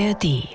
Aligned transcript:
ARD. 0.00 0.48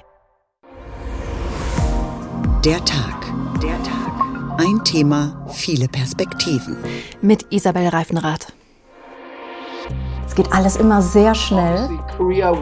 Der 2.64 2.84
Tag. 2.84 3.32
Der 3.62 3.78
Tag. 3.84 4.58
Ein 4.58 4.84
Thema, 4.84 5.46
viele 5.50 5.88
Perspektiven. 5.88 6.78
Mit 7.22 7.46
Isabel 7.52 7.88
Reifenrath. 7.90 8.54
Es 10.26 10.34
geht 10.34 10.52
alles 10.52 10.78
immer 10.78 11.02
sehr 11.04 11.36
schnell. 11.36 11.90
Korea 12.18 12.60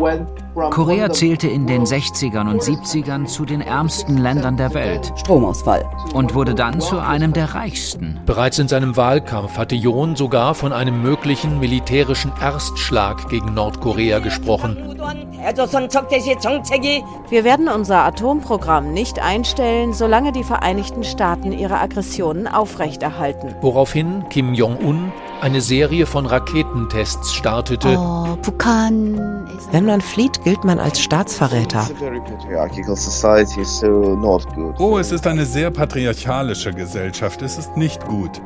zählte 1.12 1.48
in 1.48 1.68
den 1.68 1.84
60ern 1.84 2.50
und 2.50 2.62
70ern 2.62 3.26
zu 3.26 3.46
den 3.46 3.62
ärmsten 3.62 4.18
Ländern 4.18 4.58
der 4.58 4.74
Welt. 4.74 5.12
Stromausfall. 5.16 5.84
Und 6.14 6.34
wurde 6.34 6.54
dann 6.54 6.80
zu 6.80 7.00
einem 7.00 7.34
der 7.34 7.54
reichsten. 7.56 8.20
Bereits 8.26 8.60
in 8.60 8.68
seinem 8.68 8.96
Wahlkampf 8.96 9.58
hatte 9.58 9.76
Yoon 9.76 10.16
sogar 10.16 10.56
von 10.56 10.74
einem 10.74 11.02
möglichen 11.02 11.60
militärischen 11.60 12.32
Erstschlag 12.42 13.30
gegen 13.30 13.54
Nordkorea 13.54 14.20
gesprochen. 14.20 14.78
Wir 17.30 17.44
werden 17.44 17.68
unser 17.68 18.06
Atomprogramm 18.06 18.94
nicht 18.94 19.20
einstellen, 19.20 19.94
solange 19.94 20.32
die 20.32 20.44
Vereinigten 20.44 21.04
Staaten 21.04 21.52
ihre 21.52 21.80
Aggressionen 21.80 22.48
aufrechterhalten. 22.48 23.56
Woraufhin 23.62 24.24
Kim 24.30 24.54
Jong-un 24.54 25.12
eine 25.42 25.60
Serie 25.60 26.06
von 26.06 26.26
Raketentests 26.26 27.34
startete. 27.34 27.98
Oh, 27.98 28.38
Pukan. 28.42 29.43
Wenn 29.72 29.86
man 29.86 30.02
flieht, 30.02 30.44
gilt 30.44 30.64
man 30.64 30.80
als 30.80 31.02
Staatsverräter. 31.02 31.88
Oh, 34.78 34.98
es 34.98 35.12
ist 35.12 35.28
eine 35.28 35.46
sehr 35.46 35.72
patriarchalische 35.72 36.72
Gesellschaft. 36.74 37.42
Es 37.42 37.58
ist 37.58 37.78
nicht 37.78 38.06
gut. 38.06 38.42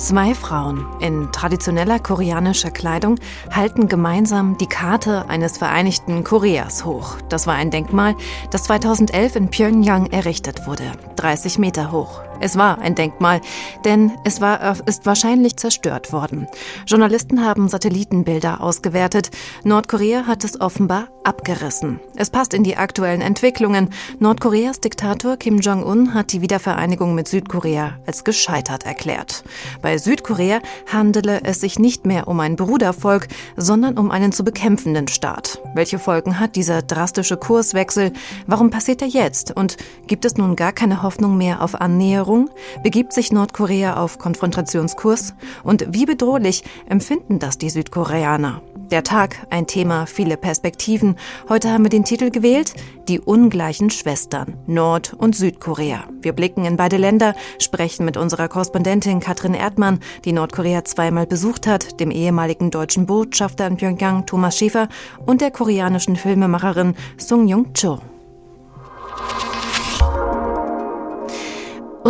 Zwei 0.00 0.34
Frauen 0.34 0.86
in 1.00 1.30
traditioneller 1.30 1.98
koreanischer 1.98 2.70
Kleidung 2.70 3.16
halten 3.50 3.86
gemeinsam 3.86 4.56
die 4.56 4.66
Karte 4.66 5.28
eines 5.28 5.58
Vereinigten 5.58 6.24
Koreas 6.24 6.86
hoch. 6.86 7.18
Das 7.28 7.46
war 7.46 7.54
ein 7.54 7.70
Denkmal, 7.70 8.16
das 8.50 8.62
2011 8.62 9.36
in 9.36 9.50
Pyongyang 9.50 10.06
errichtet 10.06 10.66
wurde, 10.66 10.84
30 11.16 11.58
Meter 11.58 11.92
hoch. 11.92 12.22
Es 12.40 12.56
war 12.56 12.78
ein 12.80 12.94
Denkmal, 12.94 13.40
denn 13.84 14.12
es 14.24 14.40
war, 14.40 14.76
ist 14.86 15.06
wahrscheinlich 15.06 15.56
zerstört 15.56 16.12
worden. 16.12 16.48
Journalisten 16.86 17.44
haben 17.44 17.68
Satellitenbilder 17.68 18.60
ausgewertet. 18.60 19.30
Nordkorea 19.64 20.26
hat 20.26 20.44
es 20.44 20.60
offenbar 20.60 21.08
abgerissen. 21.22 22.00
Es 22.16 22.30
passt 22.30 22.54
in 22.54 22.64
die 22.64 22.76
aktuellen 22.76 23.20
Entwicklungen. 23.20 23.90
Nordkoreas 24.18 24.80
Diktator 24.80 25.36
Kim 25.36 25.58
Jong-un 25.58 26.14
hat 26.14 26.32
die 26.32 26.40
Wiedervereinigung 26.40 27.14
mit 27.14 27.28
Südkorea 27.28 27.98
als 28.06 28.24
gescheitert 28.24 28.86
erklärt. 28.86 29.44
Bei 29.82 29.98
Südkorea 29.98 30.60
handele 30.90 31.42
es 31.44 31.60
sich 31.60 31.78
nicht 31.78 32.06
mehr 32.06 32.26
um 32.26 32.40
ein 32.40 32.56
Brudervolk, 32.56 33.28
sondern 33.56 33.98
um 33.98 34.10
einen 34.10 34.32
zu 34.32 34.44
bekämpfenden 34.44 35.08
Staat. 35.08 35.60
Welche 35.74 35.98
Folgen 35.98 36.40
hat 36.40 36.56
dieser 36.56 36.80
drastische 36.80 37.36
Kurswechsel? 37.36 38.12
Warum 38.46 38.70
passiert 38.70 39.02
er 39.02 39.08
jetzt? 39.08 39.54
Und 39.54 39.76
gibt 40.06 40.24
es 40.24 40.36
nun 40.36 40.56
gar 40.56 40.72
keine 40.72 41.02
Hoffnung 41.02 41.36
mehr 41.36 41.62
auf 41.62 41.74
Annäherung? 41.74 42.29
Veränderung? 42.30 42.50
Begibt 42.82 43.12
sich 43.12 43.32
Nordkorea 43.32 43.96
auf 43.96 44.18
Konfrontationskurs? 44.18 45.34
Und 45.64 45.86
wie 45.90 46.06
bedrohlich 46.06 46.62
empfinden 46.88 47.38
das 47.38 47.58
die 47.58 47.70
Südkoreaner? 47.70 48.62
Der 48.90 49.04
Tag, 49.04 49.46
ein 49.50 49.66
Thema, 49.66 50.06
viele 50.06 50.36
Perspektiven. 50.36 51.16
Heute 51.48 51.70
haben 51.70 51.84
wir 51.84 51.90
den 51.90 52.04
Titel 52.04 52.30
gewählt, 52.30 52.74
die 53.08 53.20
ungleichen 53.20 53.90
Schwestern, 53.90 54.56
Nord- 54.66 55.14
und 55.14 55.36
Südkorea. 55.36 56.04
Wir 56.22 56.32
blicken 56.32 56.64
in 56.64 56.76
beide 56.76 56.96
Länder, 56.96 57.34
sprechen 57.58 58.04
mit 58.04 58.16
unserer 58.16 58.48
Korrespondentin 58.48 59.20
Katrin 59.20 59.54
Erdmann, 59.54 60.00
die 60.24 60.32
Nordkorea 60.32 60.84
zweimal 60.84 61.26
besucht 61.26 61.66
hat, 61.66 62.00
dem 62.00 62.10
ehemaligen 62.10 62.70
deutschen 62.70 63.06
Botschafter 63.06 63.66
in 63.66 63.76
Pyongyang 63.76 64.26
Thomas 64.26 64.56
Schäfer 64.56 64.88
und 65.24 65.40
der 65.40 65.52
koreanischen 65.52 66.16
Filmemacherin 66.16 66.94
Sung 67.16 67.46
Jung-cho. 67.46 68.00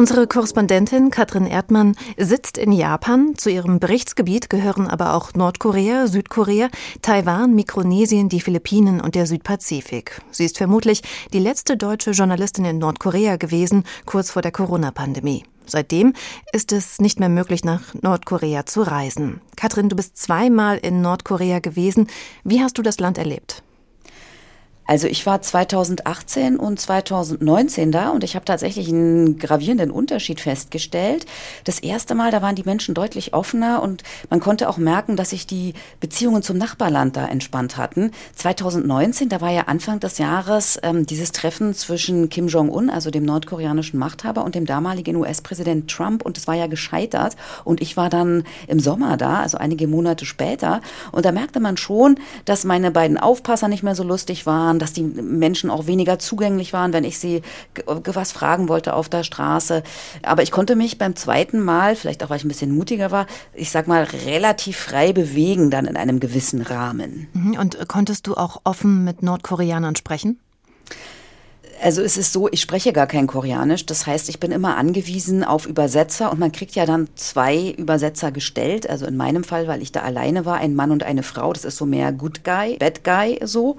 Unsere 0.01 0.27
Korrespondentin 0.27 1.11
Katrin 1.11 1.45
Erdmann 1.45 1.95
sitzt 2.17 2.57
in 2.57 2.73
Japan. 2.73 3.35
Zu 3.37 3.51
ihrem 3.51 3.81
Berichtsgebiet 3.81 4.49
gehören 4.49 4.87
aber 4.87 5.13
auch 5.13 5.35
Nordkorea, 5.35 6.07
Südkorea, 6.07 6.71
Taiwan, 7.03 7.55
Mikronesien, 7.55 8.31
die 8.31 8.41
Philippinen 8.41 9.03
und 9.03 9.15
der 9.15 9.27
Südpazifik. 9.27 10.23
Sie 10.31 10.47
ist 10.47 10.57
vermutlich 10.57 11.03
die 11.35 11.39
letzte 11.39 11.77
deutsche 11.77 12.13
Journalistin 12.13 12.65
in 12.65 12.79
Nordkorea 12.79 13.37
gewesen, 13.37 13.85
kurz 14.07 14.31
vor 14.31 14.41
der 14.41 14.53
Corona-Pandemie. 14.53 15.45
Seitdem 15.67 16.15
ist 16.55 16.73
es 16.73 16.99
nicht 17.03 17.21
mehr 17.21 17.29
möglich, 17.29 17.63
nach 17.63 17.93
Nordkorea 18.01 18.65
zu 18.65 18.81
reisen. 18.81 19.43
Katrin, 19.55 19.91
du 19.91 19.97
bist 19.97 20.17
zweimal 20.17 20.79
in 20.79 21.03
Nordkorea 21.03 21.59
gewesen. 21.59 22.07
Wie 22.43 22.63
hast 22.63 22.79
du 22.79 22.83
das 22.83 23.01
Land 23.01 23.19
erlebt? 23.19 23.63
Also 24.91 25.07
ich 25.07 25.25
war 25.25 25.41
2018 25.41 26.57
und 26.57 26.81
2019 26.81 27.93
da 27.93 28.11
und 28.11 28.25
ich 28.25 28.35
habe 28.35 28.45
tatsächlich 28.45 28.89
einen 28.89 29.39
gravierenden 29.39 29.93
Unterschied 29.93 30.41
festgestellt. 30.41 31.27
Das 31.63 31.79
erste 31.79 32.17
Mal, 32.17 32.33
da 32.33 32.43
waren 32.43 32.57
die 32.57 32.65
Menschen 32.65 32.93
deutlich 32.93 33.33
offener 33.33 33.85
und 33.85 34.03
man 34.31 34.41
konnte 34.41 34.69
auch 34.69 34.79
merken, 34.79 35.15
dass 35.15 35.31
sich 35.31 35.47
die 35.47 35.75
Beziehungen 36.01 36.43
zum 36.43 36.59
Nachbarland 36.59 37.17
da 37.17 37.25
entspannt 37.29 37.77
hatten. 37.77 38.11
2019, 38.35 39.29
da 39.29 39.41
war 39.41 39.53
ja 39.53 39.69
Anfang 39.69 40.01
des 40.01 40.19
Jahres 40.19 40.81
ähm, 40.83 41.07
dieses 41.07 41.31
Treffen 41.31 41.73
zwischen 41.73 42.29
Kim 42.29 42.49
Jong-un, 42.49 42.91
also 42.91 43.13
dem 43.13 43.25
nordkoreanischen 43.25 43.97
Machthaber, 43.97 44.43
und 44.43 44.57
dem 44.57 44.67
damaligen 44.67 45.15
US-Präsident 45.15 45.89
Trump 45.89 46.23
und 46.27 46.37
es 46.37 46.49
war 46.49 46.57
ja 46.57 46.67
gescheitert. 46.67 47.37
Und 47.63 47.81
ich 47.81 47.97
war 47.97 48.11
dann 48.11 48.43
im 48.67 48.81
Sommer 48.81 49.17
da, 49.17 49.39
also 49.39 49.57
einige 49.57 49.87
Monate 49.87 50.27
später. 50.27 50.81
Und 51.13 51.27
da 51.27 51.31
merkte 51.31 51.61
man 51.61 51.77
schon, 51.77 52.19
dass 52.45 52.65
meine 52.65 52.91
beiden 52.91 53.19
Aufpasser 53.19 53.69
nicht 53.69 53.85
mehr 53.85 53.95
so 53.95 54.03
lustig 54.03 54.47
waren 54.47 54.80
dass 54.81 54.93
die 54.93 55.03
Menschen 55.03 55.71
auch 55.71 55.87
weniger 55.87 56.19
zugänglich 56.19 56.73
waren, 56.73 56.93
wenn 56.93 57.05
ich 57.05 57.19
sie 57.19 57.43
was 57.87 58.33
fragen 58.33 58.69
wollte 58.69 58.95
auf 58.95 59.09
der 59.09 59.23
Straße. 59.23 59.83
Aber 60.23 60.43
ich 60.43 60.51
konnte 60.51 60.77
mich 60.77 60.99
beim 60.99 61.15
zweiten 61.17 61.61
Mal, 61.61 61.97
vielleicht 61.97 62.25
auch 62.25 62.31
weil 62.31 62.39
ich 62.39 62.45
ein 62.45 62.49
bisschen 62.49 62.75
mutiger 62.75 63.11
war, 63.11 63.27
ich 63.55 63.71
sag 63.71 63.87
mal, 63.87 64.05
relativ 64.05 64.77
frei 64.77 65.13
bewegen 65.13 65.71
dann 65.71 65.87
in 65.87 65.97
einem 65.97 66.21
gewissen 66.21 66.63
Rahmen. 66.63 67.29
Mhm. 67.33 67.59
Und 67.59 67.89
konntest 67.89 68.27
du 68.27 68.35
auch 68.35 68.61
offen 68.65 69.05
mit 69.05 69.23
Nordkoreanern 69.23 69.97
sprechen? 69.97 70.39
Also 71.83 72.03
es 72.03 72.19
ist 72.19 72.33
so, 72.33 72.49
ich 72.51 72.61
spreche 72.61 72.93
gar 72.93 73.07
kein 73.07 73.27
Koreanisch. 73.27 73.87
Das 73.87 74.07
heißt, 74.07 74.29
ich 74.29 74.39
bin 74.39 74.53
immer 74.53 74.77
angewiesen 74.77 75.43
auf 75.45 75.67
Übersetzer 75.67 76.31
und 76.31 76.39
man 76.39 76.53
kriegt 76.53 76.75
ja 76.75 76.85
dann 76.85 77.09
zwei 77.15 77.71
Übersetzer 77.71 78.33
gestellt. 78.33 78.89
Also 78.89 79.07
in 79.07 79.17
meinem 79.17 79.45
Fall, 79.45 79.67
weil 79.67 79.81
ich 79.81 79.91
da 79.91 80.01
alleine 80.01 80.45
war, 80.45 80.59
ein 80.59 80.75
Mann 80.75 80.91
und 80.91 81.03
eine 81.03 81.23
Frau. 81.23 81.53
Das 81.53 81.65
ist 81.65 81.79
so 81.79 81.87
mehr 81.87 82.13
Good 82.13 82.45
Guy, 82.45 82.77
Bad 82.79 83.03
Guy 83.03 83.41
so. 83.45 83.79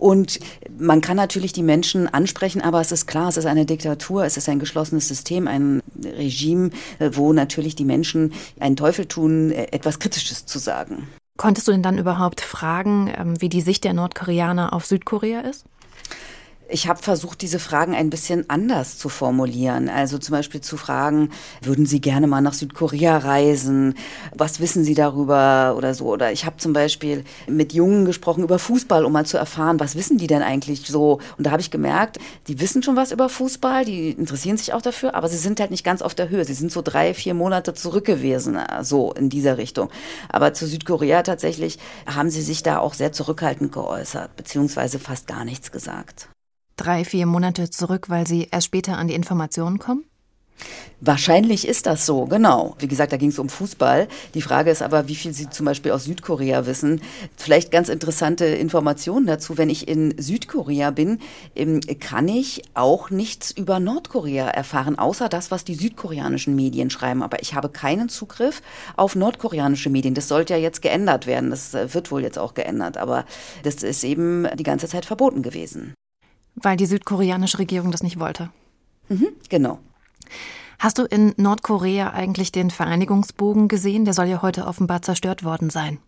Und 0.00 0.40
man 0.78 1.02
kann 1.02 1.16
natürlich 1.16 1.52
die 1.52 1.62
Menschen 1.62 2.08
ansprechen, 2.08 2.62
aber 2.62 2.80
es 2.80 2.90
ist 2.90 3.06
klar, 3.06 3.28
es 3.28 3.36
ist 3.36 3.44
eine 3.44 3.66
Diktatur, 3.66 4.24
es 4.24 4.38
ist 4.38 4.48
ein 4.48 4.58
geschlossenes 4.58 5.06
System, 5.06 5.46
ein 5.46 5.82
Regime, 6.02 6.70
äh, 6.98 7.10
wo 7.12 7.34
natürlich 7.34 7.76
die 7.76 7.84
Menschen 7.84 8.32
einen 8.58 8.76
Teufel 8.76 9.04
tun, 9.04 9.50
äh, 9.50 9.66
etwas 9.72 9.98
Kritisches 9.98 10.46
zu 10.46 10.58
sagen. 10.58 11.06
Konntest 11.36 11.68
du 11.68 11.72
denn 11.72 11.82
dann 11.82 11.98
überhaupt 11.98 12.40
fragen, 12.40 13.12
ähm, 13.14 13.40
wie 13.40 13.50
die 13.50 13.60
Sicht 13.60 13.84
der 13.84 13.92
Nordkoreaner 13.92 14.72
auf 14.72 14.86
Südkorea 14.86 15.40
ist? 15.40 15.66
Ich 16.72 16.86
habe 16.86 17.02
versucht, 17.02 17.42
diese 17.42 17.58
Fragen 17.58 17.96
ein 17.96 18.10
bisschen 18.10 18.48
anders 18.48 18.96
zu 18.96 19.08
formulieren. 19.08 19.88
Also 19.88 20.18
zum 20.18 20.34
Beispiel 20.34 20.60
zu 20.60 20.76
fragen, 20.76 21.30
würden 21.62 21.84
Sie 21.84 22.00
gerne 22.00 22.28
mal 22.28 22.40
nach 22.40 22.54
Südkorea 22.54 23.18
reisen? 23.18 23.94
Was 24.36 24.60
wissen 24.60 24.84
Sie 24.84 24.94
darüber 24.94 25.74
oder 25.76 25.94
so? 25.94 26.06
Oder 26.06 26.30
ich 26.30 26.44
habe 26.46 26.58
zum 26.58 26.72
Beispiel 26.72 27.24
mit 27.48 27.72
Jungen 27.72 28.04
gesprochen 28.04 28.44
über 28.44 28.60
Fußball, 28.60 29.04
um 29.04 29.12
mal 29.12 29.26
zu 29.26 29.36
erfahren, 29.36 29.80
was 29.80 29.96
wissen 29.96 30.16
die 30.16 30.28
denn 30.28 30.42
eigentlich 30.42 30.86
so? 30.86 31.18
Und 31.36 31.46
da 31.46 31.50
habe 31.50 31.60
ich 31.60 31.72
gemerkt, 31.72 32.18
die 32.46 32.60
wissen 32.60 32.84
schon 32.84 32.94
was 32.94 33.10
über 33.10 33.28
Fußball, 33.28 33.84
die 33.84 34.10
interessieren 34.10 34.56
sich 34.56 34.72
auch 34.72 34.82
dafür, 34.82 35.16
aber 35.16 35.28
sie 35.28 35.38
sind 35.38 35.58
halt 35.58 35.72
nicht 35.72 35.84
ganz 35.84 36.02
auf 36.02 36.14
der 36.14 36.28
Höhe. 36.28 36.44
Sie 36.44 36.54
sind 36.54 36.70
so 36.70 36.82
drei, 36.82 37.14
vier 37.14 37.34
Monate 37.34 37.74
zurück 37.74 38.04
gewesen, 38.04 38.58
so 38.82 39.12
in 39.12 39.28
dieser 39.28 39.58
Richtung. 39.58 39.90
Aber 40.28 40.54
zu 40.54 40.66
Südkorea 40.66 41.24
tatsächlich 41.24 41.78
haben 42.06 42.30
sie 42.30 42.42
sich 42.42 42.62
da 42.62 42.78
auch 42.78 42.94
sehr 42.94 43.10
zurückhaltend 43.10 43.72
geäußert, 43.72 44.36
beziehungsweise 44.36 45.00
fast 45.00 45.26
gar 45.26 45.44
nichts 45.44 45.72
gesagt 45.72 46.28
drei, 46.80 47.04
vier 47.04 47.26
Monate 47.26 47.70
zurück, 47.70 48.08
weil 48.08 48.26
Sie 48.26 48.48
erst 48.50 48.66
später 48.66 48.98
an 48.98 49.08
die 49.08 49.14
Informationen 49.14 49.78
kommen? 49.78 50.04
Wahrscheinlich 51.02 51.66
ist 51.66 51.86
das 51.86 52.04
so, 52.04 52.26
genau. 52.26 52.76
Wie 52.78 52.86
gesagt, 52.86 53.12
da 53.12 53.16
ging 53.16 53.30
es 53.30 53.38
um 53.38 53.48
Fußball. 53.48 54.06
Die 54.34 54.42
Frage 54.42 54.70
ist 54.70 54.82
aber, 54.82 55.08
wie 55.08 55.14
viel 55.14 55.32
Sie 55.32 55.48
zum 55.48 55.64
Beispiel 55.64 55.92
aus 55.92 56.04
Südkorea 56.04 56.66
wissen. 56.66 57.00
Vielleicht 57.36 57.70
ganz 57.70 57.88
interessante 57.88 58.44
Informationen 58.44 59.26
dazu. 59.26 59.56
Wenn 59.56 59.70
ich 59.70 59.88
in 59.88 60.14
Südkorea 60.18 60.90
bin, 60.90 61.18
ähm, 61.56 61.80
kann 62.00 62.28
ich 62.28 62.62
auch 62.74 63.08
nichts 63.08 63.50
über 63.50 63.80
Nordkorea 63.80 64.48
erfahren, 64.48 64.98
außer 64.98 65.30
das, 65.30 65.50
was 65.50 65.64
die 65.64 65.74
südkoreanischen 65.74 66.54
Medien 66.54 66.90
schreiben. 66.90 67.22
Aber 67.22 67.40
ich 67.40 67.54
habe 67.54 67.70
keinen 67.70 68.10
Zugriff 68.10 68.60
auf 68.96 69.16
nordkoreanische 69.16 69.88
Medien. 69.88 70.12
Das 70.12 70.28
sollte 70.28 70.52
ja 70.52 70.60
jetzt 70.60 70.82
geändert 70.82 71.26
werden. 71.26 71.48
Das 71.48 71.72
äh, 71.72 71.94
wird 71.94 72.10
wohl 72.10 72.22
jetzt 72.22 72.38
auch 72.38 72.52
geändert. 72.52 72.98
Aber 72.98 73.24
das 73.62 73.76
ist 73.76 74.04
eben 74.04 74.46
die 74.58 74.64
ganze 74.64 74.86
Zeit 74.86 75.06
verboten 75.06 75.40
gewesen. 75.40 75.94
Weil 76.62 76.76
die 76.76 76.86
südkoreanische 76.86 77.58
Regierung 77.58 77.90
das 77.90 78.02
nicht 78.02 78.18
wollte. 78.18 78.50
Mhm, 79.08 79.28
genau. 79.48 79.78
Hast 80.78 80.98
du 80.98 81.04
in 81.04 81.34
Nordkorea 81.36 82.10
eigentlich 82.10 82.52
den 82.52 82.70
Vereinigungsbogen 82.70 83.68
gesehen? 83.68 84.04
Der 84.04 84.14
soll 84.14 84.26
ja 84.26 84.40
heute 84.40 84.66
offenbar 84.66 85.02
zerstört 85.02 85.44
worden 85.44 85.68
sein. 85.68 85.98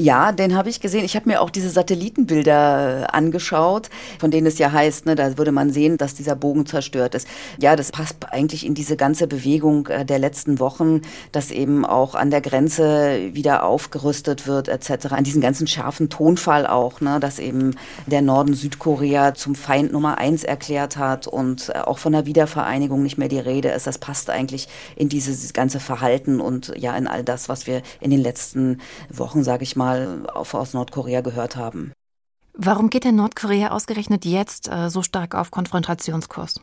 Ja, 0.00 0.32
den 0.32 0.56
habe 0.56 0.70
ich 0.70 0.80
gesehen. 0.80 1.04
Ich 1.04 1.14
habe 1.14 1.28
mir 1.28 1.42
auch 1.42 1.50
diese 1.50 1.68
Satellitenbilder 1.68 3.02
äh, 3.02 3.04
angeschaut, 3.12 3.90
von 4.18 4.30
denen 4.30 4.46
es 4.46 4.56
ja 4.56 4.72
heißt, 4.72 5.04
ne, 5.04 5.14
da 5.14 5.36
würde 5.36 5.52
man 5.52 5.74
sehen, 5.74 5.98
dass 5.98 6.14
dieser 6.14 6.34
Bogen 6.36 6.64
zerstört 6.64 7.14
ist. 7.14 7.28
Ja, 7.58 7.76
das 7.76 7.92
passt 7.92 8.16
eigentlich 8.30 8.64
in 8.64 8.72
diese 8.72 8.96
ganze 8.96 9.26
Bewegung 9.26 9.88
äh, 9.88 10.06
der 10.06 10.18
letzten 10.18 10.58
Wochen, 10.58 11.02
dass 11.32 11.50
eben 11.50 11.84
auch 11.84 12.14
an 12.14 12.30
der 12.30 12.40
Grenze 12.40 13.34
wieder 13.34 13.62
aufgerüstet 13.62 14.46
wird 14.46 14.68
etc. 14.68 15.12
An 15.12 15.24
diesen 15.24 15.42
ganzen 15.42 15.66
scharfen 15.66 16.08
Tonfall 16.08 16.66
auch, 16.66 17.02
ne, 17.02 17.20
dass 17.20 17.38
eben 17.38 17.76
der 18.06 18.22
Norden 18.22 18.54
Südkorea 18.54 19.34
zum 19.34 19.54
Feind 19.54 19.92
Nummer 19.92 20.16
eins 20.16 20.44
erklärt 20.44 20.96
hat 20.96 21.26
und 21.26 21.68
äh, 21.74 21.78
auch 21.78 21.98
von 21.98 22.14
der 22.14 22.24
Wiedervereinigung 22.24 23.02
nicht 23.02 23.18
mehr 23.18 23.28
die 23.28 23.38
Rede 23.38 23.68
ist. 23.68 23.86
Das 23.86 23.98
passt 23.98 24.30
eigentlich 24.30 24.66
in 24.96 25.10
dieses 25.10 25.52
ganze 25.52 25.78
Verhalten 25.78 26.40
und 26.40 26.72
ja 26.74 26.96
in 26.96 27.06
all 27.06 27.22
das, 27.22 27.50
was 27.50 27.66
wir 27.66 27.82
in 28.00 28.10
den 28.10 28.22
letzten 28.22 28.80
Wochen, 29.10 29.44
sage 29.44 29.62
ich 29.62 29.76
mal, 29.76 29.89
mal 29.90 30.26
aus 30.32 30.74
Nordkorea 30.74 31.20
gehört 31.20 31.56
haben. 31.56 31.92
Warum 32.54 32.90
geht 32.90 33.04
denn 33.04 33.16
Nordkorea 33.16 33.70
ausgerechnet 33.70 34.24
jetzt 34.24 34.68
äh, 34.68 34.90
so 34.90 35.02
stark 35.02 35.34
auf 35.34 35.50
Konfrontationskurs? 35.50 36.60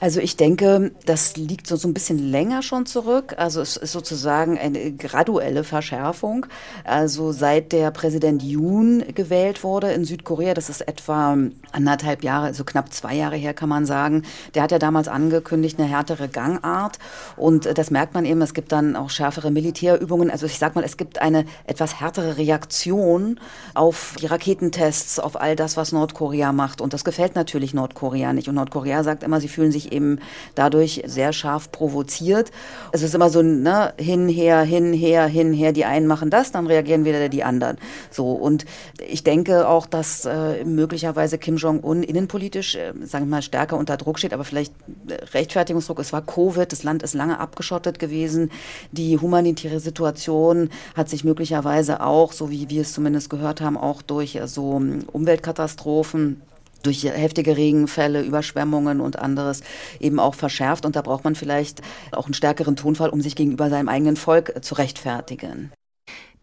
Also 0.00 0.20
ich 0.20 0.36
denke, 0.36 0.92
das 1.04 1.36
liegt 1.36 1.66
so, 1.66 1.76
so 1.76 1.86
ein 1.86 1.92
bisschen 1.92 2.18
länger 2.18 2.62
schon 2.62 2.86
zurück. 2.86 3.34
Also 3.36 3.60
es 3.60 3.76
ist 3.76 3.92
sozusagen 3.92 4.58
eine 4.58 4.92
graduelle 4.92 5.62
Verschärfung. 5.62 6.46
Also 6.84 7.32
seit 7.32 7.72
der 7.72 7.90
Präsident 7.90 8.42
Yoon 8.42 9.04
gewählt 9.14 9.62
wurde 9.62 9.92
in 9.92 10.06
Südkorea, 10.06 10.54
das 10.54 10.70
ist 10.70 10.80
etwa 10.80 11.36
anderthalb 11.72 12.24
Jahre, 12.24 12.46
also 12.46 12.64
knapp 12.64 12.94
zwei 12.94 13.14
Jahre 13.14 13.36
her 13.36 13.52
kann 13.52 13.68
man 13.68 13.84
sagen, 13.84 14.22
der 14.54 14.62
hat 14.62 14.72
ja 14.72 14.78
damals 14.78 15.06
angekündigt, 15.06 15.78
eine 15.78 15.86
härtere 15.86 16.28
Gangart. 16.28 16.98
Und 17.36 17.68
das 17.76 17.90
merkt 17.90 18.14
man 18.14 18.24
eben, 18.24 18.40
es 18.40 18.54
gibt 18.54 18.72
dann 18.72 18.96
auch 18.96 19.10
schärfere 19.10 19.50
Militärübungen. 19.50 20.30
Also 20.30 20.46
ich 20.46 20.58
sag 20.58 20.76
mal, 20.76 20.84
es 20.84 20.96
gibt 20.96 21.20
eine 21.20 21.44
etwas 21.66 22.00
härtere 22.00 22.38
Reaktion 22.38 23.38
auf 23.74 24.14
die 24.18 24.26
Raketentests, 24.26 25.18
auf 25.18 25.38
all 25.38 25.56
das, 25.56 25.76
was 25.76 25.92
Nordkorea 25.92 26.54
macht. 26.54 26.80
Und 26.80 26.94
das 26.94 27.04
gefällt 27.04 27.34
natürlich 27.34 27.74
Nordkorea 27.74 28.32
nicht. 28.32 28.48
Und 28.48 28.54
Nordkorea 28.54 29.04
sagt 29.04 29.22
immer, 29.24 29.42
sie 29.42 29.48
fühlen 29.48 29.70
sich 29.70 29.89
eben 29.90 30.18
dadurch 30.54 31.02
sehr 31.06 31.32
scharf 31.32 31.72
provoziert. 31.72 32.50
Es 32.92 33.02
ist 33.02 33.14
immer 33.14 33.30
so 33.30 33.42
ne, 33.42 33.92
hin, 33.98 34.28
her, 34.28 34.62
hin, 34.62 34.92
her, 34.92 35.26
hin, 35.26 35.52
her. 35.52 35.72
Die 35.72 35.84
einen 35.84 36.06
machen 36.06 36.30
das, 36.30 36.52
dann 36.52 36.66
reagieren 36.66 37.04
wieder 37.04 37.28
die 37.28 37.44
anderen. 37.44 37.78
So 38.10 38.32
und 38.32 38.64
ich 38.98 39.24
denke 39.24 39.68
auch, 39.68 39.86
dass 39.86 40.24
äh, 40.24 40.64
möglicherweise 40.64 41.38
Kim 41.38 41.56
Jong-un 41.56 42.02
innenpolitisch, 42.02 42.76
äh, 42.76 42.92
sagen 43.04 43.26
wir 43.26 43.30
mal, 43.30 43.42
stärker 43.42 43.76
unter 43.76 43.96
Druck 43.96 44.18
steht, 44.18 44.32
aber 44.32 44.44
vielleicht 44.44 44.72
äh, 45.08 45.14
Rechtfertigungsdruck. 45.32 45.98
Es 45.98 46.12
war 46.12 46.22
Covid, 46.22 46.70
das 46.70 46.82
Land 46.82 47.02
ist 47.02 47.14
lange 47.14 47.38
abgeschottet 47.38 47.98
gewesen. 47.98 48.50
Die 48.92 49.18
humanitäre 49.18 49.80
Situation 49.80 50.70
hat 50.94 51.08
sich 51.08 51.24
möglicherweise 51.24 52.02
auch, 52.02 52.32
so 52.32 52.50
wie 52.50 52.68
wir 52.68 52.82
es 52.82 52.92
zumindest 52.92 53.30
gehört 53.30 53.60
haben, 53.60 53.76
auch 53.76 54.02
durch 54.02 54.36
äh, 54.36 54.46
so 54.46 54.80
Umweltkatastrophen 55.12 56.42
durch 56.82 57.04
heftige 57.04 57.56
Regenfälle, 57.56 58.22
Überschwemmungen 58.22 59.00
und 59.00 59.18
anderes 59.18 59.62
eben 59.98 60.18
auch 60.18 60.34
verschärft. 60.34 60.84
Und 60.86 60.96
da 60.96 61.02
braucht 61.02 61.24
man 61.24 61.34
vielleicht 61.34 61.82
auch 62.12 62.26
einen 62.26 62.34
stärkeren 62.34 62.76
Tonfall, 62.76 63.10
um 63.10 63.20
sich 63.20 63.36
gegenüber 63.36 63.70
seinem 63.70 63.88
eigenen 63.88 64.16
Volk 64.16 64.64
zu 64.64 64.74
rechtfertigen. 64.74 65.72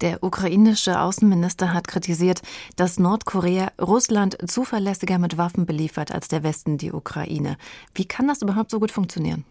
Der 0.01 0.24
ukrainische 0.24 1.00
Außenminister 1.00 1.74
hat 1.74 1.88
kritisiert, 1.88 2.42
dass 2.75 3.00
Nordkorea 3.00 3.72
Russland 3.81 4.38
zuverlässiger 4.48 5.18
mit 5.18 5.38
Waffen 5.38 5.66
beliefert 5.66 6.12
als 6.12 6.28
der 6.28 6.44
Westen 6.44 6.78
die 6.78 6.92
Ukraine. 6.92 7.57
Wie 7.95 8.06
kann 8.06 8.28
das 8.28 8.44
überhaupt 8.44 8.69
so 8.69 8.80
gut 8.80 8.92
funktionieren? 8.92 9.44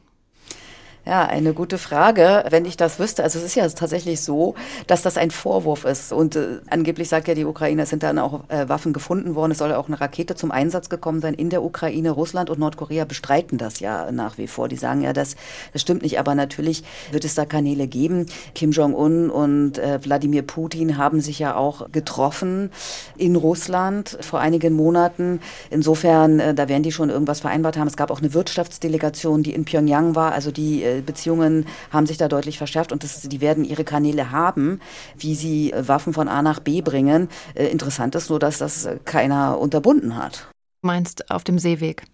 Ja, 1.09 1.25
eine 1.25 1.55
gute 1.55 1.79
Frage. 1.79 2.45
Wenn 2.51 2.65
ich 2.65 2.77
das 2.77 2.99
wüsste, 2.99 3.23
also 3.23 3.39
es 3.39 3.45
ist 3.45 3.55
ja 3.55 3.69
tatsächlich 3.69 4.21
so, 4.23 4.57
dass 4.89 5.03
das 5.03 5.17
ein 5.17 5.31
Vorwurf 5.31 5.85
ist. 5.85 6.13
Und 6.13 6.35
äh, 6.35 6.59
angeblich 6.69 7.09
sagt 7.09 7.29
ja 7.29 7.35
die 7.35 7.45
Ukraine, 7.45 7.83
es 7.83 7.91
sind 7.91 8.03
dann 8.03 8.19
auch 8.19 8.41
äh, 8.49 8.69
Waffen 8.69 8.93
gefunden 8.93 9.37
worden. 9.37 9.53
Es 9.53 9.59
soll 9.59 9.73
auch 9.73 9.87
eine 9.87 10.01
Rakete 10.01 10.35
zum 10.35 10.51
Einsatz 10.51 10.89
gekommen 10.89 11.21
sein 11.21 11.35
in 11.35 11.49
der 11.49 11.63
Ukraine. 11.63 12.11
Russland 12.11 12.51
und 12.51 12.59
Nordkorea 12.59 13.05
bestreiten 13.05 13.57
das 13.57 13.79
ja 13.79 14.11
nach 14.11 14.37
wie 14.37 14.49
vor. 14.49 14.67
Die 14.67 14.75
sagen 14.75 15.01
ja, 15.01 15.13
das, 15.13 15.37
das 15.73 15.81
stimmt 15.81 16.03
nicht. 16.03 16.19
Aber 16.19 16.35
natürlich 16.35 16.83
wird 17.13 17.25
es 17.25 17.37
da 17.37 17.45
Kanäle 17.45 17.87
geben. 17.87 18.27
Kim 18.57 18.73
Jong-un 18.73 19.31
und 19.31 19.79
äh, 19.79 20.01
Wladimir 20.03 20.43
Putin 20.43 20.99
haben 20.99 21.21
sich 21.21 21.39
ja 21.39 21.55
auch 21.55 21.93
getroffen 21.93 22.73
in 23.17 23.37
Russland 23.37 24.19
vor 24.23 24.41
einigen 24.41 24.75
Monaten. 24.75 25.39
Insofern, 25.71 26.41
äh, 26.41 26.53
da 26.53 26.69
werden 26.69 26.83
die 26.83 26.91
schon 26.91 27.11
irgendwas 27.11 27.39
vereinbart 27.39 27.77
haben. 27.77 27.87
Es 27.87 27.97
gab 27.97 28.11
auch 28.11 28.19
eine 28.19 28.35
Wirtschaftsdelegation, 28.35 29.45
die 29.45 29.55
in 29.55 29.65
Pyongyang 29.65 30.17
war, 30.17 30.33
also 30.33 30.51
die 30.51 30.83
äh, 30.83 30.96
Beziehungen 31.03 31.67
haben 31.91 32.07
sich 32.07 32.17
da 32.17 32.29
deutlich 32.29 32.59
verschärft 32.59 32.93
und 32.93 33.03
das, 33.03 33.23
die 33.23 33.41
werden 33.41 33.65
ihre 33.65 33.85
Kanäle 33.85 34.31
haben, 34.31 34.81
wie 35.17 35.35
sie 35.35 35.73
äh, 35.73 35.89
Waffen 35.89 36.13
von 36.13 36.29
A 36.29 36.43
nach 36.43 36.61
B 36.61 36.81
bringen. 36.81 37.29
Äh, 37.55 37.67
interessant 37.67 38.15
ist 38.15 38.31
nur, 38.31 38.39
dass 38.39 38.59
das 38.59 38.89
keiner 39.05 39.59
unterbunden 39.59 40.17
hat. 40.17 40.49
Meinst 40.83 41.31
auf 41.31 41.45
dem 41.45 41.59
Seeweg? 41.59 42.05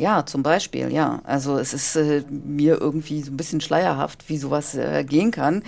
Ja, 0.00 0.24
zum 0.24 0.42
Beispiel, 0.42 0.90
ja. 0.90 1.20
Also 1.24 1.58
es 1.58 1.74
ist 1.74 1.94
äh, 1.94 2.22
mir 2.30 2.80
irgendwie 2.80 3.20
so 3.20 3.30
ein 3.30 3.36
bisschen 3.36 3.60
schleierhaft, 3.60 4.30
wie 4.30 4.38
sowas 4.38 4.74
äh, 4.74 5.04
gehen 5.04 5.30
kann. 5.30 5.62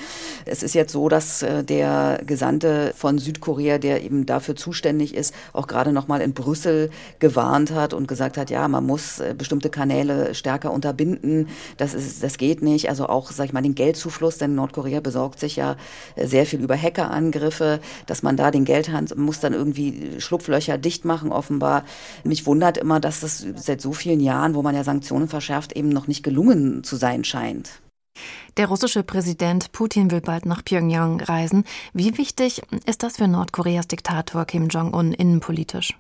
Es 0.47 0.63
ist 0.63 0.75
jetzt 0.75 0.91
so, 0.91 1.11
dass 1.11 1.43
äh, 1.43 1.63
der 1.63 2.19
Gesandte 2.25 2.95
von 2.97 3.19
Südkorea, 3.19 3.77
der 3.77 4.03
eben 4.03 4.25
dafür 4.25 4.57
zuständig 4.57 5.15
ist, 5.15 5.35
auch 5.53 5.67
gerade 5.67 5.93
noch 5.93 6.09
mal 6.09 6.23
in 6.23 6.33
Brüssel 6.33 6.89
gewarnt 7.19 7.73
hat 7.73 7.93
und 7.93 8.09
gesagt 8.09 8.39
hat, 8.39 8.49
ja, 8.49 8.67
man 8.69 8.87
muss 8.87 9.21
äh, 9.21 9.35
bestimmte 9.37 9.69
Kanäle 9.69 10.35
stärker 10.35 10.73
unterbinden. 10.73 11.49
Das 11.77 11.93
ist, 11.93 12.23
das 12.23 12.39
geht 12.39 12.63
nicht. 12.63 12.89
Also 12.89 13.11
auch, 13.11 13.33
sag 13.33 13.45
ich 13.45 13.53
mal, 13.53 13.61
den 13.61 13.75
Geldzufluss, 13.75 14.39
denn 14.39 14.55
Nordkorea 14.55 15.01
besorgt 15.01 15.41
sich 15.41 15.57
ja 15.57 15.77
äh, 16.17 16.27
sehr 16.27 16.47
viel 16.47 16.63
über 16.63 16.75
Hackerangriffe, 16.75 17.81
dass 18.07 18.23
man 18.23 18.39
da 18.39 18.51
den 18.51 18.65
Geldhand 18.65 19.15
muss 19.15 19.41
dann 19.41 19.53
irgendwie 19.53 20.19
Schlupflöcher 20.21 20.79
dicht 20.79 21.05
machen, 21.05 21.33
offenbar. 21.33 21.85
Mich 22.25 22.47
wundert 22.47 22.79
immer, 22.79 22.99
dass 22.99 23.21
das 23.21 23.45
seit 23.57 23.83
so 23.83 23.93
vielen 23.93 24.22
Jahren, 24.23 24.55
wo 24.55 24.63
man 24.63 24.75
ja 24.75 24.85
Sanktionen 24.85 25.29
verschärft, 25.29 25.73
eben 25.73 25.89
noch 25.89 26.07
nicht 26.07 26.23
gelungen 26.23 26.85
zu 26.85 26.97
sein 26.97 27.25
scheint. 27.25 27.83
Der 28.57 28.67
russische 28.67 29.03
Präsident 29.03 29.73
Putin 29.73 30.11
will 30.11 30.21
bald 30.21 30.45
nach 30.45 30.65
Pyongyang 30.65 31.21
reisen. 31.21 31.65
Wie 31.95 32.19
wichtig 32.19 32.63
ist 32.85 33.03
das 33.03 33.17
für 33.17 33.29
Nordkoreas 33.29 33.89
Diktator 33.89 34.45
Kim 34.45 34.69
Jong-un 34.69 35.13
innenpolitisch? 35.13 35.97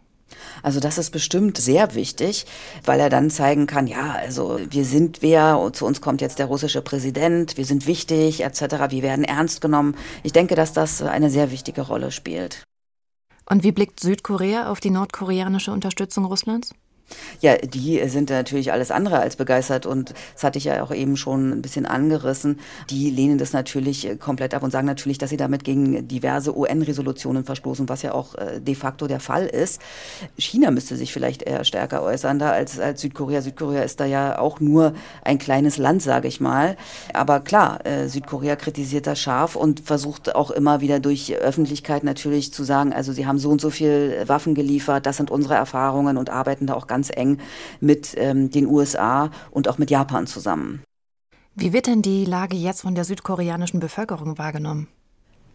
Also 0.62 0.80
das 0.80 0.98
ist 0.98 1.10
bestimmt 1.10 1.58
sehr 1.58 1.94
wichtig, 1.94 2.46
weil 2.84 3.00
er 3.00 3.10
dann 3.10 3.30
zeigen 3.30 3.66
kann, 3.66 3.86
ja, 3.86 4.12
also 4.12 4.58
wir 4.70 4.84
sind 4.84 5.22
wer, 5.22 5.70
zu 5.72 5.86
uns 5.86 6.00
kommt 6.00 6.20
jetzt 6.20 6.38
der 6.38 6.46
russische 6.46 6.82
Präsident, 6.82 7.56
wir 7.56 7.64
sind 7.64 7.86
wichtig 7.86 8.42
etc., 8.42 8.60
wir 8.90 9.02
werden 9.02 9.24
ernst 9.24 9.60
genommen. 9.60 9.94
Ich 10.22 10.32
denke, 10.32 10.54
dass 10.54 10.72
das 10.72 11.02
eine 11.02 11.30
sehr 11.30 11.50
wichtige 11.50 11.82
Rolle 11.82 12.10
spielt. 12.10 12.64
Und 13.48 13.64
wie 13.64 13.72
blickt 13.72 14.00
Südkorea 14.00 14.70
auf 14.70 14.80
die 14.80 14.90
nordkoreanische 14.90 15.72
Unterstützung 15.72 16.24
Russlands? 16.24 16.74
Ja, 17.40 17.56
die 17.56 18.08
sind 18.08 18.30
natürlich 18.30 18.72
alles 18.72 18.90
andere 18.90 19.18
als 19.18 19.36
begeistert 19.36 19.86
und 19.86 20.14
das 20.34 20.44
hatte 20.44 20.58
ich 20.58 20.64
ja 20.64 20.82
auch 20.82 20.92
eben 20.92 21.16
schon 21.16 21.50
ein 21.50 21.62
bisschen 21.62 21.86
angerissen. 21.86 22.60
Die 22.90 23.10
lehnen 23.10 23.38
das 23.38 23.52
natürlich 23.52 24.08
äh, 24.08 24.16
komplett 24.16 24.54
ab 24.54 24.62
und 24.62 24.70
sagen 24.70 24.86
natürlich, 24.86 25.18
dass 25.18 25.30
sie 25.30 25.36
damit 25.36 25.64
gegen 25.64 26.06
diverse 26.08 26.56
UN-Resolutionen 26.56 27.44
verstoßen, 27.44 27.88
was 27.88 28.02
ja 28.02 28.12
auch 28.12 28.34
äh, 28.36 28.60
de 28.60 28.74
facto 28.74 29.06
der 29.06 29.20
Fall 29.20 29.46
ist. 29.46 29.80
China 30.38 30.70
müsste 30.70 30.96
sich 30.96 31.12
vielleicht 31.12 31.42
eher 31.42 31.64
stärker 31.64 32.02
äußern 32.02 32.38
da 32.38 32.50
als, 32.50 32.78
als 32.78 33.00
Südkorea. 33.00 33.42
Südkorea 33.42 33.82
ist 33.82 34.00
da 34.00 34.04
ja 34.04 34.38
auch 34.38 34.60
nur 34.60 34.94
ein 35.24 35.38
kleines 35.38 35.78
Land, 35.78 36.02
sage 36.02 36.28
ich 36.28 36.40
mal. 36.40 36.76
Aber 37.12 37.40
klar, 37.40 37.84
äh, 37.84 38.08
Südkorea 38.08 38.56
kritisiert 38.56 39.06
das 39.06 39.20
scharf 39.20 39.56
und 39.56 39.80
versucht 39.80 40.34
auch 40.34 40.50
immer 40.50 40.80
wieder 40.80 41.00
durch 41.00 41.34
Öffentlichkeit 41.34 42.04
natürlich 42.04 42.52
zu 42.52 42.64
sagen, 42.64 42.92
also 42.92 43.12
sie 43.12 43.26
haben 43.26 43.38
so 43.38 43.50
und 43.50 43.60
so 43.60 43.70
viel 43.70 44.22
Waffen 44.26 44.54
geliefert, 44.54 45.06
das 45.06 45.16
sind 45.16 45.30
unsere 45.30 45.54
Erfahrungen 45.54 46.16
und 46.16 46.30
arbeiten 46.30 46.66
da 46.66 46.74
auch 46.74 46.86
ganz 46.92 47.10
eng 47.14 47.38
mit 47.80 48.14
ähm, 48.16 48.50
den 48.50 48.66
USA 48.66 49.30
und 49.50 49.66
auch 49.68 49.78
mit 49.78 49.90
Japan 49.90 50.26
zusammen. 50.26 50.82
Wie 51.54 51.72
wird 51.72 51.86
denn 51.86 52.02
die 52.02 52.26
Lage 52.26 52.56
jetzt 52.56 52.82
von 52.82 52.94
der 52.94 53.04
südkoreanischen 53.04 53.80
Bevölkerung 53.80 54.36
wahrgenommen? 54.36 54.88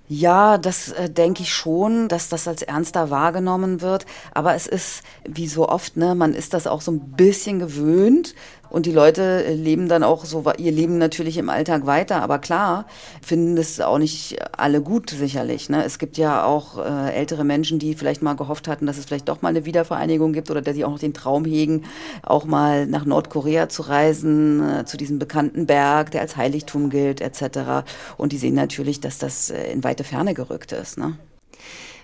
Ja, 0.09 0.57
das 0.57 0.89
äh, 0.93 1.09
denke 1.09 1.43
ich 1.43 1.53
schon, 1.53 2.07
dass 2.07 2.29
das 2.29 2.47
als 2.47 2.61
ernster 2.61 3.09
wahrgenommen 3.09 3.81
wird. 3.81 4.05
Aber 4.33 4.55
es 4.55 4.65
ist, 4.65 5.03
wie 5.27 5.47
so 5.47 5.67
oft, 5.67 5.97
ne, 5.97 6.15
man 6.15 6.33
ist 6.33 6.53
das 6.53 6.65
auch 6.65 6.81
so 6.81 6.91
ein 6.91 7.11
bisschen 7.17 7.59
gewöhnt. 7.59 8.33
Und 8.69 8.85
die 8.85 8.91
Leute 8.91 9.53
leben 9.53 9.87
dann 9.87 10.03
auch 10.03 10.25
so 10.25 10.43
ihr 10.57 10.71
Leben 10.71 10.97
natürlich 10.97 11.37
im 11.37 11.49
Alltag 11.49 11.85
weiter. 11.85 12.21
Aber 12.21 12.39
klar, 12.39 12.85
finden 13.21 13.55
das 13.55 13.79
auch 13.79 13.97
nicht 13.97 14.37
alle 14.57 14.81
gut, 14.81 15.09
sicherlich. 15.09 15.69
Ne? 15.69 15.83
Es 15.83 15.99
gibt 15.99 16.17
ja 16.17 16.45
auch 16.45 16.77
äh, 16.77 17.13
ältere 17.13 17.43
Menschen, 17.43 17.79
die 17.79 17.95
vielleicht 17.95 18.21
mal 18.21 18.35
gehofft 18.35 18.67
hatten, 18.67 18.85
dass 18.85 18.97
es 18.97 19.05
vielleicht 19.05 19.29
doch 19.29 19.41
mal 19.41 19.49
eine 19.49 19.65
Wiedervereinigung 19.65 20.33
gibt 20.33 20.51
oder 20.51 20.61
dass 20.61 20.75
sie 20.75 20.85
auch 20.85 20.91
noch 20.91 20.99
den 20.99 21.13
Traum 21.13 21.45
hegen, 21.45 21.83
auch 22.23 22.45
mal 22.45 22.87
nach 22.87 23.05
Nordkorea 23.05 23.69
zu 23.69 23.83
reisen, 23.83 24.79
äh, 24.79 24.85
zu 24.85 24.97
diesem 24.97 25.19
bekannten 25.19 25.65
Berg, 25.65 26.11
der 26.11 26.21
als 26.21 26.37
Heiligtum 26.37 26.89
gilt, 26.89 27.21
etc. 27.21 27.87
Und 28.17 28.31
die 28.31 28.37
sehen 28.37 28.55
natürlich, 28.55 28.99
dass 28.99 29.17
das 29.17 29.49
äh, 29.49 29.71
in 29.71 29.83
weite 29.83 30.03
Ferne 30.03 30.33
gerückt 30.33 30.71
ist. 30.71 30.97
Ne? 30.97 31.17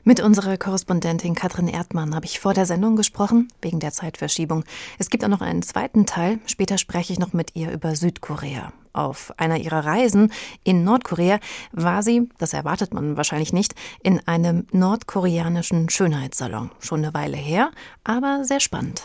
Mit 0.05 0.19
unserer 0.19 0.57
Korrespondentin 0.57 1.33
Katrin 1.33 1.69
Erdmann 1.69 2.13
habe 2.13 2.25
ich 2.25 2.41
vor 2.41 2.53
der 2.53 2.65
Sendung 2.65 2.97
gesprochen, 2.97 3.47
wegen 3.61 3.79
der 3.79 3.93
Zeitverschiebung. 3.93 4.65
Es 4.99 5.09
gibt 5.09 5.23
auch 5.23 5.29
noch 5.29 5.39
einen 5.39 5.61
zweiten 5.61 6.05
Teil. 6.05 6.39
Später 6.45 6.77
spreche 6.77 7.13
ich 7.13 7.19
noch 7.19 7.31
mit 7.31 7.55
ihr 7.55 7.71
über 7.71 7.95
Südkorea. 7.95 8.73
Auf 8.91 9.33
einer 9.37 9.55
ihrer 9.55 9.85
Reisen 9.85 10.33
in 10.65 10.83
Nordkorea 10.83 11.39
war 11.71 12.03
sie, 12.03 12.27
das 12.37 12.51
erwartet 12.51 12.93
man 12.93 13.15
wahrscheinlich 13.15 13.53
nicht, 13.53 13.75
in 14.03 14.19
einem 14.27 14.67
nordkoreanischen 14.73 15.89
Schönheitssalon. 15.89 16.69
Schon 16.79 17.05
eine 17.05 17.13
Weile 17.13 17.37
her, 17.37 17.71
aber 18.03 18.43
sehr 18.43 18.59
spannend. 18.59 19.03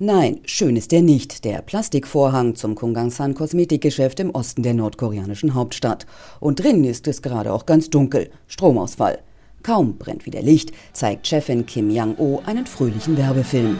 Nein, 0.00 0.40
schön 0.44 0.74
ist 0.74 0.90
der 0.90 1.02
nicht, 1.02 1.44
der 1.44 1.62
Plastikvorhang 1.62 2.56
zum 2.56 2.74
Kungangsan 2.74 3.34
Kosmetikgeschäft 3.34 4.18
im 4.18 4.30
Osten 4.30 4.64
der 4.64 4.74
nordkoreanischen 4.74 5.54
Hauptstadt. 5.54 6.04
Und 6.40 6.58
drin 6.58 6.82
ist 6.82 7.06
es 7.06 7.22
gerade 7.22 7.52
auch 7.52 7.64
ganz 7.64 7.90
dunkel, 7.90 8.32
Stromausfall. 8.48 9.20
Kaum 9.62 9.98
brennt 9.98 10.26
wieder 10.26 10.42
Licht, 10.42 10.72
zeigt 10.92 11.26
Chefin 11.26 11.66
Kim 11.66 11.90
Yang-oh 11.90 12.42
einen 12.46 12.66
fröhlichen 12.66 13.16
Werbefilm. 13.16 13.78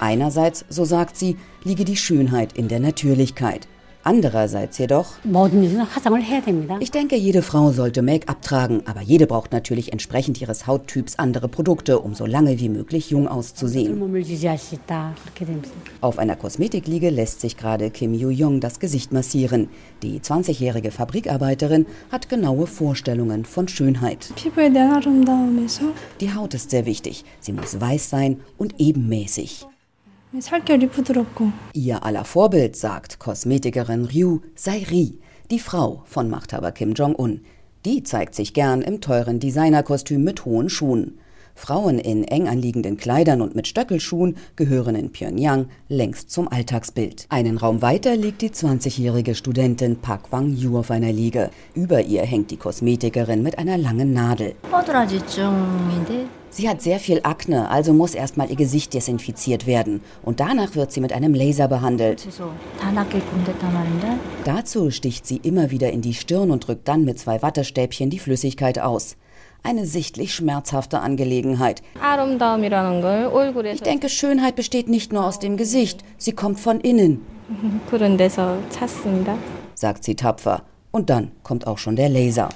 Einerseits, 0.00 0.64
so 0.68 0.84
sagt 0.84 1.16
sie, 1.16 1.36
liege 1.64 1.84
die 1.84 1.96
Schönheit 1.96 2.52
in 2.52 2.68
der 2.68 2.80
Natürlichkeit. 2.80 3.68
Andererseits 4.04 4.78
jedoch, 4.78 5.12
ich 6.80 6.90
denke, 6.90 7.16
jede 7.16 7.42
Frau 7.42 7.70
sollte 7.70 8.02
Make-up 8.02 8.42
tragen, 8.42 8.82
aber 8.86 9.00
jede 9.00 9.26
braucht 9.26 9.52
natürlich 9.52 9.92
entsprechend 9.92 10.40
ihres 10.40 10.66
Hauttyps 10.66 11.18
andere 11.18 11.48
Produkte, 11.48 12.00
um 12.00 12.14
so 12.14 12.26
lange 12.26 12.58
wie 12.58 12.68
möglich 12.68 13.10
jung 13.10 13.28
auszusehen. 13.28 14.00
Auf 16.00 16.18
einer 16.18 16.36
Kosmetikliege 16.36 17.10
lässt 17.10 17.40
sich 17.40 17.56
gerade 17.56 17.90
Kim 17.90 18.14
Yoo-young 18.14 18.60
das 18.60 18.80
Gesicht 18.80 19.12
massieren. 19.12 19.68
Die 20.02 20.18
20-jährige 20.18 20.90
Fabrikarbeiterin 20.90 21.86
hat 22.10 22.28
genaue 22.28 22.66
Vorstellungen 22.66 23.44
von 23.44 23.68
Schönheit. 23.68 24.32
Die 26.20 26.34
Haut 26.34 26.54
ist 26.54 26.70
sehr 26.70 26.86
wichtig. 26.86 27.24
Sie 27.40 27.52
muss 27.52 27.80
weiß 27.80 28.10
sein 28.10 28.40
und 28.58 28.74
ebenmäßig. 28.78 29.66
Ihr 31.74 32.04
aller 32.04 32.24
Vorbild, 32.24 32.74
sagt 32.74 33.18
Kosmetikerin 33.18 34.06
Ryu, 34.06 34.40
sei 34.54 34.82
Ri, 34.90 35.18
die 35.50 35.58
Frau 35.58 36.04
von 36.06 36.30
Machthaber 36.30 36.72
Kim 36.72 36.94
Jong-un. 36.94 37.42
Die 37.84 38.02
zeigt 38.02 38.34
sich 38.34 38.54
gern 38.54 38.80
im 38.80 39.02
teuren 39.02 39.40
Designerkostüm 39.40 40.24
mit 40.24 40.46
hohen 40.46 40.70
Schuhen. 40.70 41.18
Frauen 41.54 41.98
in 41.98 42.24
eng 42.24 42.48
anliegenden 42.48 42.96
Kleidern 42.96 43.40
und 43.42 43.54
mit 43.54 43.66
Stöckelschuhen 43.66 44.36
gehören 44.56 44.94
in 44.94 45.12
Pyongyang 45.12 45.66
längst 45.88 46.30
zum 46.30 46.48
Alltagsbild. 46.48 47.26
Einen 47.28 47.58
Raum 47.58 47.82
weiter 47.82 48.16
liegt 48.16 48.42
die 48.42 48.50
20-jährige 48.50 49.34
Studentin 49.34 49.96
Park 49.96 50.32
Wang-yu 50.32 50.78
auf 50.78 50.90
einer 50.90 51.12
Liege. 51.12 51.50
Über 51.74 52.02
ihr 52.02 52.22
hängt 52.22 52.50
die 52.50 52.56
Kosmetikerin 52.56 53.42
mit 53.42 53.58
einer 53.58 53.78
langen 53.78 54.12
Nadel. 54.12 54.54
Sie 56.54 56.68
hat 56.68 56.82
sehr 56.82 57.00
viel 57.00 57.20
Akne, 57.22 57.70
also 57.70 57.94
muss 57.94 58.14
erstmal 58.14 58.50
ihr 58.50 58.56
Gesicht 58.56 58.92
desinfiziert 58.92 59.66
werden. 59.66 60.02
Und 60.22 60.38
danach 60.38 60.74
wird 60.74 60.92
sie 60.92 61.00
mit 61.00 61.14
einem 61.14 61.32
Laser 61.32 61.66
behandelt. 61.66 62.28
Dazu 64.44 64.90
sticht 64.90 65.26
sie 65.26 65.38
immer 65.38 65.70
wieder 65.70 65.90
in 65.92 66.02
die 66.02 66.12
Stirn 66.12 66.50
und 66.50 66.66
drückt 66.66 66.88
dann 66.88 67.06
mit 67.06 67.18
zwei 67.18 67.40
Wattestäbchen 67.40 68.10
die 68.10 68.18
Flüssigkeit 68.18 68.78
aus. 68.78 69.16
Eine 69.64 69.86
sichtlich 69.86 70.34
schmerzhafte 70.34 71.00
Angelegenheit. 71.00 71.82
Ich 73.74 73.82
denke, 73.82 74.08
Schönheit 74.08 74.56
besteht 74.56 74.88
nicht 74.88 75.12
nur 75.12 75.24
aus 75.24 75.38
dem 75.38 75.56
Gesicht, 75.56 76.02
sie 76.18 76.32
kommt 76.32 76.58
von 76.58 76.80
innen. 76.80 77.24
sagt 79.74 80.04
sie 80.04 80.16
tapfer. 80.16 80.62
Und 80.90 81.10
dann 81.10 81.32
kommt 81.42 81.66
auch 81.66 81.78
schon 81.78 81.96
der 81.96 82.08
Laser. 82.08 82.48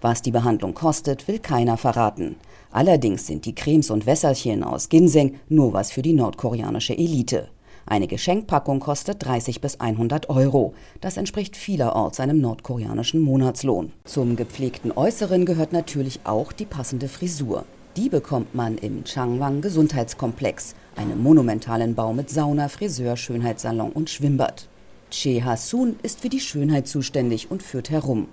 Was 0.00 0.22
die 0.22 0.30
Behandlung 0.30 0.74
kostet, 0.74 1.26
will 1.28 1.38
keiner 1.38 1.76
verraten. 1.76 2.36
Allerdings 2.70 3.26
sind 3.26 3.44
die 3.46 3.54
Cremes 3.54 3.90
und 3.90 4.06
Wässerchen 4.06 4.62
aus 4.62 4.88
Ginseng 4.88 5.40
nur 5.48 5.72
was 5.72 5.90
für 5.90 6.02
die 6.02 6.12
nordkoreanische 6.12 6.96
Elite. 6.96 7.48
Eine 7.88 8.08
Geschenkpackung 8.08 8.80
kostet 8.80 9.24
30 9.24 9.60
bis 9.60 9.78
100 9.78 10.28
Euro. 10.28 10.74
Das 11.00 11.16
entspricht 11.16 11.56
vielerorts 11.56 12.18
einem 12.18 12.40
nordkoreanischen 12.40 13.20
Monatslohn. 13.20 13.92
Zum 14.04 14.34
gepflegten 14.34 14.90
Äußeren 14.90 15.46
gehört 15.46 15.72
natürlich 15.72 16.18
auch 16.24 16.52
die 16.52 16.64
passende 16.64 17.06
Frisur. 17.06 17.64
Die 17.96 18.08
bekommt 18.08 18.56
man 18.56 18.76
im 18.76 19.04
Changwang 19.04 19.60
Gesundheitskomplex, 19.60 20.74
einem 20.96 21.22
monumentalen 21.22 21.94
Bau 21.94 22.12
mit 22.12 22.28
Sauna, 22.28 22.68
Friseur, 22.68 23.16
Schönheitssalon 23.16 23.92
und 23.92 24.10
Schwimmbad. 24.10 24.68
Che 25.10 25.44
Ha-sun 25.44 25.94
ist 26.02 26.20
für 26.20 26.28
die 26.28 26.40
Schönheit 26.40 26.88
zuständig 26.88 27.50
und 27.52 27.62
führt 27.62 27.90
herum. 27.90 28.26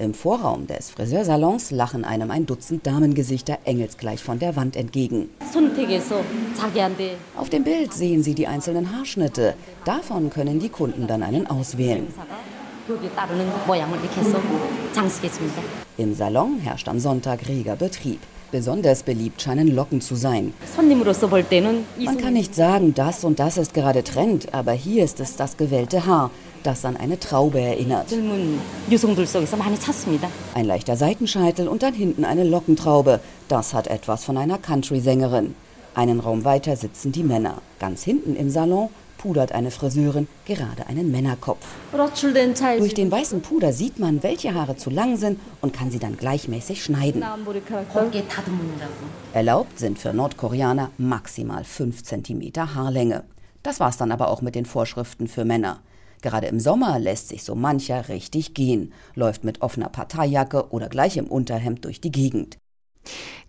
Im 0.00 0.14
Vorraum 0.14 0.66
des 0.66 0.88
Friseursalons 0.88 1.72
lachen 1.72 2.06
einem 2.06 2.30
ein 2.30 2.46
Dutzend 2.46 2.86
Damengesichter 2.86 3.58
engelsgleich 3.64 4.22
von 4.22 4.38
der 4.38 4.56
Wand 4.56 4.74
entgegen. 4.74 5.28
Auf 7.36 7.50
dem 7.50 7.64
Bild 7.64 7.92
sehen 7.92 8.22
Sie 8.22 8.34
die 8.34 8.46
einzelnen 8.46 8.96
Haarschnitte. 8.96 9.52
Davon 9.84 10.30
können 10.30 10.58
die 10.58 10.70
Kunden 10.70 11.06
dann 11.06 11.22
einen 11.22 11.46
auswählen. 11.46 12.06
Im 15.98 16.14
Salon 16.14 16.58
herrscht 16.60 16.88
am 16.88 16.98
Sonntag 16.98 17.46
reger 17.46 17.76
Betrieb. 17.76 18.20
Besonders 18.50 19.02
beliebt 19.02 19.42
scheinen 19.42 19.68
Locken 19.76 20.00
zu 20.00 20.16
sein. 20.16 20.54
Man 21.98 22.18
kann 22.18 22.32
nicht 22.32 22.54
sagen, 22.54 22.94
das 22.94 23.22
und 23.22 23.38
das 23.38 23.58
ist 23.58 23.74
gerade 23.74 24.02
Trend, 24.02 24.54
aber 24.54 24.72
hier 24.72 25.04
ist 25.04 25.20
es 25.20 25.36
das 25.36 25.58
gewellte 25.58 26.06
Haar 26.06 26.30
das 26.62 26.84
an 26.84 26.96
eine 26.96 27.18
Traube 27.18 27.60
erinnert. 27.60 28.06
Ein 30.54 30.64
leichter 30.64 30.96
Seitenscheitel 30.96 31.68
und 31.68 31.82
dann 31.82 31.94
hinten 31.94 32.24
eine 32.24 32.44
Lockentraube. 32.44 33.20
Das 33.48 33.74
hat 33.74 33.86
etwas 33.86 34.24
von 34.24 34.36
einer 34.36 34.58
Country-Sängerin. 34.58 35.54
Einen 35.94 36.20
Raum 36.20 36.44
weiter 36.44 36.76
sitzen 36.76 37.12
die 37.12 37.24
Männer. 37.24 37.62
Ganz 37.78 38.02
hinten 38.02 38.36
im 38.36 38.50
Salon 38.50 38.90
pudert 39.20 39.52
eine 39.52 39.70
Friseurin 39.70 40.28
gerade 40.46 40.86
einen 40.86 41.10
Männerkopf. 41.10 41.66
Durch 41.92 42.94
den 42.94 43.10
weißen 43.10 43.42
Puder 43.42 43.72
sieht 43.72 43.98
man, 43.98 44.22
welche 44.22 44.54
Haare 44.54 44.76
zu 44.76 44.88
lang 44.88 45.18
sind 45.18 45.38
und 45.60 45.74
kann 45.74 45.90
sie 45.90 45.98
dann 45.98 46.16
gleichmäßig 46.16 46.82
schneiden. 46.82 47.22
Erlaubt 49.34 49.78
sind 49.78 49.98
für 49.98 50.14
Nordkoreaner 50.14 50.90
maximal 50.96 51.64
5 51.64 52.02
cm 52.02 52.74
Haarlänge. 52.74 53.24
Das 53.62 53.78
war's 53.78 53.98
dann 53.98 54.10
aber 54.10 54.28
auch 54.28 54.40
mit 54.40 54.54
den 54.54 54.64
Vorschriften 54.64 55.28
für 55.28 55.44
Männer. 55.44 55.80
Gerade 56.22 56.46
im 56.46 56.60
Sommer 56.60 56.98
lässt 56.98 57.28
sich 57.28 57.44
so 57.44 57.54
mancher 57.54 58.08
richtig 58.08 58.54
gehen, 58.54 58.92
läuft 59.14 59.44
mit 59.44 59.62
offener 59.62 59.88
Parteijacke 59.88 60.70
oder 60.70 60.88
gleich 60.88 61.16
im 61.16 61.26
Unterhemd 61.26 61.84
durch 61.84 62.00
die 62.00 62.12
Gegend. 62.12 62.58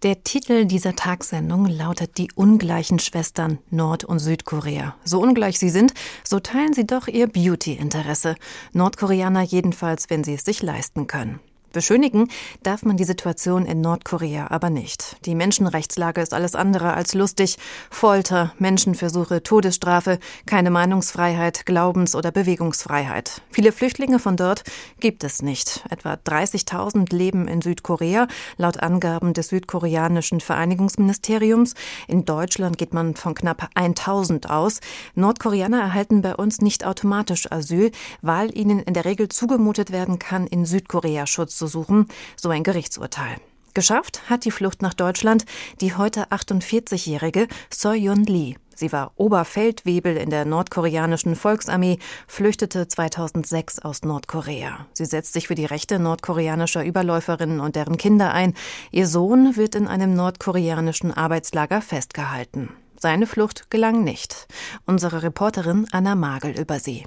Der 0.04 0.24
Titel 0.24 0.66
dieser 0.66 0.96
Tagsendung 0.96 1.68
lautet 1.68 2.18
Die 2.18 2.30
ungleichen 2.34 3.00
Schwestern 3.00 3.60
Nord- 3.70 4.04
und 4.04 4.20
Südkorea. 4.20 4.96
So 5.04 5.22
ungleich 5.22 5.60
sie 5.60 5.70
sind, 5.70 5.94
so 6.24 6.40
teilen 6.40 6.74
sie 6.74 6.88
doch 6.88 7.08
ihr 7.08 7.28
Beauty-Interesse. 7.28 8.36
Nordkoreaner 8.74 9.44
jedenfalls, 9.44 10.10
wenn 10.10 10.24
sie 10.24 10.34
es 10.34 10.44
sich 10.44 10.63
leisten 10.63 11.06
können. 11.06 11.40
Beschönigen 11.72 12.28
darf 12.63 12.84
man 12.84 12.98
die 12.98 13.04
Situation 13.04 13.66
in 13.66 13.82
Nordkorea 13.82 14.48
aber 14.50 14.70
nicht. 14.70 15.18
Die 15.25 15.36
Menschenrechtslage 15.36 16.22
ist 16.22 16.34
alles 16.34 16.56
andere 16.56 16.94
als 16.94 17.13
lustig. 17.13 17.58
Folter, 17.90 18.54
Menschenversuche, 18.60 19.44
Todesstrafe, 19.44 20.20
keine 20.46 20.70
Meinungsfreiheit, 20.70 21.66
Glaubens- 21.66 22.16
oder 22.16 22.32
Bewegungsfreiheit. 22.32 23.42
Viele 23.51 23.72
Flüchtlinge 23.72 24.20
von 24.20 24.36
dort 24.36 24.63
gibt 25.00 25.24
es 25.24 25.42
nicht. 25.42 25.84
Etwa 25.90 26.13
30.000 26.13 27.16
leben 27.16 27.48
in 27.48 27.62
Südkorea, 27.62 28.28
laut 28.58 28.82
Angaben 28.82 29.34
des 29.34 29.50
südkoreanischen 29.50 30.42
Vereinigungsministeriums. 30.42 31.75
In 32.08 32.25
Deutschland 32.25 32.78
geht 32.78 32.94
man 32.94 33.16
von 33.16 33.34
knapp 33.34 33.70
1.000 33.75 34.48
aus. 34.48 34.82
Nordkoreaner 35.16 35.80
erhalten 35.80 36.22
bei 36.22 36.36
uns 36.36 36.60
nicht 36.60 36.86
automatisch 36.86 37.51
Asyl, 37.51 37.92
weil 38.22 38.58
ihnen 38.58 38.80
in 38.80 38.94
der 38.94 39.06
Regel 39.06 39.30
zugemutet 39.30 39.92
werden 39.92 40.20
kann, 40.20 40.48
in 40.48 40.66
Südkorea 40.66 41.28
Schutz 41.28 41.61
zu 41.62 41.68
suchen, 41.68 42.08
so 42.36 42.50
ein 42.50 42.63
Gerichtsurteil. 42.63 43.38
Geschafft 43.75 44.30
hat 44.30 44.46
die 44.46 44.51
Flucht 44.51 44.82
nach 44.82 44.96
Deutschland 44.96 45.46
die 45.80 45.96
heute 45.96 46.25
48-jährige 46.32 47.48
Soyun 47.70 48.25
Lee. 48.25 48.56
Sie 48.75 48.91
war 48.91 49.12
Oberfeldwebel 49.15 50.18
in 50.18 50.32
der 50.32 50.44
nordkoreanischen 50.44 51.36
Volksarmee, 51.36 52.00
flüchtete 52.27 52.88
2006 52.88 53.77
aus 53.80 54.01
Nordkorea. 54.01 54.88
Sie 54.94 55.06
setzt 55.06 55.34
sich 55.34 55.48
für 55.48 55.56
die 55.56 55.65
Rechte 55.65 56.00
nordkoreanischer 56.00 56.84
Überläuferinnen 56.84 57.60
und 57.60 57.75
deren 57.75 57.98
Kinder 57.98 58.34
ein. 58.34 58.56
Ihr 58.89 59.08
Sohn 59.08 59.56
wird 59.56 59.75
in 59.75 59.88
einem 59.88 60.15
nordkoreanischen 60.15 61.13
Arbeitslager 61.13 61.82
festgehalten. 61.82 62.70
Seine 63.00 63.27
Flucht 63.27 63.70
gelang 63.70 64.03
nicht. 64.03 64.48
Unsere 64.88 65.22
Reporterin 65.22 65.86
Anna 65.91 66.15
Magel 66.15 66.60
über 66.60 66.80
sie. 66.80 67.06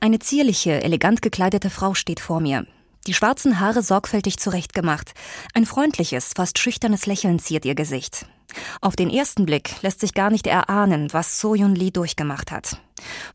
Eine 0.00 0.18
zierliche, 0.18 0.84
elegant 0.84 1.22
gekleidete 1.22 1.70
Frau 1.70 1.94
steht 1.94 2.20
vor 2.20 2.40
mir. 2.40 2.66
Die 3.06 3.14
schwarzen 3.14 3.60
Haare 3.60 3.82
sorgfältig 3.82 4.38
zurechtgemacht. 4.38 5.14
Ein 5.54 5.66
freundliches, 5.66 6.32
fast 6.36 6.58
schüchternes 6.58 7.06
Lächeln 7.06 7.38
ziert 7.38 7.64
ihr 7.64 7.74
Gesicht. 7.74 8.26
Auf 8.80 8.96
den 8.96 9.10
ersten 9.10 9.46
Blick 9.46 9.80
lässt 9.82 10.00
sich 10.00 10.14
gar 10.14 10.30
nicht 10.30 10.46
erahnen, 10.46 11.08
was 11.12 11.40
So 11.40 11.54
Yun 11.54 11.74
Lee 11.74 11.90
durchgemacht 11.90 12.50
hat. 12.50 12.78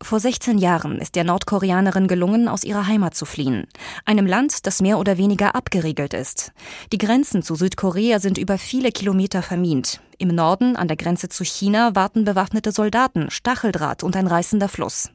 Vor 0.02 0.20
16 0.20 0.58
Jahren 0.58 1.00
ist 1.00 1.16
der 1.16 1.24
Nordkoreanerin 1.24 2.08
gelungen, 2.08 2.48
aus 2.48 2.64
ihrer 2.64 2.88
Heimat 2.88 3.16
zu 3.16 3.26
fliehen. 3.26 3.68
Einem 4.06 4.26
Land, 4.26 4.66
das 4.66 4.82
mehr 4.82 4.98
oder 4.98 5.18
weniger 5.18 5.56
abgeriegelt 5.56 6.14
ist. 6.14 6.52
Die 6.92 6.98
Grenzen 6.98 7.44
zu 7.44 7.56
Südkorea 7.56 8.20
sind 8.20 8.38
über 8.38 8.58
viele 8.58 8.92
Kilometer 8.92 9.42
vermint. 9.42 10.02
Im 10.18 10.30
Norden, 10.30 10.76
an 10.76 10.88
der 10.88 10.98
Grenze 10.98 11.30
zu 11.30 11.44
China, 11.44 11.96
warten 11.96 12.26
bewaffnete 12.26 12.72
Soldaten, 12.72 13.30
Stacheldraht 13.30 14.04
und 14.04 14.16
ein 14.16 14.28
reißender 14.28 14.70
Fluss. 14.70 15.12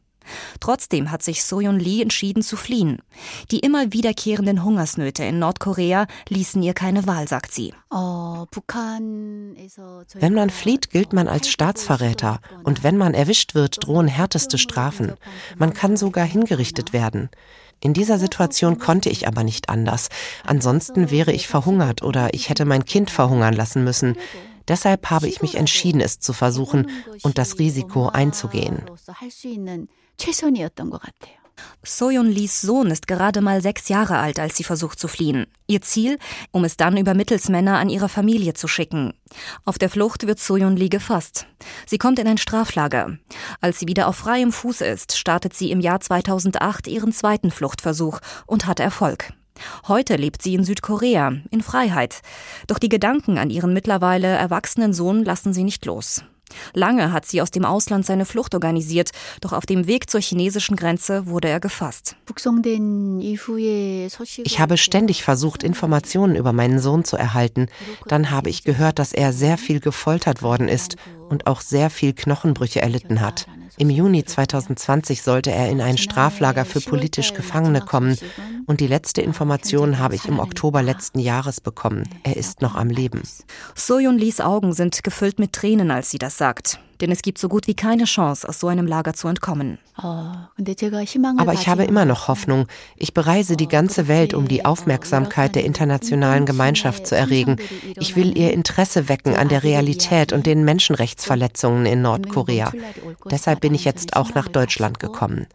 Trotzdem 0.60 1.10
hat 1.10 1.22
sich 1.22 1.44
Soyun 1.44 1.78
Lee 1.78 2.02
entschieden 2.02 2.42
zu 2.42 2.56
fliehen. 2.56 3.02
Die 3.50 3.60
immer 3.60 3.92
wiederkehrenden 3.92 4.64
Hungersnöte 4.64 5.24
in 5.24 5.38
Nordkorea 5.38 6.06
ließen 6.28 6.62
ihr 6.62 6.74
keine 6.74 7.06
Wahl, 7.06 7.28
sagt 7.28 7.52
sie. 7.52 7.72
Wenn 10.14 10.34
man 10.34 10.50
flieht, 10.50 10.90
gilt 10.90 11.12
man 11.12 11.28
als 11.28 11.48
Staatsverräter. 11.48 12.40
Und 12.64 12.82
wenn 12.82 12.96
man 12.96 13.14
erwischt 13.14 13.54
wird, 13.54 13.86
drohen 13.86 14.08
härteste 14.08 14.58
Strafen. 14.58 15.14
Man 15.56 15.72
kann 15.72 15.96
sogar 15.96 16.24
hingerichtet 16.24 16.92
werden. 16.92 17.30
In 17.80 17.94
dieser 17.94 18.18
Situation 18.18 18.78
konnte 18.78 19.08
ich 19.08 19.28
aber 19.28 19.44
nicht 19.44 19.68
anders. 19.68 20.08
Ansonsten 20.44 21.10
wäre 21.10 21.32
ich 21.32 21.46
verhungert 21.46 22.02
oder 22.02 22.34
ich 22.34 22.48
hätte 22.48 22.64
mein 22.64 22.84
Kind 22.84 23.10
verhungern 23.10 23.54
lassen 23.54 23.84
müssen. 23.84 24.16
Deshalb 24.68 25.10
habe 25.10 25.28
ich 25.28 25.42
mich 25.42 25.56
entschieden, 25.56 26.00
es 26.00 26.20
zu 26.20 26.32
versuchen 26.32 26.90
und 27.22 27.38
das 27.38 27.58
Risiko 27.58 28.08
einzugehen. 28.08 28.82
Soyun 31.82 32.30
Lees 32.30 32.60
Sohn 32.60 32.90
ist 32.90 33.06
gerade 33.06 33.40
mal 33.40 33.62
sechs 33.62 33.88
Jahre 33.88 34.18
alt, 34.18 34.38
als 34.38 34.56
sie 34.56 34.64
versucht 34.64 34.98
zu 34.98 35.08
fliehen. 35.08 35.46
Ihr 35.66 35.80
Ziel, 35.80 36.18
um 36.50 36.64
es 36.64 36.76
dann 36.76 36.96
über 36.96 37.14
Mittelsmänner 37.14 37.78
an 37.78 37.88
ihre 37.88 38.08
Familie 38.08 38.54
zu 38.54 38.68
schicken. 38.68 39.14
Auf 39.64 39.78
der 39.78 39.90
Flucht 39.90 40.26
wird 40.26 40.38
Soyun 40.38 40.76
Lee 40.76 40.88
gefasst. 40.88 41.46
Sie 41.86 41.98
kommt 41.98 42.18
in 42.18 42.28
ein 42.28 42.38
Straflager. 42.38 43.18
Als 43.60 43.78
sie 43.78 43.88
wieder 43.88 44.08
auf 44.08 44.16
freiem 44.16 44.52
Fuß 44.52 44.82
ist, 44.82 45.16
startet 45.16 45.54
sie 45.54 45.70
im 45.70 45.80
Jahr 45.80 46.00
2008 46.00 46.86
ihren 46.86 47.12
zweiten 47.12 47.50
Fluchtversuch 47.50 48.20
und 48.46 48.66
hat 48.66 48.80
Erfolg. 48.80 49.32
Heute 49.86 50.16
lebt 50.16 50.42
sie 50.42 50.54
in 50.54 50.64
Südkorea, 50.64 51.32
in 51.50 51.62
Freiheit. 51.62 52.20
Doch 52.66 52.78
die 52.78 52.88
Gedanken 52.88 53.38
an 53.38 53.50
ihren 53.50 53.72
mittlerweile 53.72 54.28
erwachsenen 54.28 54.92
Sohn 54.92 55.24
lassen 55.24 55.52
sie 55.52 55.64
nicht 55.64 55.84
los. 55.86 56.22
Lange 56.72 57.12
hat 57.12 57.26
sie 57.26 57.42
aus 57.42 57.50
dem 57.50 57.64
Ausland 57.64 58.06
seine 58.06 58.24
Flucht 58.24 58.54
organisiert, 58.54 59.10
doch 59.40 59.52
auf 59.52 59.66
dem 59.66 59.86
Weg 59.86 60.10
zur 60.10 60.20
chinesischen 60.20 60.76
Grenze 60.76 61.26
wurde 61.26 61.48
er 61.48 61.60
gefasst. 61.60 62.16
Ich 64.44 64.60
habe 64.60 64.76
ständig 64.76 65.22
versucht, 65.22 65.62
Informationen 65.62 66.36
über 66.36 66.52
meinen 66.52 66.78
Sohn 66.78 67.04
zu 67.04 67.16
erhalten. 67.16 67.68
Dann 68.06 68.30
habe 68.30 68.50
ich 68.50 68.64
gehört, 68.64 68.98
dass 68.98 69.12
er 69.12 69.32
sehr 69.32 69.58
viel 69.58 69.80
gefoltert 69.80 70.42
worden 70.42 70.68
ist 70.68 70.96
und 71.28 71.46
auch 71.46 71.60
sehr 71.60 71.90
viel 71.90 72.12
Knochenbrüche 72.14 72.80
erlitten 72.80 73.20
hat. 73.20 73.46
Im 73.78 73.90
Juni 73.90 74.24
2020 74.24 75.22
sollte 75.22 75.52
er 75.52 75.70
in 75.70 75.80
ein 75.80 75.98
Straflager 75.98 76.64
für 76.64 76.80
politisch 76.80 77.32
Gefangene 77.32 77.80
kommen 77.80 78.18
und 78.66 78.80
die 78.80 78.88
letzte 78.88 79.22
Information 79.22 80.00
habe 80.00 80.16
ich 80.16 80.26
im 80.26 80.40
Oktober 80.40 80.82
letzten 80.82 81.20
Jahres 81.20 81.60
bekommen. 81.60 82.08
Er 82.24 82.36
ist 82.36 82.60
noch 82.60 82.74
am 82.74 82.88
Leben. 82.88 83.22
Soyun 83.76 84.18
Lees 84.18 84.40
Augen 84.40 84.72
sind 84.72 85.04
gefüllt 85.04 85.38
mit 85.38 85.52
Tränen, 85.52 85.92
als 85.92 86.10
sie 86.10 86.18
das 86.18 86.36
sagt 86.38 86.80
denn 87.00 87.10
es 87.10 87.22
gibt 87.22 87.38
so 87.38 87.48
gut 87.48 87.66
wie 87.66 87.74
keine 87.74 88.04
Chance, 88.04 88.48
aus 88.48 88.60
so 88.60 88.68
einem 88.68 88.86
Lager 88.86 89.14
zu 89.14 89.28
entkommen. 89.28 89.78
Aber 89.96 91.52
ich 91.52 91.68
habe 91.68 91.84
immer 91.84 92.04
noch 92.04 92.28
Hoffnung. 92.28 92.66
Ich 92.96 93.14
bereise 93.14 93.56
die 93.56 93.68
ganze 93.68 94.08
Welt, 94.08 94.34
um 94.34 94.48
die 94.48 94.64
Aufmerksamkeit 94.64 95.54
der 95.54 95.64
internationalen 95.64 96.46
Gemeinschaft 96.46 97.06
zu 97.06 97.16
erregen. 97.16 97.56
Ich 97.96 98.16
will 98.16 98.36
ihr 98.36 98.52
Interesse 98.52 99.08
wecken 99.08 99.36
an 99.36 99.48
der 99.48 99.62
Realität 99.62 100.32
und 100.32 100.46
den 100.46 100.64
Menschenrechtsverletzungen 100.64 101.86
in 101.86 102.02
Nordkorea. 102.02 102.72
Deshalb 103.30 103.60
bin 103.60 103.74
ich 103.74 103.84
jetzt 103.84 104.16
auch 104.16 104.34
nach 104.34 104.48
Deutschland 104.48 105.00
gekommen. 105.00 105.46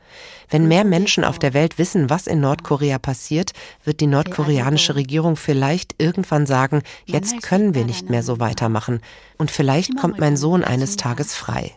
Wenn 0.49 0.67
mehr 0.67 0.83
Menschen 0.83 1.23
auf 1.23 1.39
der 1.39 1.53
Welt 1.53 1.77
wissen, 1.77 2.09
was 2.09 2.27
in 2.27 2.39
Nordkorea 2.39 2.99
passiert, 2.99 3.51
wird 3.83 3.99
die 3.99 4.07
nordkoreanische 4.07 4.95
Regierung 4.95 5.35
vielleicht 5.35 5.95
irgendwann 5.97 6.45
sagen, 6.45 6.81
jetzt 7.05 7.41
können 7.41 7.75
wir 7.75 7.85
nicht 7.85 8.09
mehr 8.09 8.23
so 8.23 8.39
weitermachen. 8.39 9.01
Und 9.37 9.51
vielleicht 9.51 9.97
kommt 9.97 10.19
mein 10.19 10.37
Sohn 10.37 10.63
eines 10.63 10.95
Tages 10.95 11.35
frei. 11.35 11.71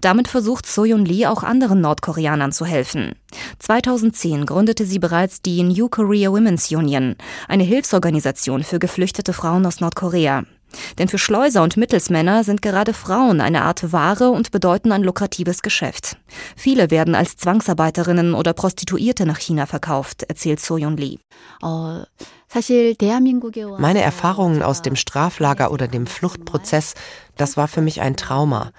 Damit 0.00 0.28
versucht 0.28 0.66
Soyun 0.66 1.04
Lee 1.04 1.26
auch 1.26 1.42
anderen 1.42 1.80
Nordkoreanern 1.80 2.52
zu 2.52 2.64
helfen. 2.64 3.14
2010 3.58 4.46
gründete 4.46 4.84
sie 4.84 4.98
bereits 4.98 5.42
die 5.42 5.62
New 5.62 5.88
Korea 5.88 6.30
Women's 6.30 6.70
Union, 6.70 7.16
eine 7.48 7.64
Hilfsorganisation 7.64 8.62
für 8.62 8.78
geflüchtete 8.78 9.32
Frauen 9.32 9.66
aus 9.66 9.80
Nordkorea. 9.80 10.44
Denn 10.98 11.08
für 11.08 11.18
Schleuser 11.18 11.62
und 11.62 11.76
Mittelsmänner 11.76 12.44
sind 12.44 12.62
gerade 12.62 12.92
Frauen 12.92 13.40
eine 13.40 13.62
Art 13.62 13.92
Ware 13.92 14.30
und 14.30 14.50
bedeuten 14.50 14.92
ein 14.92 15.02
lukratives 15.02 15.62
Geschäft. 15.62 16.16
Viele 16.56 16.90
werden 16.90 17.14
als 17.14 17.36
Zwangsarbeiterinnen 17.36 18.34
oder 18.34 18.52
Prostituierte 18.52 19.26
nach 19.26 19.38
China 19.38 19.66
verkauft, 19.66 20.24
erzählt 20.24 20.60
Soyun 20.60 20.96
Lee. 20.96 21.18
Meine 23.78 24.00
Erfahrungen 24.00 24.62
aus 24.62 24.82
dem 24.82 24.96
Straflager 24.96 25.70
oder 25.70 25.86
dem 25.86 26.06
Fluchtprozess, 26.06 26.94
das 27.36 27.56
war 27.56 27.68
für 27.68 27.82
mich 27.82 28.00
ein 28.00 28.16
Trauma. 28.16 28.72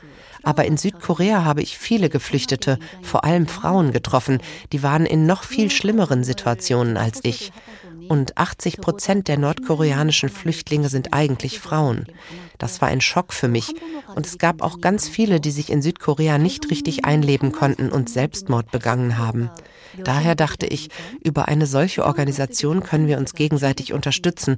Aber 0.43 0.65
in 0.65 0.77
Südkorea 0.77 1.43
habe 1.43 1.61
ich 1.61 1.77
viele 1.77 2.09
Geflüchtete, 2.09 2.79
vor 3.01 3.25
allem 3.25 3.47
Frauen 3.47 3.91
getroffen, 3.91 4.39
die 4.71 4.83
waren 4.83 5.05
in 5.05 5.25
noch 5.25 5.43
viel 5.43 5.69
schlimmeren 5.69 6.23
Situationen 6.23 6.97
als 6.97 7.19
ich 7.23 7.51
und 8.09 8.37
80 8.37 8.81
Prozent 8.81 9.27
der 9.27 9.37
nordkoreanischen 9.37 10.29
Flüchtlinge 10.29 10.89
sind 10.89 11.13
eigentlich 11.13 11.59
Frauen. 11.59 12.07
Das 12.57 12.81
war 12.81 12.89
ein 12.89 13.01
Schock 13.01 13.31
für 13.33 13.47
mich. 13.47 13.75
Und 14.15 14.25
es 14.25 14.39
gab 14.39 14.61
auch 14.61 14.81
ganz 14.81 15.07
viele, 15.07 15.39
die 15.39 15.51
sich 15.51 15.69
in 15.69 15.81
Südkorea 15.81 16.39
nicht 16.39 16.71
richtig 16.71 17.05
einleben 17.05 17.51
konnten 17.51 17.89
und 17.89 18.09
Selbstmord 18.09 18.71
begangen 18.71 19.17
haben. 19.17 19.49
Daher 20.03 20.35
dachte 20.35 20.65
ich, 20.65 20.89
über 21.23 21.47
eine 21.47 21.67
solche 21.67 22.03
Organisation 22.03 22.81
können 22.81 23.07
wir 23.07 23.19
uns 23.19 23.33
gegenseitig 23.33 23.93
unterstützen 23.93 24.57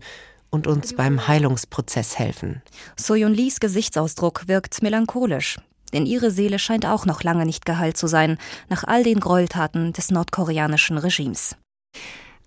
und 0.49 0.65
uns 0.65 0.95
beim 0.95 1.27
Heilungsprozess 1.27 2.17
helfen. 2.17 2.61
Soyun 2.95 3.33
Lees 3.33 3.59
Gesichtsausdruck 3.59 4.47
wirkt 4.47 4.81
melancholisch. 4.81 5.57
Denn 5.93 6.05
ihre 6.05 6.31
Seele 6.31 6.57
scheint 6.57 6.85
auch 6.85 7.05
noch 7.05 7.21
lange 7.21 7.45
nicht 7.45 7.65
geheilt 7.65 7.97
zu 7.97 8.07
sein, 8.07 8.37
nach 8.69 8.85
all 8.85 9.03
den 9.03 9.19
Gräueltaten 9.19 9.91
des 9.91 10.09
nordkoreanischen 10.09 10.97
Regimes. 10.97 11.57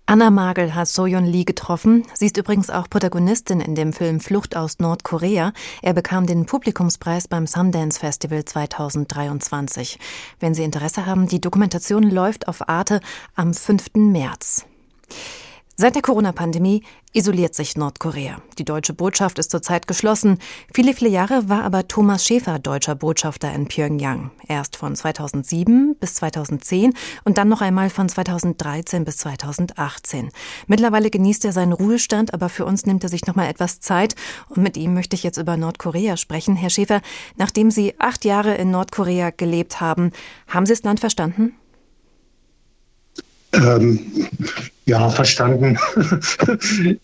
Anna 0.07 0.29
Magel 0.29 0.75
hat 0.75 0.87
Soyon 0.87 1.25
Lee 1.25 1.45
getroffen. 1.45 2.03
Sie 2.13 2.27
ist 2.27 2.37
übrigens 2.37 2.69
auch 2.69 2.87
Protagonistin 2.87 3.59
in 3.59 3.73
dem 3.73 3.91
Film 3.91 4.19
Flucht 4.19 4.55
aus 4.55 4.77
Nordkorea. 4.77 5.51
Er 5.81 5.93
bekam 5.95 6.27
den 6.27 6.45
Publikumspreis 6.45 7.27
beim 7.27 7.47
Sundance 7.47 7.99
Festival 7.99 8.45
2023. 8.45 9.97
Wenn 10.39 10.53
Sie 10.53 10.63
Interesse 10.63 11.07
haben, 11.07 11.27
die 11.27 11.41
Dokumentation 11.41 12.03
läuft 12.03 12.47
auf 12.47 12.69
Arte 12.69 12.99
am 13.33 13.55
5. 13.55 13.95
März. 13.95 14.67
Seit 15.77 15.95
der 15.95 16.01
Corona-Pandemie 16.01 16.83
isoliert 17.11 17.53
sich 17.53 17.75
Nordkorea. 17.75 18.41
Die 18.57 18.63
deutsche 18.63 18.93
Botschaft 18.93 19.39
ist 19.39 19.51
zurzeit 19.51 19.87
geschlossen. 19.87 20.39
Viele, 20.73 20.93
viele 20.93 21.09
Jahre 21.09 21.49
war 21.49 21.63
aber 21.63 21.89
Thomas 21.89 22.25
Schäfer 22.25 22.59
deutscher 22.59 22.95
Botschafter 22.95 23.53
in 23.53 23.67
Pyongyang. 23.67 24.31
Erst 24.47 24.77
von 24.77 24.95
2007 24.95 25.97
bis 25.99 26.15
2010 26.15 26.93
und 27.25 27.37
dann 27.37 27.49
noch 27.49 27.59
einmal 27.59 27.89
von 27.89 28.07
2013 28.07 29.03
bis 29.03 29.17
2018. 29.17 30.29
Mittlerweile 30.67 31.09
genießt 31.09 31.43
er 31.43 31.51
seinen 31.51 31.73
Ruhestand, 31.73 32.33
aber 32.33 32.47
für 32.47 32.63
uns 32.63 32.85
nimmt 32.85 33.03
er 33.03 33.09
sich 33.09 33.27
noch 33.27 33.35
mal 33.35 33.49
etwas 33.49 33.81
Zeit. 33.81 34.15
Und 34.47 34.63
mit 34.63 34.77
ihm 34.77 34.93
möchte 34.93 35.17
ich 35.17 35.23
jetzt 35.23 35.37
über 35.37 35.57
Nordkorea 35.57 36.15
sprechen. 36.15 36.55
Herr 36.55 36.69
Schäfer, 36.69 37.01
nachdem 37.35 37.69
Sie 37.69 37.99
acht 37.99 38.23
Jahre 38.23 38.55
in 38.55 38.71
Nordkorea 38.71 39.31
gelebt 39.31 39.81
haben, 39.81 40.11
haben 40.47 40.65
Sie 40.65 40.71
das 40.71 40.83
Land 40.83 41.01
verstanden? 41.01 41.53
Ähm, 43.53 43.99
ja, 44.85 45.09
verstanden. 45.09 45.77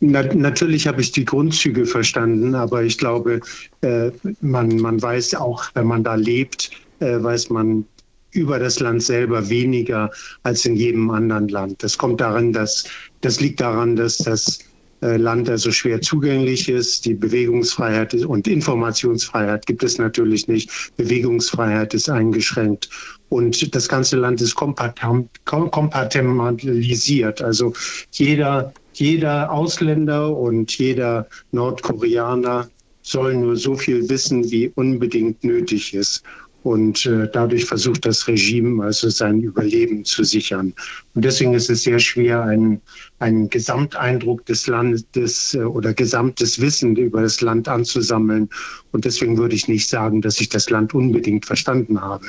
na, 0.00 0.22
natürlich 0.34 0.86
habe 0.86 1.00
ich 1.00 1.12
die 1.12 1.24
Grundzüge 1.24 1.86
verstanden, 1.86 2.54
aber 2.54 2.82
ich 2.82 2.98
glaube, 2.98 3.40
äh, 3.82 4.10
man, 4.40 4.76
man 4.76 5.00
weiß 5.00 5.34
auch, 5.36 5.64
wenn 5.74 5.86
man 5.86 6.02
da 6.02 6.14
lebt, 6.14 6.70
äh, 7.00 7.22
weiß 7.22 7.50
man 7.50 7.84
über 8.32 8.58
das 8.58 8.80
Land 8.80 9.02
selber 9.02 9.48
weniger 9.48 10.10
als 10.42 10.64
in 10.66 10.76
jedem 10.76 11.10
anderen 11.10 11.48
Land. 11.48 11.82
Das 11.82 11.96
kommt 11.96 12.20
daran, 12.20 12.52
dass 12.52 12.84
das 13.20 13.40
liegt 13.40 13.60
daran, 13.60 13.96
dass 13.96 14.18
das 14.18 14.58
Land 15.00 15.48
also 15.48 15.70
schwer 15.70 16.00
zugänglich 16.00 16.68
ist. 16.68 17.04
Die 17.04 17.14
Bewegungsfreiheit 17.14 18.14
und 18.14 18.48
Informationsfreiheit 18.48 19.64
gibt 19.66 19.84
es 19.84 19.98
natürlich 19.98 20.48
nicht. 20.48 20.90
Bewegungsfreiheit 20.96 21.94
ist 21.94 22.08
eingeschränkt. 22.08 22.88
Und 23.28 23.74
das 23.74 23.88
ganze 23.88 24.16
Land 24.16 24.40
ist 24.40 24.54
kompartimentalisiert. 24.54 27.42
Also 27.42 27.74
jeder, 28.12 28.72
jeder 28.94 29.52
Ausländer 29.52 30.34
und 30.36 30.78
jeder 30.78 31.26
Nordkoreaner 31.52 32.70
soll 33.02 33.36
nur 33.36 33.56
so 33.56 33.76
viel 33.76 34.08
wissen, 34.08 34.50
wie 34.50 34.72
unbedingt 34.74 35.44
nötig 35.44 35.92
ist. 35.94 36.24
Und 36.68 37.06
äh, 37.06 37.26
dadurch 37.32 37.64
versucht 37.64 38.04
das 38.04 38.28
Regime 38.28 38.84
also 38.84 39.08
sein 39.08 39.40
Überleben 39.40 40.04
zu 40.04 40.22
sichern. 40.22 40.74
Und 41.14 41.24
deswegen 41.24 41.54
ist 41.54 41.70
es 41.70 41.84
sehr 41.84 41.98
schwer, 41.98 42.42
einen, 42.42 42.82
einen 43.20 43.48
Gesamteindruck 43.48 44.44
des 44.44 44.66
Landes 44.66 45.54
äh, 45.54 45.60
oder 45.60 45.94
gesamtes 45.94 46.60
Wissen 46.60 46.94
über 46.96 47.22
das 47.22 47.40
Land 47.40 47.68
anzusammeln. 47.68 48.50
Und 48.92 49.06
deswegen 49.06 49.38
würde 49.38 49.54
ich 49.54 49.66
nicht 49.66 49.88
sagen, 49.88 50.20
dass 50.20 50.42
ich 50.42 50.50
das 50.50 50.68
Land 50.68 50.92
unbedingt 50.92 51.46
verstanden 51.46 52.02
habe. 52.02 52.26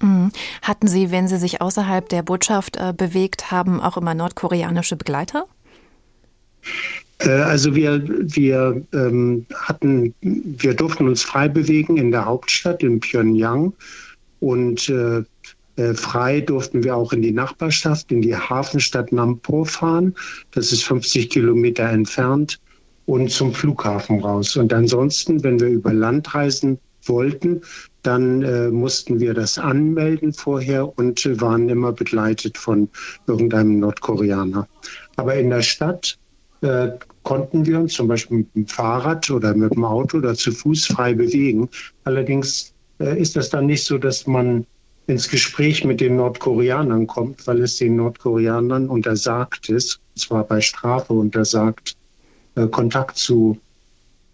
Mhm. 0.00 0.32
Hatten 0.62 0.88
Sie, 0.88 1.12
wenn 1.12 1.28
Sie 1.28 1.38
sich 1.38 1.60
außerhalb 1.60 2.08
der 2.08 2.24
Botschaft 2.24 2.78
äh, 2.78 2.92
bewegt 2.92 3.52
haben, 3.52 3.80
auch 3.80 3.96
immer 3.96 4.14
nordkoreanische 4.14 4.96
Begleiter? 4.96 5.46
Äh, 7.18 7.30
also 7.30 7.74
wir, 7.74 8.02
wir 8.06 8.82
ähm, 8.92 9.46
hatten, 9.54 10.14
wir 10.20 10.74
durften 10.74 11.08
uns 11.08 11.22
frei 11.22 11.48
bewegen 11.48 11.96
in 11.96 12.10
der 12.10 12.24
Hauptstadt 12.24 12.82
in 12.82 13.00
Pyongyang 13.00 13.72
und 14.40 14.88
äh, 14.88 15.22
äh, 15.76 15.94
frei 15.94 16.40
durften 16.40 16.84
wir 16.84 16.96
auch 16.96 17.12
in 17.12 17.22
die 17.22 17.32
Nachbarschaft, 17.32 18.10
in 18.10 18.22
die 18.22 18.34
Hafenstadt 18.34 19.12
Nampo 19.12 19.64
fahren. 19.64 20.14
Das 20.52 20.72
ist 20.72 20.84
50 20.84 21.28
Kilometer 21.30 21.84
entfernt 21.84 22.58
und 23.04 23.30
zum 23.30 23.52
Flughafen 23.52 24.20
raus. 24.20 24.56
Und 24.56 24.72
ansonsten, 24.72 25.42
wenn 25.44 25.60
wir 25.60 25.68
über 25.68 25.92
Land 25.92 26.34
reisen 26.34 26.78
wollten, 27.04 27.60
dann 28.02 28.42
äh, 28.42 28.68
mussten 28.68 29.20
wir 29.20 29.34
das 29.34 29.58
anmelden 29.58 30.32
vorher 30.32 30.96
und 30.98 31.28
waren 31.40 31.68
immer 31.68 31.92
begleitet 31.92 32.56
von 32.56 32.88
irgendeinem 33.26 33.80
Nordkoreaner. 33.80 34.66
Aber 35.16 35.34
in 35.34 35.50
der 35.50 35.62
Stadt 35.62 36.18
äh, 36.66 36.92
konnten 37.22 37.64
wir 37.64 37.80
uns 37.80 37.94
zum 37.94 38.08
Beispiel 38.08 38.38
mit 38.38 38.54
dem 38.54 38.66
Fahrrad 38.66 39.30
oder 39.30 39.54
mit 39.54 39.74
dem 39.74 39.84
Auto 39.84 40.18
oder 40.18 40.34
zu 40.34 40.52
Fuß 40.52 40.86
frei 40.86 41.14
bewegen. 41.14 41.68
Allerdings 42.04 42.74
äh, 43.00 43.20
ist 43.20 43.36
das 43.36 43.50
dann 43.50 43.66
nicht 43.66 43.84
so, 43.84 43.98
dass 43.98 44.26
man 44.26 44.66
ins 45.06 45.28
Gespräch 45.28 45.84
mit 45.84 46.00
den 46.00 46.16
Nordkoreanern 46.16 47.06
kommt, 47.06 47.46
weil 47.46 47.62
es 47.62 47.76
den 47.76 47.96
Nordkoreanern 47.96 48.88
untersagt 48.88 49.68
ist, 49.68 50.00
und 50.14 50.20
zwar 50.20 50.44
bei 50.44 50.60
Strafe 50.60 51.12
untersagt, 51.12 51.96
äh, 52.56 52.66
Kontakt 52.66 53.16
zu, 53.16 53.58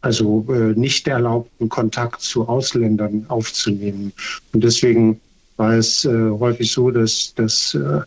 also 0.01 0.47
äh, 0.49 0.79
nicht 0.79 1.07
erlaubten 1.09 1.68
Kontakt 1.68 2.23
zu 2.23 2.49
Ausländern 2.49 3.27
aufzunehmen. 3.29 4.12
Und 4.53 4.64
deswegen 4.64 5.21
war 5.57 5.75
es 5.75 6.05
äh, 6.05 6.31
häufig 6.31 6.73
so, 6.73 6.90
dass, 6.90 7.35
dass 7.35 7.75
äh, 7.75 8.01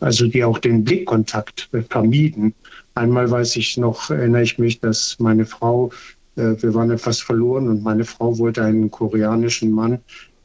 also 0.00 0.26
die 0.26 0.44
auch 0.44 0.58
den 0.58 0.84
Blickkontakt 0.84 1.68
vermieden. 1.90 2.54
Einmal 2.98 3.30
weiß 3.30 3.54
ich 3.56 3.76
noch, 3.76 4.10
erinnere 4.10 4.42
ich 4.42 4.58
mich, 4.58 4.80
dass 4.80 5.16
meine 5.20 5.46
Frau, 5.46 5.90
äh, 6.34 6.54
wir 6.60 6.74
waren 6.74 6.90
etwas 6.90 7.20
verloren 7.20 7.68
und 7.68 7.84
meine 7.84 8.04
Frau 8.04 8.38
wollte 8.38 8.64
einen 8.64 8.90
koreanischen 8.90 9.70
Mann, 9.70 10.00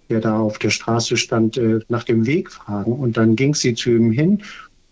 der 0.09 0.21
da 0.21 0.37
auf 0.37 0.59
der 0.59 0.69
Straße 0.69 1.17
stand, 1.17 1.57
äh, 1.57 1.79
nach 1.89 2.03
dem 2.03 2.27
Weg 2.27 2.51
fragen. 2.51 2.93
Und 2.93 3.17
dann 3.17 3.35
ging 3.35 3.55
sie 3.55 3.73
zu 3.73 3.89
ihm 3.89 4.11
hin 4.11 4.43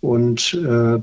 und 0.02 0.56
äh, 0.56 1.00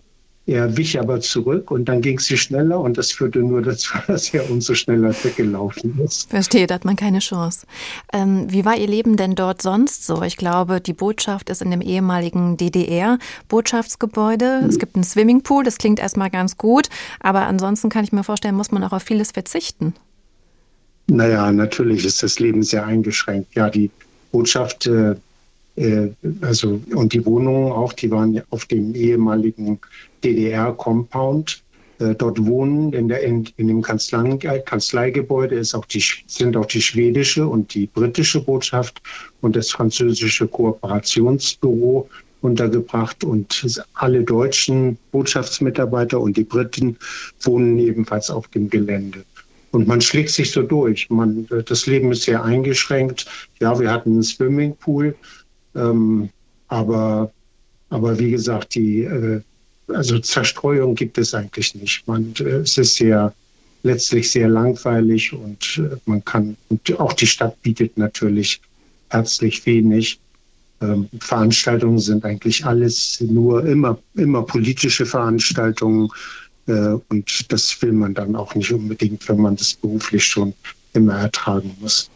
er 0.48 0.76
wich 0.78 0.98
aber 0.98 1.20
zurück 1.20 1.70
und 1.70 1.90
dann 1.90 2.00
ging 2.00 2.18
sie 2.18 2.38
schneller 2.38 2.80
und 2.80 2.96
das 2.96 3.12
führte 3.12 3.40
nur 3.40 3.61
dazu, 3.61 3.98
dass 4.06 4.32
er 4.32 4.50
umso 4.50 4.74
schneller 4.74 5.14
weggelaufen 5.22 6.00
ist. 6.02 6.30
Verstehe, 6.30 6.66
da 6.66 6.76
hat 6.76 6.87
man 6.87 6.96
keine 6.96 7.18
Chance. 7.18 7.66
Ähm, 8.14 8.50
wie 8.50 8.64
war 8.64 8.74
Ihr 8.76 8.87
Leben 8.87 9.18
denn 9.18 9.34
dort 9.34 9.61
sonst 9.61 10.06
so? 10.06 10.22
Ich 10.22 10.38
glaube, 10.38 10.80
die 10.80 10.94
Botschaft 10.94 11.50
ist 11.50 11.61
in 11.61 11.70
dem 11.70 11.82
ehemaligen 11.82 12.56
DDR-Botschaftsgebäude. 12.56 14.61
Mhm. 14.62 14.70
Es 14.70 14.78
gibt 14.78 14.94
einen 14.94 15.04
Swimmingpool, 15.04 15.64
das 15.64 15.76
klingt 15.76 16.00
erstmal 16.00 16.30
ganz 16.30 16.56
gut, 16.56 16.88
aber 17.20 17.46
ansonsten 17.46 17.90
kann 17.90 18.04
ich 18.04 18.12
mir 18.12 18.24
vorstellen, 18.24 18.54
muss 18.54 18.70
man 18.70 18.82
auch 18.84 18.92
auf 18.92 19.02
vieles 19.02 19.32
verzichten. 19.32 19.92
Naja, 21.08 21.52
natürlich 21.52 22.06
ist 22.06 22.22
das 22.22 22.38
Leben 22.38 22.62
sehr 22.62 22.87
eingeschränkt. 22.87 23.54
Ja, 23.54 23.68
die 23.68 23.90
Botschaft 24.32 24.87
äh, 24.87 25.14
also, 26.41 26.81
und 26.95 27.12
die 27.12 27.25
Wohnungen 27.25 27.73
auch, 27.73 27.93
die 27.93 28.11
waren 28.11 28.43
auf 28.51 28.67
dem 28.67 28.95
ehemaligen 28.95 29.79
DDR-Compound. 30.25 31.62
Äh, 32.01 32.14
dort 32.14 32.45
wohnen 32.45 32.93
in, 32.93 33.09
der, 33.09 33.23
in, 33.23 33.49
in 33.57 33.69
dem 33.69 33.83
Kanzlei, 33.83 34.37
Kanzleigebäude 34.37 35.57
ist 35.57 35.75
auch 35.75 35.85
die, 35.85 36.03
sind 36.27 36.57
auch 36.57 36.67
die 36.67 36.81
schwedische 36.81 37.47
und 37.47 37.75
die 37.75 37.87
britische 37.87 38.41
Botschaft 38.41 39.03
und 39.41 39.57
das 39.57 39.71
französische 39.71 40.47
Kooperationsbüro 40.47 42.09
untergebracht 42.41 43.25
und 43.25 43.67
alle 43.95 44.23
deutschen 44.23 44.97
Botschaftsmitarbeiter 45.11 46.21
und 46.21 46.37
die 46.37 46.45
Briten 46.45 46.97
wohnen 47.41 47.79
ebenfalls 47.79 48.31
auf 48.31 48.47
dem 48.49 48.71
Gelände. 48.71 49.25
Und 49.71 49.87
man 49.87 50.01
schlägt 50.01 50.31
sich 50.31 50.53
so 50.53 50.62
durch. 50.62 51.11
Man, 51.11 51.47
das 51.67 51.87
Leben 51.87 52.12
ist 52.12 52.23
sehr 52.23 52.43
eingeschränkt. 52.43 53.27
Ja, 53.61 53.79
wir 53.79 53.91
hatten 53.91 54.12
einen 54.12 54.23
Swimmingpool, 54.23 55.14
ähm, 55.79 56.29
aber, 56.69 57.33
aber 57.91 58.19
wie 58.19 58.31
gesagt, 58.31 58.75
die, 58.75 59.03
äh, 59.03 59.41
also 59.88 60.19
Zerstreuung 60.19 60.95
gibt 60.95 61.19
es 61.19 61.35
eigentlich 61.35 61.75
nicht. 61.75 62.07
Man, 62.07 62.35
äh, 62.41 62.61
es 62.61 62.79
ist 62.79 62.97
sehr, 62.97 63.33
letztlich 63.83 64.31
sehr 64.31 64.49
langweilig 64.49 65.33
und 65.33 65.79
äh, 65.79 65.97
man 66.07 66.25
kann, 66.25 66.57
und 66.69 67.01
auch 67.01 67.12
die 67.12 67.27
Stadt 67.27 67.61
bietet 67.62 67.97
natürlich 67.97 68.61
herzlich 69.11 69.64
wenig. 69.67 70.19
Ähm, 70.81 71.09
Veranstaltungen 71.21 71.99
sind 71.99 72.25
eigentlich 72.25 72.64
alles 72.64 73.21
nur 73.21 73.64
immer, 73.67 73.99
immer 74.14 74.43
politische 74.43 75.07
Veranstaltungen. 75.07 76.09
Äh, 76.67 76.97
und 77.09 77.53
das 77.53 77.81
will 77.83 77.93
man 77.93 78.14
dann 78.14 78.37
auch 78.37 78.55
nicht 78.55 78.73
unbedingt, 78.73 79.29
wenn 79.29 79.41
man 79.41 79.57
das 79.57 79.75
beruflich 79.75 80.25
schon 80.25 80.55
immer 80.93 81.19
ertragen 81.19 81.77
muss. 81.81 82.11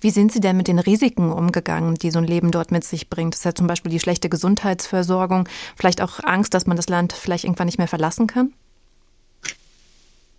Wie 0.00 0.10
sind 0.10 0.32
Sie 0.32 0.40
denn 0.40 0.56
mit 0.56 0.68
den 0.68 0.78
Risiken 0.78 1.32
umgegangen, 1.32 1.94
die 1.94 2.10
so 2.10 2.18
ein 2.18 2.26
Leben 2.26 2.50
dort 2.50 2.70
mit 2.70 2.84
sich 2.84 3.08
bringt? 3.08 3.34
Das 3.34 3.40
ist 3.40 3.44
ja 3.44 3.54
zum 3.54 3.66
Beispiel 3.66 3.90
die 3.90 4.00
schlechte 4.00 4.28
Gesundheitsversorgung, 4.28 5.48
vielleicht 5.76 6.00
auch 6.00 6.20
Angst, 6.24 6.54
dass 6.54 6.66
man 6.66 6.76
das 6.76 6.88
Land 6.88 7.12
vielleicht 7.12 7.44
irgendwann 7.44 7.66
nicht 7.66 7.78
mehr 7.78 7.88
verlassen 7.88 8.26
kann? 8.26 8.52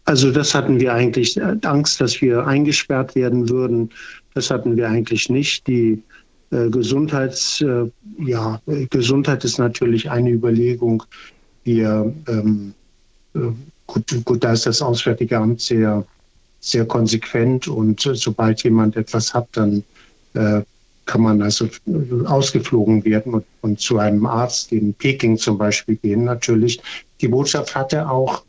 Also 0.06 0.32
das 0.32 0.54
hatten 0.54 0.80
wir 0.80 0.94
eigentlich, 0.94 1.36
äh, 1.38 1.58
Angst, 1.64 2.00
dass 2.00 2.22
wir 2.22 2.46
eingesperrt 2.46 3.16
werden 3.16 3.50
würden, 3.50 3.90
das 4.36 4.52
hatten 4.52 4.78
wir 4.78 4.88
eigentlich 4.88 5.30
nicht. 5.30 5.66
Die 5.66 6.04
äh, 6.52 6.70
Gesundheits, 6.70 7.62
äh, 7.62 7.90
ja, 8.20 8.62
Gesundheit 8.92 9.44
ist 9.44 9.58
natürlich 9.58 10.12
eine 10.12 10.30
Überlegung. 10.30 11.04
Wir, 11.64 12.14
ähm, 12.28 12.74
äh, 13.34 13.40
gut, 13.88 14.26
gut, 14.26 14.44
da 14.44 14.54
ist 14.54 14.68
das 14.68 14.82
Auswärtige 14.82 15.38
Amt 15.38 15.62
sehr 15.62 16.06
sehr 16.66 16.86
konsequent 16.86 17.68
und 17.68 18.02
sobald 18.02 18.64
jemand 18.64 18.96
etwas 18.96 19.34
hat, 19.34 19.48
dann 19.52 19.84
äh, 20.34 20.62
kann 21.06 21.22
man 21.22 21.42
also 21.44 21.68
ausgeflogen 22.26 23.06
werden 23.06 23.36
und, 23.36 23.46
und, 23.62 23.80
zu 23.80 24.00
einem 24.00 24.26
Arzt 24.26 24.72
in 24.72 24.96
Peking 24.96 25.38
zum 25.38 25.60
Beispiel 25.60 25.96
gehen. 25.98 26.24
Natürlich, 26.24 26.82
die 27.22 27.28
Botschaft 27.28 27.76
hatte 27.76 28.10
auch 28.10 28.44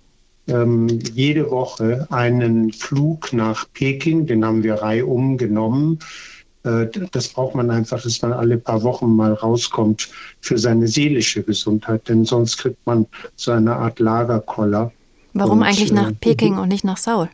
ähm, 0.48 0.88
jede 1.12 1.50
Woche 1.50 2.06
einen 2.10 2.72
Flug 2.72 3.34
nach 3.34 3.66
Peking, 3.74 4.26
den 4.26 4.44
haben 4.46 4.62
wir 4.62 4.76
reihum 4.76 5.36
genommen. 5.36 5.98
Äh, 6.64 6.86
das 7.12 7.28
braucht 7.28 7.54
man 7.54 7.70
einfach, 7.70 8.00
dass 8.02 8.22
man 8.22 8.32
alle 8.32 8.56
paar 8.56 8.82
Wochen 8.82 9.14
mal 9.14 9.34
rauskommt 9.34 10.08
für 10.40 10.56
seine 10.56 10.88
seelische 10.88 11.42
Gesundheit, 11.42 12.08
denn 12.08 12.24
sonst 12.24 12.56
kriegt 12.56 12.86
man 12.86 13.06
so 13.36 13.52
eine 13.52 13.76
Art 13.76 13.98
Lagerkoller. 13.98 14.90
Warum 15.34 15.58
und, 15.58 15.64
eigentlich 15.64 15.92
nach 15.92 16.12
äh, 16.12 16.14
Peking 16.14 16.56
und 16.56 16.68
nicht 16.68 16.84
nach 16.84 16.96
Seoul? 16.96 17.28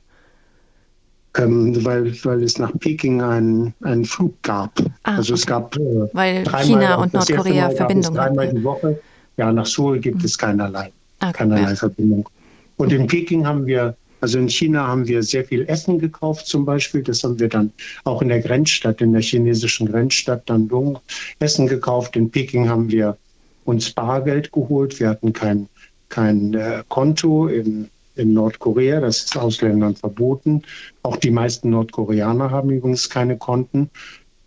Ähm, 1.38 1.84
weil, 1.84 2.12
weil 2.24 2.42
es 2.42 2.58
nach 2.58 2.72
Peking 2.78 3.22
einen, 3.22 3.74
einen 3.82 4.04
Flug 4.04 4.34
gab. 4.42 4.78
Ah, 5.04 5.16
also 5.16 5.34
es 5.34 5.46
gab 5.46 5.76
äh, 5.76 6.08
weil 6.12 6.44
China 6.62 6.96
und 6.96 7.14
Nordkorea 7.14 7.70
Verbindung 7.70 8.14
dreimal 8.14 8.52
die 8.52 8.64
Woche. 8.64 9.00
Ja, 9.36 9.50
nach 9.50 9.66
Seoul 9.66 9.98
gibt 9.98 10.18
mhm. 10.18 10.24
es 10.24 10.36
keinerlei, 10.36 10.92
okay, 11.20 11.32
keinerlei. 11.32 11.74
Verbindung. 11.74 12.28
Und 12.76 12.92
in 12.92 13.06
Peking 13.06 13.46
haben 13.46 13.66
wir, 13.66 13.96
also 14.20 14.38
in 14.38 14.48
China 14.48 14.86
haben 14.86 15.06
wir 15.06 15.22
sehr 15.22 15.44
viel 15.44 15.64
Essen 15.68 15.98
gekauft 15.98 16.46
zum 16.46 16.66
Beispiel. 16.66 17.02
Das 17.02 17.24
haben 17.24 17.38
wir 17.38 17.48
dann 17.48 17.72
auch 18.04 18.20
in 18.20 18.28
der 18.28 18.40
Grenzstadt, 18.40 19.00
in 19.00 19.12
der 19.12 19.22
chinesischen 19.22 19.90
Grenzstadt 19.90 20.48
Dandong 20.48 20.98
Essen 21.38 21.66
gekauft. 21.66 22.16
In 22.16 22.30
Peking 22.30 22.68
haben 22.68 22.90
wir 22.90 23.16
uns 23.64 23.90
Bargeld 23.90 24.52
geholt. 24.52 24.98
Wir 25.00 25.08
hatten 25.08 25.32
kein, 25.32 25.68
kein 26.08 26.54
äh, 26.54 26.82
Konto 26.88 27.46
in 27.46 27.88
in 28.16 28.32
Nordkorea. 28.32 29.00
Das 29.00 29.24
ist 29.24 29.36
Ausländern 29.36 29.96
verboten. 29.96 30.62
Auch 31.02 31.16
die 31.16 31.30
meisten 31.30 31.70
Nordkoreaner 31.70 32.50
haben 32.50 32.70
übrigens 32.70 33.08
keine 33.08 33.36
Konten. 33.36 33.90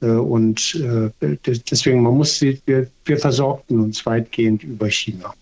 Äh, 0.01 0.07
und 0.07 0.75
äh, 0.75 1.37
deswegen, 1.45 2.01
man 2.01 2.15
muss 2.15 2.39
sie, 2.39 2.61
wir, 2.65 2.87
wir 3.05 3.17
versorgten 3.17 3.79
uns 3.79 4.05
weitgehend 4.05 4.63
über 4.63 4.89
China. 4.89 5.33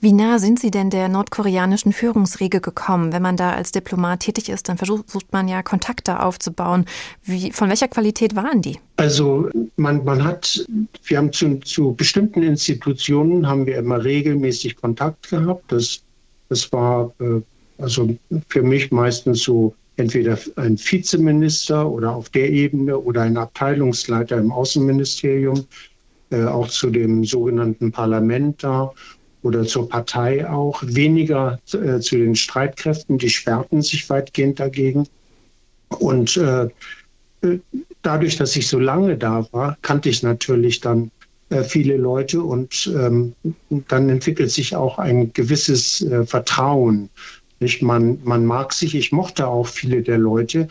Wie 0.00 0.12
nah 0.12 0.38
sind 0.38 0.58
Sie 0.58 0.70
denn 0.70 0.90
der 0.90 1.08
nordkoreanischen 1.08 1.92
Führungsriege 1.92 2.60
gekommen? 2.60 3.12
Wenn 3.12 3.22
man 3.22 3.38
da 3.38 3.52
als 3.52 3.72
Diplomat 3.72 4.20
tätig 4.20 4.50
ist, 4.50 4.68
dann 4.68 4.76
versucht 4.76 5.32
man 5.32 5.48
ja 5.48 5.62
Kontakte 5.62 6.20
aufzubauen. 6.22 6.84
Wie, 7.22 7.50
von 7.50 7.70
welcher 7.70 7.88
Qualität 7.88 8.36
waren 8.36 8.60
die? 8.60 8.78
Also 8.96 9.48
man, 9.76 10.04
man 10.04 10.22
hat, 10.22 10.66
wir 11.04 11.16
haben 11.16 11.32
zu, 11.32 11.60
zu 11.60 11.94
bestimmten 11.94 12.42
Institutionen 12.42 13.46
haben 13.46 13.64
wir 13.64 13.78
immer 13.78 14.04
regelmäßig 14.04 14.76
Kontakt 14.76 15.30
gehabt. 15.30 15.72
Das, 15.72 16.02
das 16.50 16.70
war 16.70 17.12
äh, 17.20 17.40
also 17.78 18.16
für 18.48 18.62
mich 18.62 18.90
meistens 18.90 19.42
so 19.42 19.74
entweder 19.96 20.38
ein 20.56 20.78
Vizeminister 20.78 21.88
oder 21.88 22.14
auf 22.14 22.28
der 22.30 22.50
Ebene 22.50 22.98
oder 22.98 23.22
ein 23.22 23.36
Abteilungsleiter 23.36 24.38
im 24.38 24.50
Außenministerium, 24.50 25.66
äh, 26.30 26.44
auch 26.44 26.68
zu 26.68 26.90
dem 26.90 27.24
sogenannten 27.24 27.92
Parlament 27.92 28.64
da 28.64 28.92
oder 29.42 29.64
zur 29.64 29.88
Partei 29.88 30.48
auch, 30.48 30.82
weniger 30.84 31.60
äh, 31.72 32.00
zu 32.00 32.16
den 32.16 32.34
Streitkräften, 32.34 33.18
die 33.18 33.28
sperrten 33.28 33.82
sich 33.82 34.08
weitgehend 34.08 34.58
dagegen. 34.58 35.06
Und 35.98 36.36
äh, 36.36 36.68
äh 37.42 37.58
dadurch, 38.02 38.36
dass 38.36 38.56
ich 38.56 38.66
so 38.66 38.78
lange 38.78 39.16
da 39.16 39.46
war, 39.52 39.76
kannte 39.82 40.08
ich 40.08 40.22
natürlich 40.22 40.80
dann 40.80 41.10
äh, 41.50 41.62
viele 41.62 41.96
Leute 41.96 42.42
und 42.42 42.90
ähm, 42.94 43.34
dann 43.88 44.08
entwickelt 44.08 44.50
sich 44.50 44.74
auch 44.74 44.98
ein 44.98 45.32
gewisses 45.32 46.02
äh, 46.02 46.24
Vertrauen. 46.24 47.10
Nicht? 47.64 47.80
Man, 47.80 48.18
man 48.24 48.44
mag 48.44 48.74
sich, 48.74 48.94
ich 48.94 49.10
mochte 49.10 49.46
auch 49.46 49.66
viele 49.66 50.02
der 50.02 50.18
Leute 50.18 50.68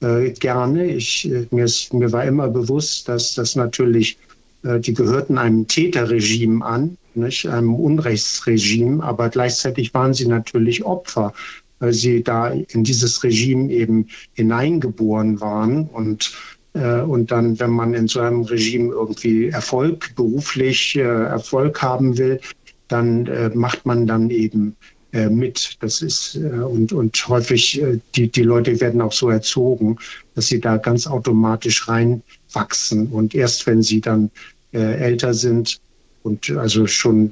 äh, 0.00 0.32
gerne. 0.32 0.86
Ich, 0.86 1.30
äh, 1.30 1.46
mir, 1.52 1.66
ist, 1.66 1.94
mir 1.94 2.10
war 2.10 2.24
immer 2.24 2.48
bewusst, 2.48 3.08
dass 3.08 3.34
das 3.34 3.54
natürlich, 3.54 4.18
äh, 4.64 4.80
die 4.80 4.92
gehörten 4.92 5.38
einem 5.38 5.68
Täterregime 5.68 6.64
an, 6.64 6.98
nicht? 7.14 7.46
einem 7.46 7.76
Unrechtsregime, 7.76 9.04
aber 9.04 9.28
gleichzeitig 9.28 9.94
waren 9.94 10.14
sie 10.14 10.26
natürlich 10.26 10.84
Opfer, 10.84 11.32
weil 11.78 11.92
sie 11.92 12.24
da 12.24 12.48
in 12.48 12.82
dieses 12.82 13.22
Regime 13.22 13.70
eben 13.72 14.08
hineingeboren 14.32 15.40
waren 15.40 15.86
und 15.86 16.32
äh, 16.74 17.02
und 17.02 17.30
dann, 17.30 17.60
wenn 17.60 17.70
man 17.70 17.94
in 17.94 18.08
so 18.08 18.18
einem 18.18 18.42
Regime 18.42 18.92
irgendwie 18.92 19.50
Erfolg, 19.50 20.12
beruflich 20.16 20.96
äh, 20.96 21.02
Erfolg 21.02 21.80
haben 21.82 22.18
will, 22.18 22.40
dann 22.88 23.30
macht 23.54 23.86
man 23.86 24.06
dann 24.06 24.28
eben 24.28 24.76
mit. 25.12 25.76
Das 25.80 26.00
ist 26.00 26.36
und, 26.36 26.92
und 26.92 27.28
häufig 27.28 27.82
die, 28.14 28.28
die 28.28 28.42
Leute 28.42 28.80
werden 28.80 29.00
auch 29.00 29.12
so 29.12 29.28
erzogen, 29.28 29.98
dass 30.34 30.46
sie 30.46 30.60
da 30.60 30.78
ganz 30.78 31.06
automatisch 31.06 31.86
reinwachsen. 31.86 33.08
Und 33.08 33.34
erst 33.34 33.66
wenn 33.66 33.82
sie 33.82 34.00
dann 34.00 34.30
älter 34.72 35.34
sind 35.34 35.80
und 36.22 36.50
also 36.50 36.86
schon 36.86 37.30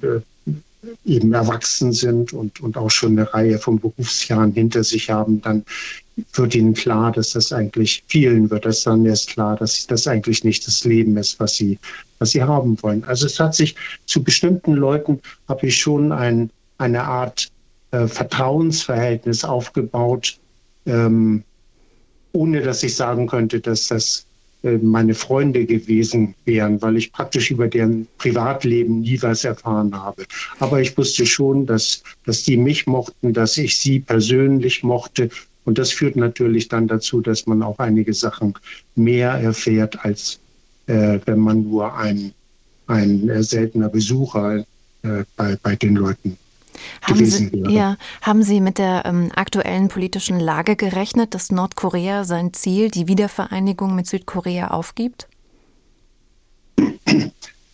eben 1.04 1.32
erwachsen 1.32 1.92
sind 1.92 2.32
und, 2.32 2.60
und 2.60 2.76
auch 2.76 2.90
schon 2.90 3.18
eine 3.18 3.32
Reihe 3.32 3.58
von 3.58 3.78
Berufsjahren 3.78 4.52
hinter 4.52 4.84
sich 4.84 5.10
haben, 5.10 5.40
dann 5.42 5.64
wird 6.34 6.54
ihnen 6.54 6.74
klar, 6.74 7.12
dass 7.12 7.30
das 7.30 7.52
eigentlich, 7.52 8.02
vielen 8.08 8.50
wird 8.50 8.64
das 8.64 8.82
dann 8.82 9.04
erst 9.06 9.30
klar, 9.30 9.56
dass 9.56 9.86
das 9.86 10.06
eigentlich 10.06 10.44
nicht 10.44 10.66
das 10.66 10.84
Leben 10.84 11.16
ist, 11.16 11.40
was 11.40 11.56
sie, 11.56 11.78
was 12.18 12.30
sie 12.30 12.42
haben 12.42 12.82
wollen. 12.82 13.04
Also 13.04 13.26
es 13.26 13.38
hat 13.40 13.54
sich 13.54 13.74
zu 14.06 14.22
bestimmten 14.22 14.72
Leuten, 14.72 15.20
habe 15.48 15.66
ich 15.66 15.78
schon 15.78 16.12
ein, 16.12 16.50
eine 16.78 17.04
Art 17.04 17.49
äh, 17.90 18.06
Vertrauensverhältnis 18.06 19.44
aufgebaut, 19.44 20.38
ähm, 20.86 21.42
ohne 22.32 22.62
dass 22.62 22.82
ich 22.82 22.94
sagen 22.94 23.26
könnte, 23.26 23.60
dass 23.60 23.88
das 23.88 24.26
äh, 24.62 24.78
meine 24.78 25.14
Freunde 25.14 25.64
gewesen 25.64 26.34
wären, 26.44 26.80
weil 26.82 26.96
ich 26.96 27.12
praktisch 27.12 27.50
über 27.50 27.66
deren 27.66 28.06
Privatleben 28.18 29.00
nie 29.00 29.20
was 29.22 29.44
erfahren 29.44 29.94
habe. 29.94 30.24
Aber 30.58 30.80
ich 30.80 30.96
wusste 30.96 31.26
schon, 31.26 31.66
dass, 31.66 32.02
dass 32.26 32.42
die 32.42 32.56
mich 32.56 32.86
mochten, 32.86 33.32
dass 33.32 33.56
ich 33.56 33.78
sie 33.78 34.00
persönlich 34.00 34.82
mochte. 34.82 35.30
Und 35.64 35.78
das 35.78 35.92
führt 35.92 36.16
natürlich 36.16 36.68
dann 36.68 36.88
dazu, 36.88 37.20
dass 37.20 37.46
man 37.46 37.62
auch 37.62 37.78
einige 37.78 38.12
Sachen 38.14 38.54
mehr 38.94 39.32
erfährt, 39.32 40.04
als 40.04 40.38
äh, 40.86 41.18
wenn 41.24 41.38
man 41.38 41.64
nur 41.64 41.96
ein, 41.96 42.32
ein 42.86 43.28
äh, 43.28 43.42
seltener 43.42 43.88
Besucher 43.88 44.64
äh, 45.02 45.24
bei, 45.36 45.56
bei 45.62 45.76
den 45.76 45.96
Leuten 45.96 46.36
haben 47.02 47.24
Sie, 47.24 47.50
ja, 47.68 47.96
haben 48.22 48.42
Sie 48.42 48.60
mit 48.60 48.78
der 48.78 49.04
ähm, 49.04 49.30
aktuellen 49.34 49.88
politischen 49.88 50.40
Lage 50.40 50.76
gerechnet, 50.76 51.34
dass 51.34 51.50
Nordkorea 51.50 52.24
sein 52.24 52.52
Ziel, 52.52 52.90
die 52.90 53.08
Wiedervereinigung 53.08 53.94
mit 53.94 54.06
Südkorea, 54.06 54.68
aufgibt? 54.68 55.28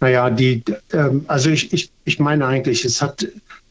Naja, 0.01 0.31
die, 0.31 0.63
ähm, 0.93 1.25
also 1.27 1.51
ich, 1.51 1.73
ich, 1.73 1.91
ich 2.05 2.19
meine 2.19 2.47
eigentlich, 2.47 2.85
es 2.85 3.01
hat, 3.01 3.27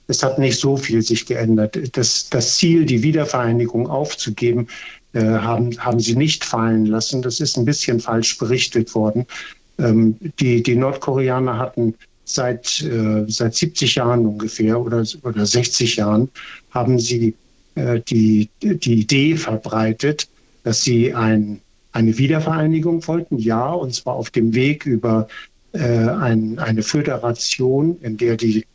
es 0.07 0.23
hat 0.23 0.39
nicht 0.39 0.59
so 0.59 0.77
viel 0.77 1.01
sich 1.01 1.25
geändert. 1.25 1.77
Das, 1.97 2.29
das 2.29 2.57
Ziel, 2.57 2.85
die 2.85 3.03
Wiedervereinigung 3.03 3.87
aufzugeben, 3.87 4.67
äh, 5.13 5.21
haben, 5.21 5.77
haben 5.77 5.99
sie 5.99 6.15
nicht 6.15 6.43
fallen 6.43 6.85
lassen. 6.85 7.21
Das 7.21 7.39
ist 7.39 7.57
ein 7.57 7.65
bisschen 7.65 7.99
falsch 7.99 8.37
berichtet 8.37 8.93
worden. 8.95 9.25
Ähm, 9.77 10.17
die, 10.39 10.63
die 10.63 10.75
Nordkoreaner 10.75 11.57
hatten 11.57 11.95
seit, 12.25 12.81
äh, 12.81 13.25
seit 13.27 13.55
70 13.55 13.95
Jahren 13.95 14.25
ungefähr 14.25 14.79
oder, 14.81 15.05
oder 15.23 15.45
60 15.45 15.95
Jahren 15.95 16.29
haben 16.71 16.99
sie 16.99 17.35
äh, 17.75 18.01
die, 18.01 18.49
die 18.61 19.01
Idee 19.01 19.37
verbreitet, 19.37 20.27
dass 20.63 20.81
sie 20.81 21.13
ein, 21.13 21.61
eine 21.91 22.17
Wiedervereinigung 22.17 23.07
wollten, 23.07 23.37
ja, 23.37 23.71
und 23.71 23.93
zwar 23.93 24.15
auf 24.15 24.31
dem 24.31 24.53
Weg 24.53 24.85
über 24.85 25.27
äh, 25.73 25.79
ein, 25.79 26.59
eine 26.59 26.83
Föderation, 26.83 27.97
in 28.01 28.17
der 28.17 28.35
die 28.35 28.65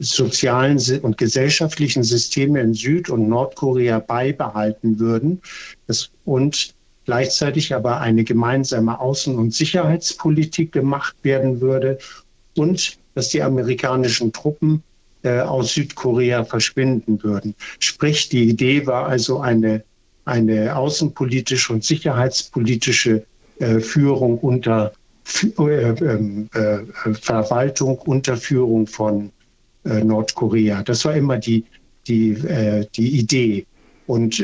sozialen 0.00 0.78
und 1.02 1.18
gesellschaftlichen 1.18 2.04
Systeme 2.04 2.60
in 2.60 2.74
Süd- 2.74 3.10
und 3.10 3.28
Nordkorea 3.28 3.98
beibehalten 3.98 4.98
würden. 4.98 5.40
Das, 5.86 6.10
und 6.24 6.74
gleichzeitig 7.04 7.74
aber 7.74 8.00
eine 8.00 8.22
gemeinsame 8.22 9.00
Außen- 9.00 9.34
und 9.34 9.54
Sicherheitspolitik 9.54 10.72
gemacht 10.72 11.16
werden 11.22 11.60
würde 11.60 11.98
und 12.56 12.98
dass 13.14 13.28
die 13.28 13.42
amerikanischen 13.42 14.32
Truppen 14.32 14.82
äh, 15.22 15.40
aus 15.40 15.74
Südkorea 15.74 16.44
verschwinden 16.44 17.22
würden. 17.22 17.54
Sprich, 17.80 18.28
die 18.28 18.48
Idee 18.48 18.86
war 18.86 19.06
also 19.06 19.40
eine, 19.40 19.82
eine 20.24 20.76
außenpolitische 20.76 21.72
und 21.72 21.84
sicherheitspolitische 21.84 23.24
äh, 23.58 23.80
Führung 23.80 24.38
unter 24.38 24.92
äh, 25.58 25.62
ähm, 25.62 26.48
äh, 26.54 27.12
Verwaltung 27.14 27.98
unter 27.98 28.36
Führung 28.36 28.86
von 28.86 29.30
äh, 29.84 30.02
Nordkorea. 30.02 30.82
Das 30.82 31.04
war 31.04 31.14
immer 31.14 31.38
die, 31.38 31.64
die, 32.06 32.30
äh, 32.30 32.86
die 32.94 33.18
Idee. 33.18 33.66
Und 34.06 34.42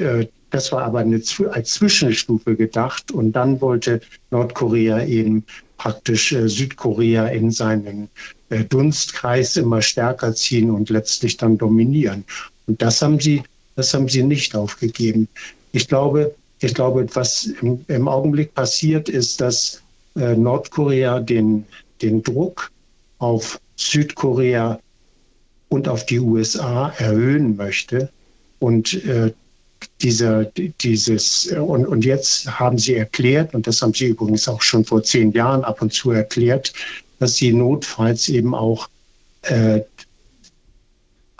das 0.54 0.70
war 0.70 0.84
aber 0.84 1.00
eine, 1.00 1.20
als 1.50 1.74
Zwischenstufe 1.74 2.54
gedacht. 2.54 3.10
Und 3.10 3.32
dann 3.32 3.60
wollte 3.60 4.00
Nordkorea 4.30 5.04
eben 5.04 5.44
praktisch 5.78 6.32
äh, 6.32 6.48
Südkorea 6.48 7.26
in 7.26 7.50
seinen 7.50 8.08
äh, 8.50 8.62
Dunstkreis 8.62 9.56
immer 9.56 9.82
stärker 9.82 10.32
ziehen 10.32 10.70
und 10.70 10.90
letztlich 10.90 11.36
dann 11.38 11.58
dominieren. 11.58 12.24
Und 12.68 12.80
das 12.80 13.02
haben 13.02 13.18
sie, 13.18 13.42
das 13.74 13.92
haben 13.94 14.08
sie 14.08 14.22
nicht 14.22 14.54
aufgegeben. 14.54 15.26
Ich 15.72 15.88
glaube, 15.88 16.36
ich 16.60 16.72
glaube, 16.72 17.04
was 17.14 17.46
im, 17.60 17.84
im 17.88 18.06
Augenblick 18.06 18.54
passiert, 18.54 19.08
ist, 19.08 19.40
dass 19.40 19.82
äh, 20.14 20.36
Nordkorea 20.36 21.18
den, 21.18 21.64
den 22.00 22.22
Druck 22.22 22.70
auf 23.18 23.58
Südkorea 23.74 24.78
und 25.68 25.88
auf 25.88 26.06
die 26.06 26.20
USA 26.20 26.90
erhöhen 26.96 27.56
möchte. 27.56 28.08
Und 28.60 29.04
äh, 29.04 29.32
dieser, 30.00 30.44
dieses, 30.44 31.46
und, 31.46 31.86
und 31.86 32.04
jetzt 32.04 32.46
haben 32.58 32.78
sie 32.78 32.94
erklärt, 32.94 33.54
und 33.54 33.66
das 33.66 33.82
haben 33.82 33.94
sie 33.94 34.06
übrigens 34.06 34.48
auch 34.48 34.62
schon 34.62 34.84
vor 34.84 35.02
zehn 35.02 35.32
Jahren 35.32 35.64
ab 35.64 35.82
und 35.82 35.92
zu 35.92 36.10
erklärt, 36.10 36.72
dass 37.18 37.36
sie 37.36 37.52
notfalls 37.52 38.28
eben 38.28 38.54
auch 38.54 38.88
äh, 39.42 39.80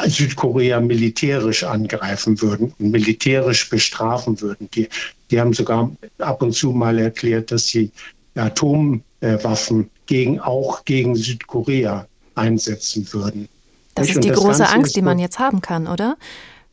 Südkorea 0.05 0.81
militärisch 0.81 1.63
angreifen 1.63 2.41
würden 2.41 2.75
und 2.79 2.91
militärisch 2.91 3.69
bestrafen 3.71 4.41
würden. 4.41 4.69
Die, 4.75 4.89
die 5.31 5.41
haben 5.41 5.53
sogar 5.53 5.91
ab 6.19 6.43
und 6.43 6.53
zu 6.53 6.73
mal 6.73 6.99
erklärt, 6.99 7.53
dass 7.53 7.67
sie 7.67 7.91
Atomwaffen 8.35 9.91
gegen, 10.07 10.41
auch 10.41 10.85
gegen 10.85 11.15
Südkorea 11.15 12.07
einsetzen 12.35 13.11
würden. 13.13 13.49
Das 13.95 14.09
ist 14.09 14.25
die 14.25 14.29
das 14.29 14.39
große 14.39 14.59
Ganze 14.59 14.75
Angst, 14.75 14.97
die 14.97 15.03
man 15.03 15.19
jetzt 15.19 15.39
haben 15.39 15.61
kann, 15.61 15.87
oder? 15.87 16.17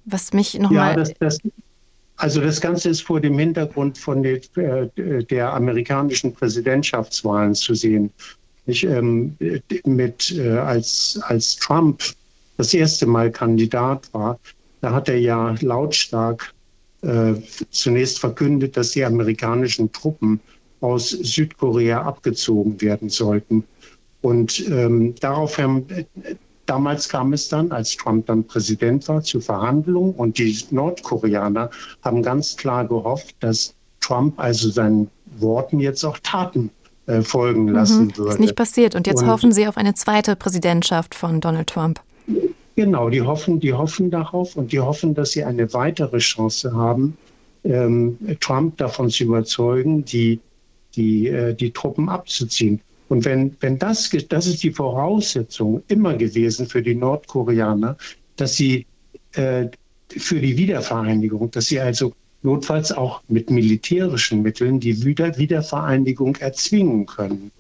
Was 0.05 0.33
mich 0.33 0.57
nochmal. 0.57 0.91
Ja, 0.91 0.95
das, 0.95 1.13
das, 1.19 1.37
also 2.17 2.41
das 2.41 2.61
Ganze 2.61 2.89
ist 2.89 3.01
vor 3.01 3.19
dem 3.19 3.37
Hintergrund 3.37 3.97
von 3.97 4.23
der, 4.23 4.41
äh, 4.55 5.23
der 5.23 5.53
amerikanischen 5.53 6.33
Präsidentschaftswahlen 6.33 7.55
zu 7.55 7.73
sehen. 7.73 8.11
Ich, 8.67 8.83
ähm, 8.83 9.35
mit, 9.85 10.31
äh, 10.31 10.57
als, 10.57 11.19
als 11.23 11.55
Trump 11.55 12.03
das 12.57 12.73
erste 12.73 13.07
Mal 13.07 13.31
Kandidat 13.31 14.13
war, 14.13 14.39
da 14.81 14.93
hat 14.93 15.09
er 15.09 15.19
ja 15.19 15.55
lautstark 15.61 16.53
äh, 17.01 17.33
zunächst 17.71 18.19
verkündet, 18.19 18.77
dass 18.77 18.91
die 18.91 19.03
amerikanischen 19.03 19.91
Truppen 19.91 20.39
aus 20.79 21.09
Südkorea 21.09 22.01
abgezogen 22.01 22.79
werden 22.81 23.09
sollten. 23.09 23.63
Und 24.21 24.67
ähm, 24.69 25.15
daraufhin 25.19 25.85
Damals 26.71 27.10
kam 27.10 27.34
es 27.34 27.49
dann, 27.49 27.69
als 27.73 27.97
Trump 27.97 28.27
dann 28.27 28.45
Präsident 28.45 29.05
war, 29.10 29.21
zu 29.21 29.41
Verhandlungen 29.41 30.13
und 30.13 30.38
die 30.38 30.57
Nordkoreaner 30.69 31.69
haben 32.01 32.23
ganz 32.23 32.55
klar 32.55 32.88
gehofft, 32.88 33.36
dass 33.41 33.73
Trump 33.99 34.39
also 34.39 34.69
seinen 34.69 35.10
Worten 35.38 35.81
jetzt 35.81 36.05
auch 36.05 36.17
Taten 36.23 36.69
äh, 37.07 37.23
folgen 37.23 37.65
mhm. 37.65 37.73
lassen 37.73 38.05
mhm, 38.05 38.17
würde. 38.17 38.31
Ist 38.31 38.39
nicht 38.39 38.55
passiert 38.55 38.95
und 38.95 39.05
jetzt 39.05 39.21
und, 39.21 39.27
hoffen 39.27 39.51
Sie 39.51 39.67
auf 39.67 39.75
eine 39.75 39.95
zweite 39.95 40.38
Präsidentschaft 40.38 41.13
von 41.13 41.41
Donald 41.41 41.67
Trump. 41.67 41.99
Genau, 42.77 43.10
die 43.10 43.21
hoffen, 43.21 43.60
die 43.60 43.73
hoffen 43.73 44.10
darauf 44.10 44.55
und 44.55 44.71
die 44.71 44.79
hoffen, 44.79 45.13
dass 45.13 45.31
sie 45.31 45.43
eine 45.43 45.73
weitere 45.73 46.19
Chance 46.19 46.73
haben, 46.73 47.17
ähm, 47.65 48.17
Trump 48.39 48.77
davon 48.77 49.10
zu 49.10 49.25
überzeugen, 49.25 50.05
die, 50.05 50.39
die, 50.95 51.27
äh, 51.27 51.53
die 51.53 51.71
Truppen 51.71 52.07
abzuziehen. 52.07 52.79
Und 53.12 53.26
wenn, 53.26 53.58
wenn 53.60 53.78
das, 53.78 54.10
das 54.30 54.47
ist 54.47 54.63
die 54.63 54.71
Voraussetzung 54.71 55.84
immer 55.89 56.13
gewesen 56.13 56.65
für 56.65 56.82
die 56.82 56.95
Nordkoreaner, 56.95 57.97
dass 58.38 58.56
sie 58.56 58.86
äh, 59.34 59.67
für 60.08 60.39
die 60.39 60.56
Wiedervereinigung, 60.56 61.52
dass 61.52 61.65
sie 61.65 61.82
also 61.82 62.13
notfalls 62.41 62.93
auch 62.93 63.21
mit 63.28 63.50
militärischen 63.50 64.43
Mitteln 64.43 64.80
die 64.80 65.04
Wieder 65.04 65.38
Wiedervereinigung 65.38 66.38
erzwingen 66.38 67.06
können. 67.06 67.52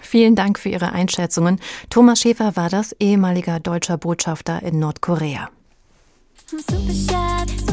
Vielen 0.00 0.36
Dank 0.36 0.60
für 0.60 0.68
Ihre 0.68 0.92
Einschätzungen. 0.92 1.58
Thomas 1.88 2.20
Schäfer 2.20 2.54
war 2.54 2.70
das, 2.70 2.94
ehemaliger 3.00 3.58
deutscher 3.58 3.98
Botschafter 3.98 4.62
in 4.62 4.78
Nordkorea. 4.78 5.50
Super 6.46 7.69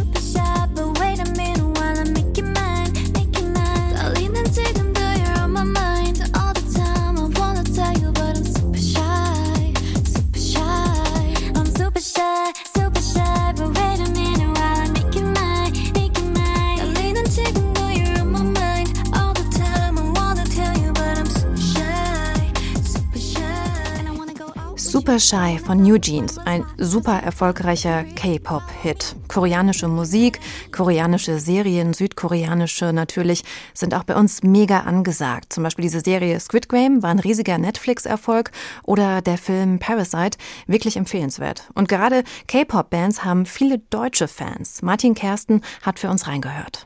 Shy 25.08 25.58
von 25.58 25.82
New 25.82 25.98
Jeans, 25.98 26.38
ein 26.38 26.66
super 26.78 27.24
erfolgreicher 27.24 28.04
K-Pop-Hit. 28.04 29.16
Koreanische 29.30 29.88
Musik, 29.88 30.40
koreanische 30.74 31.40
Serien, 31.40 31.94
südkoreanische 31.94 32.92
natürlich, 32.92 33.46
sind 33.74 33.96
auch 33.96 34.04
bei 34.04 34.16
uns 34.16 34.44
mega 34.44 34.82
angesagt. 34.82 35.54
Zum 35.54 35.64
Beispiel 35.64 35.84
diese 35.84 36.02
Serie 36.02 36.38
Squid 36.40 36.68
Game 36.68 37.02
war 37.04 37.10
ein 37.10 37.20
riesiger 37.20 37.58
Netflix-Erfolg 37.58 38.52
oder 38.84 39.22
der 39.22 39.38
Film 39.38 39.80
Parasite, 39.80 40.38
wirklich 40.68 40.98
empfehlenswert. 40.98 41.70
Und 41.74 41.88
gerade 41.88 42.24
K-Pop-Bands 42.48 43.24
haben 43.24 43.46
viele 43.46 43.80
deutsche 43.80 44.28
Fans. 44.28 44.82
Martin 44.82 45.16
Kersten 45.16 45.62
hat 45.84 46.00
für 46.00 46.10
uns 46.10 46.28
reingehört. 46.28 46.86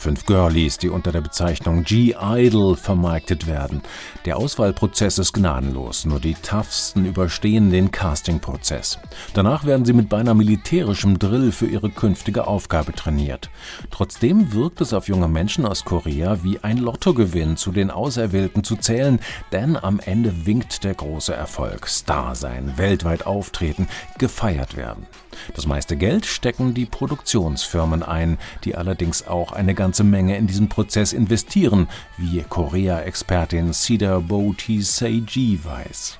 Fünf 0.00 0.24
Girlies, 0.24 0.78
die 0.78 0.88
unter 0.88 1.12
der 1.12 1.20
Bezeichnung 1.20 1.84
G-Idol 1.84 2.74
vermarktet 2.74 3.46
werden. 3.46 3.82
Der 4.24 4.38
Auswahlprozess 4.38 5.18
ist 5.18 5.34
gnadenlos. 5.34 6.06
Nur 6.06 6.20
die 6.20 6.32
Toughsten 6.32 7.04
überstehen 7.04 7.70
den 7.70 7.90
Castingprozess. 7.90 8.98
Danach 9.34 9.66
werden 9.66 9.84
sie 9.84 9.92
mit 9.92 10.08
beinahe 10.08 10.34
militärischem 10.34 11.18
Drill 11.18 11.52
für 11.52 11.66
ihre 11.66 11.90
künftige 11.90 12.46
Aufgabe 12.46 12.94
trainiert. 12.94 13.50
Trotzdem 13.90 14.54
wirkt 14.54 14.80
es 14.80 14.94
auf 14.94 15.06
junge 15.06 15.28
Menschen 15.28 15.66
aus 15.66 15.84
Korea 15.84 16.42
wie 16.42 16.58
ein 16.60 16.78
Lottogewinn, 16.78 17.58
zu 17.58 17.70
den 17.70 17.90
Auserwählten 17.90 18.64
zu 18.64 18.76
zählen, 18.76 19.20
denn 19.52 19.76
am 19.76 20.00
Ende 20.00 20.46
winkt 20.46 20.82
der 20.82 20.94
große 20.94 21.34
Erfolg. 21.34 21.86
Star 21.86 22.34
sein, 22.34 22.72
weltweit 22.78 23.26
auftreten, 23.26 23.86
gefeiert 24.16 24.78
werden. 24.78 25.06
Das 25.54 25.66
meiste 25.66 25.96
Geld 25.96 26.26
stecken 26.26 26.74
die 26.74 26.86
Produktionsfirmen 26.86 28.02
ein, 28.02 28.38
die 28.64 28.76
allerdings 28.76 29.26
auch 29.26 29.52
eine 29.52 29.74
ganze 29.74 29.89
Menge 29.98 30.36
in 30.36 30.46
diesen 30.46 30.68
Prozess 30.68 31.12
investieren, 31.12 31.88
wie 32.16 32.42
Korea-Expertin 32.48 33.72
Cedar 33.72 34.20
Boti 34.20 34.82
Seiji 34.82 35.58
weiß. 35.62 36.18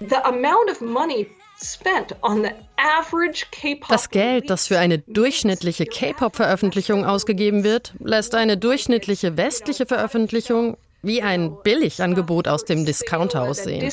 das 3.89 4.11
Geld, 4.11 4.51
das 4.51 4.67
für 4.67 4.79
eine 4.79 4.99
durchschnittliche 4.99 5.85
K-Pop-Veröffentlichung 5.85 7.05
ausgegeben 7.05 7.65
wird, 7.65 7.95
lässt 7.99 8.35
eine 8.35 8.57
durchschnittliche 8.57 9.37
westliche 9.37 9.87
Veröffentlichung 9.87 10.77
wie 11.03 11.23
ein 11.23 11.57
Billigangebot 11.63 12.49
aus 12.49 12.65
dem 12.65 12.85
Discounter 12.85 13.43
aussehen. 13.43 13.91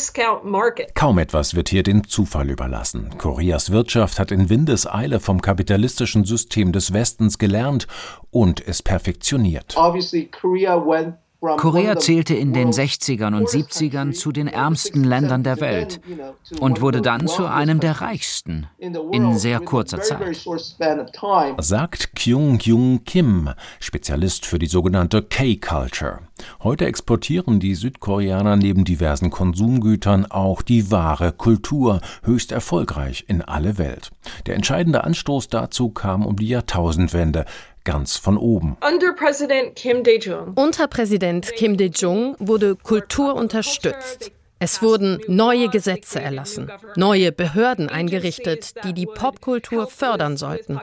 Kaum 0.93 1.17
etwas 1.19 1.55
wird 1.55 1.69
hier 1.69 1.83
dem 1.83 2.07
Zufall 2.07 2.49
überlassen. 2.49 3.17
Koreas 3.17 3.71
Wirtschaft 3.71 4.19
hat 4.19 4.31
in 4.31 4.49
Windeseile 4.49 5.19
vom 5.19 5.41
kapitalistischen 5.41 6.25
System 6.25 6.71
des 6.71 6.93
Westens 6.93 7.37
gelernt 7.37 7.87
und 8.31 8.65
es 8.65 8.81
perfektioniert. 8.83 9.75
Obviously, 9.77 10.25
Korea 10.25 10.75
went 10.75 11.15
Korea 11.57 11.97
zählte 11.97 12.35
in 12.35 12.53
den 12.53 12.71
60ern 12.71 13.35
und 13.35 13.47
70ern 13.47 14.13
zu 14.13 14.31
den 14.31 14.47
ärmsten 14.47 15.03
Ländern 15.03 15.43
der 15.43 15.59
Welt 15.61 16.01
und 16.59 16.81
wurde 16.81 17.01
dann 17.01 17.27
zu 17.27 17.45
einem 17.45 17.79
der 17.79 18.01
reichsten 18.01 18.67
in 18.77 19.37
sehr 19.37 19.59
kurzer 19.59 20.01
Zeit. 20.01 20.47
Sagt 21.59 22.15
Kyung 22.15 22.59
Jung 22.59 23.03
Kim, 23.05 23.49
Spezialist 23.79 24.45
für 24.45 24.59
die 24.59 24.67
sogenannte 24.67 25.21
K-Culture. 25.21 26.19
Heute 26.61 26.85
exportieren 26.85 27.59
die 27.59 27.75
Südkoreaner 27.75 28.55
neben 28.55 28.85
diversen 28.85 29.29
Konsumgütern 29.29 30.25
auch 30.25 30.61
die 30.61 30.91
wahre 30.91 31.31
Kultur 31.31 32.01
höchst 32.23 32.51
erfolgreich 32.51 33.25
in 33.27 33.41
alle 33.41 33.77
Welt. 33.77 34.11
Der 34.45 34.55
entscheidende 34.55 35.03
Anstoß 35.03 35.47
dazu 35.47 35.89
kam 35.89 36.25
um 36.25 36.35
die 36.35 36.49
Jahrtausendwende 36.49 37.45
ganz 37.87 38.17
von 38.17 38.37
oben. 38.37 38.75
Unter 38.81 39.13
Präsident 39.13 39.77
Kim 39.77 40.03
Dae-jung. 40.03 40.51
Unter 40.55 40.89
Präsident 40.89 41.49
Kim 41.55 41.77
Dae-jung 41.77 42.35
wurde 42.37 42.75
Kultur 42.75 43.33
unterstützt. 43.33 44.31
Es 44.59 44.81
wurden 44.81 45.21
neue 45.27 45.69
Gesetze 45.69 46.19
erlassen, 46.19 46.69
neue 46.97 47.31
Behörden 47.31 47.87
eingerichtet, 47.89 48.73
die 48.83 48.91
die 48.91 49.05
Popkultur 49.05 49.87
fördern 49.87 50.35
sollten. 50.35 50.81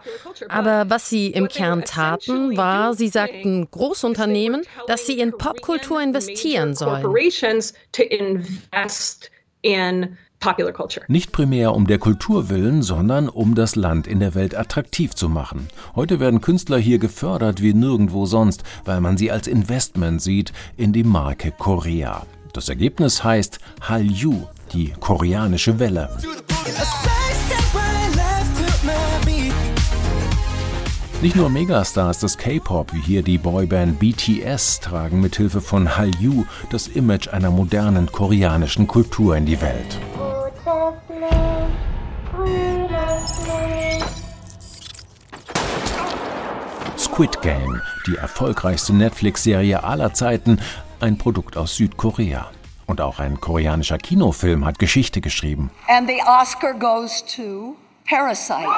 Aber 0.48 0.88
was 0.88 1.10
sie 1.10 1.26
im 1.26 1.48
Kern 1.48 1.84
taten, 1.84 2.56
war, 2.56 2.94
sie 2.94 3.08
sagten 3.08 3.68
Großunternehmen, 3.70 4.62
dass 4.86 5.06
sie 5.06 5.18
in 5.18 5.32
Popkultur 5.36 6.00
investieren 6.00 6.74
sollen. 6.74 7.04
Nicht 11.08 11.32
primär 11.32 11.74
um 11.74 11.86
der 11.86 11.98
Kultur 11.98 12.48
willen, 12.50 12.82
sondern 12.82 13.28
um 13.28 13.54
das 13.54 13.76
Land 13.76 14.06
in 14.06 14.20
der 14.20 14.34
Welt 14.34 14.54
attraktiv 14.54 15.14
zu 15.14 15.28
machen. 15.28 15.68
Heute 15.96 16.20
werden 16.20 16.40
Künstler 16.40 16.78
hier 16.78 16.98
gefördert 16.98 17.62
wie 17.62 17.72
nirgendwo 17.72 18.26
sonst, 18.26 18.62
weil 18.84 19.00
man 19.00 19.16
sie 19.16 19.30
als 19.30 19.46
Investment 19.46 20.20
sieht 20.20 20.52
in 20.76 20.92
die 20.92 21.04
Marke 21.04 21.50
Korea. 21.50 22.26
Das 22.52 22.68
Ergebnis 22.68 23.24
heißt 23.24 23.58
Hallyu, 23.80 24.42
die 24.72 24.92
koreanische 25.00 25.78
Welle. 25.78 26.10
Nicht 31.22 31.36
nur 31.36 31.48
Megastars 31.48 32.18
des 32.18 32.36
K-Pop, 32.36 32.92
wie 32.92 33.00
hier 33.00 33.22
die 33.22 33.38
Boyband 33.38 33.98
BTS, 33.98 34.80
tragen 34.80 35.20
mithilfe 35.20 35.60
von 35.60 35.96
Hallyu 35.96 36.44
das 36.70 36.88
Image 36.88 37.28
einer 37.28 37.50
modernen 37.50 38.12
koreanischen 38.12 38.86
Kultur 38.86 39.36
in 39.36 39.46
die 39.46 39.60
Welt. 39.60 39.98
Squid 46.98 47.40
Game, 47.42 47.80
die 48.06 48.16
erfolgreichste 48.16 48.92
Netflix-Serie 48.92 49.84
aller 49.84 50.12
Zeiten, 50.12 50.60
ein 51.00 51.16
Produkt 51.16 51.56
aus 51.56 51.76
Südkorea. 51.76 52.50
Und 52.86 53.00
auch 53.00 53.18
ein 53.18 53.40
koreanischer 53.40 53.98
Kinofilm 53.98 54.66
hat 54.66 54.78
Geschichte 54.78 55.20
geschrieben. 55.20 55.70
And 55.88 56.08
the 56.08 56.20
Oscar 56.26 56.74
goes 56.74 57.24
to 57.24 57.76
Parasite. 58.06 58.68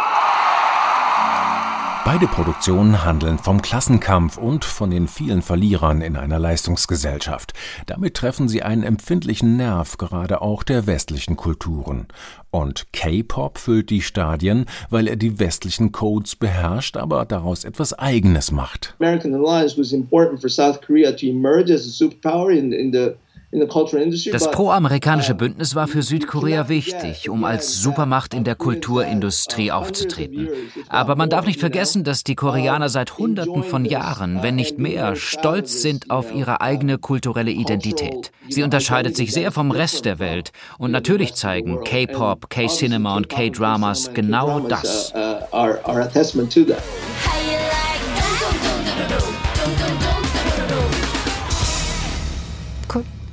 Beide 2.07 2.29
Produktionen 2.29 3.05
handeln 3.05 3.37
vom 3.37 3.61
Klassenkampf 3.61 4.39
und 4.39 4.65
von 4.65 4.93
den 4.93 5.09
vielen 5.09 5.43
Verlierern 5.43 6.03
in 6.03 6.17
einer 6.17 6.39
Leistungsgesellschaft. 6.39 7.53
Damit 7.87 8.15
treffen 8.15 8.47
sie 8.49 8.63
einen 8.63 8.85
empfindlichen 8.85 9.57
Nerv 9.57 9.99
gerade 9.99 10.41
auch 10.41 10.63
der 10.63 10.87
westlichen 10.87 11.37
Kulturen. 11.37 12.07
Und 12.53 12.87
K-Pop 12.93 13.59
füllt 13.59 13.91
die 13.91 14.03
Stadien, 14.03 14.67
weil 14.89 15.09
er 15.09 15.17
die 15.17 15.41
westlichen 15.41 15.91
Codes 15.91 16.37
beherrscht, 16.37 16.97
aber 16.97 17.25
daraus 17.25 17.65
etwas 17.65 17.93
Eigenes 17.93 18.53
macht. 18.53 18.95
American 19.01 19.35
alliance 19.35 19.77
was 19.77 19.91
important 19.91 20.41
for 20.41 20.49
South 20.49 20.81
Korea 20.81 21.11
to 21.11 21.27
emerge 21.27 21.75
as 21.75 21.89
a 21.89 21.91
superpower 21.91 22.53
in, 22.53 22.73
in 22.73 22.93
the 22.93 23.17
das 23.53 24.51
pro-amerikanische 24.51 25.35
Bündnis 25.35 25.75
war 25.75 25.87
für 25.87 26.03
Südkorea 26.03 26.69
wichtig, 26.69 27.29
um 27.29 27.45
als 27.45 27.81
Supermacht 27.81 28.35
in 28.35 28.45
der 28.45 28.57
Kulturindustrie 28.57 29.71
aufzutreten. 29.71 30.49
Aber 30.89 31.15
man 31.15 31.31
darf 31.31 31.47
nicht 31.47 31.61
vergessen, 31.61 32.03
dass 32.03 32.25
die 32.25 32.35
Koreaner 32.35 32.89
seit 32.89 33.19
Hunderten 33.19 33.63
von 33.63 33.85
Jahren, 33.85 34.43
wenn 34.43 34.57
nicht 34.57 34.79
mehr, 34.79 35.15
stolz 35.15 35.81
sind 35.81 36.11
auf 36.11 36.35
ihre 36.35 36.61
eigene 36.61 36.99
kulturelle 36.99 37.53
Identität. 37.53 38.33
Sie 38.49 38.63
unterscheidet 38.63 39.17
sich 39.17 39.33
sehr 39.33 39.53
vom 39.53 39.71
Rest 39.71 40.05
der 40.05 40.19
Welt. 40.19 40.51
Und 40.79 40.91
natürlich 40.91 41.35
zeigen 41.35 41.85
K-Pop, 41.85 42.51
K-Cinema 42.51 43.17
und 43.17 43.29
K-Dramas 43.29 44.11
genau 44.13 44.61
das. 44.61 45.13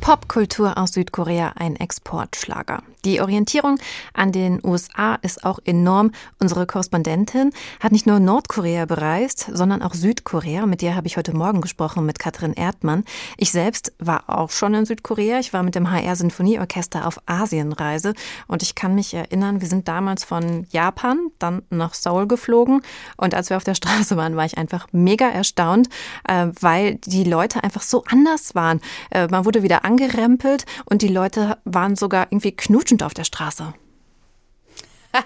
Popkultur 0.04 0.78
aus 0.78 0.92
Südkorea 0.92 1.54
ein 1.56 1.78
Exportschlager. 1.78 2.84
Die 3.06 3.22
Orientierung 3.22 3.78
an 4.14 4.34
den 4.34 4.60
USA 4.62 5.16
ist 5.16 5.46
auch 5.46 5.60
enorm. 5.64 6.12
Unsere 6.40 6.66
Korrespondentin 6.66 7.52
hat 7.80 7.94
nicht 7.94 8.06
nur 8.06 8.20
Nordkorea 8.20 8.86
bereist, 8.86 9.50
sondern 9.54 9.82
auch 9.82 9.94
Südkorea. 9.94 10.66
Mit 10.66 10.82
der 10.82 10.98
habe 10.98 11.08
ich 11.08 11.16
heute 11.16 11.34
Morgen 11.34 11.62
gesprochen, 11.62 12.06
mit 12.06 12.20
Katrin 12.20 12.52
Erdmann. 12.52 13.06
Ich 13.38 13.52
selbst 13.52 13.94
war 13.98 14.26
auch 14.28 14.52
schon 14.52 14.74
in 14.74 14.86
Südkorea. 14.86 15.40
Ich 15.40 15.54
war 15.54 15.64
mit 15.64 15.76
dem 15.76 15.90
HR 15.90 16.18
Sinfonieorchester 16.18 17.08
auf 17.08 17.20
Asienreise 17.26 18.14
und 18.48 18.62
ich 18.62 18.76
kann 18.76 18.96
mich 18.96 19.14
erinnern, 19.14 19.62
wir 19.62 19.70
sind 19.70 19.88
damals 19.88 20.26
von 20.26 20.68
Japan 20.70 21.30
dann 21.40 21.62
nach 21.70 21.94
Seoul 21.94 22.28
geflogen 22.28 22.82
und 23.16 23.36
als 23.36 23.50
wir 23.50 23.58
auf 23.58 23.64
der 23.64 23.76
Straße 23.76 24.18
waren, 24.18 24.36
war 24.36 24.46
ich 24.46 24.58
einfach 24.58 24.88
mega 24.92 25.30
erstaunt, 25.30 25.88
äh, 26.28 26.48
weil 26.60 26.96
die 26.96 27.24
Leute 27.24 27.64
einfach 27.64 27.84
so 27.84 28.04
anders 28.10 28.54
waren. 28.54 28.82
Äh, 29.12 29.28
man 29.28 29.46
wurde 29.46 29.64
wieder 29.64 29.86
angerempelt 29.94 30.66
und 30.86 31.02
die 31.02 31.08
Leute 31.08 31.58
waren 31.66 31.96
sogar 31.96 32.28
irgendwie 32.32 32.52
knutschen 32.52 32.84
knutschend 32.94 33.04
auf 33.04 33.14
der 33.14 33.24
Straße? 33.24 33.74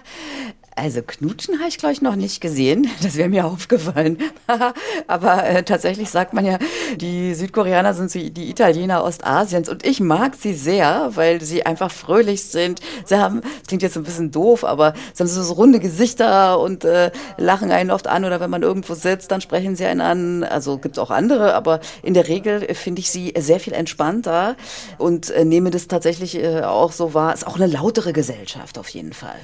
Also 0.78 1.02
knutschen 1.02 1.58
habe 1.58 1.70
ich, 1.70 1.80
glaube 1.80 1.94
ich, 1.94 2.04
noch 2.04 2.16
nicht 2.16 2.40
gesehen. 2.40 2.88
Das 3.02 3.16
wäre 3.16 3.30
mir 3.30 3.46
aufgefallen. 3.46 4.18
Aber 5.08 5.44
äh, 5.46 5.64
tatsächlich 5.64 6.10
sagt 6.10 6.34
man 6.34 6.46
ja, 6.46 6.60
die 6.98 7.34
Südkoreaner 7.34 7.94
sind 7.94 8.12
so 8.12 8.20
die 8.20 8.50
Italiener 8.50 9.04
Ostasiens. 9.04 9.70
Und 9.70 9.86
ich 9.86 10.02
mag 10.02 10.36
sie 10.36 10.54
sehr, 10.54 11.12
weil 11.16 11.42
sie 11.42 11.66
einfach 11.66 11.90
fröhlich 11.90 12.44
sind. 12.44 12.82
Sie 13.06 13.16
haben, 13.16 13.42
das 13.42 13.68
klingt 13.68 13.82
jetzt 13.82 13.98
ein 13.98 14.04
bisschen 14.04 14.32
doof, 14.32 14.66
aber 14.66 14.94
sie 15.14 15.24
haben 15.24 15.30
so 15.30 15.54
runde 15.54 15.80
Gesichter 15.80 16.60
und 16.60 16.84
äh, 16.84 17.12
lachen 17.38 17.72
einen 17.72 17.92
oft 17.92 18.08
an. 18.08 18.26
Oder 18.26 18.40
wenn 18.40 18.50
man 18.50 18.62
irgendwo 18.62 18.94
sitzt, 18.94 19.32
dann 19.32 19.42
sprechen 19.42 19.76
sie 19.76 19.86
einen 19.86 20.02
an. 20.02 20.44
Also 20.44 20.78
gibt 20.78 20.98
es 20.98 21.04
auch 21.04 21.12
andere, 21.12 21.56
aber 21.56 21.80
in 22.04 22.14
der 22.14 22.28
Regel 22.28 22.74
finde 22.76 23.00
ich 23.00 23.10
sie 23.10 23.34
sehr 23.38 23.60
viel 23.60 23.74
entspannter 23.74 24.56
und 24.98 25.30
äh, 25.32 25.46
nehme 25.46 25.72
das 25.72 25.88
tatsächlich 25.88 26.36
äh, 26.36 26.62
auch 26.62 26.92
so 26.92 27.14
wahr. 27.14 27.34
Ist 27.34 27.48
auch 27.48 27.56
eine 27.56 27.68
lautere 27.68 28.14
Gesellschaft 28.14 28.78
auf 28.78 28.90
jeden 28.90 29.14
Fall 29.14 29.38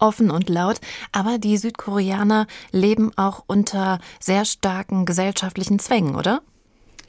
offen 0.00 0.30
und 0.30 0.48
laut, 0.48 0.80
aber 1.12 1.38
die 1.38 1.56
Südkoreaner 1.56 2.46
leben 2.72 3.12
auch 3.16 3.44
unter 3.46 3.98
sehr 4.18 4.44
starken 4.44 5.06
gesellschaftlichen 5.06 5.78
Zwängen, 5.78 6.16
oder? 6.16 6.42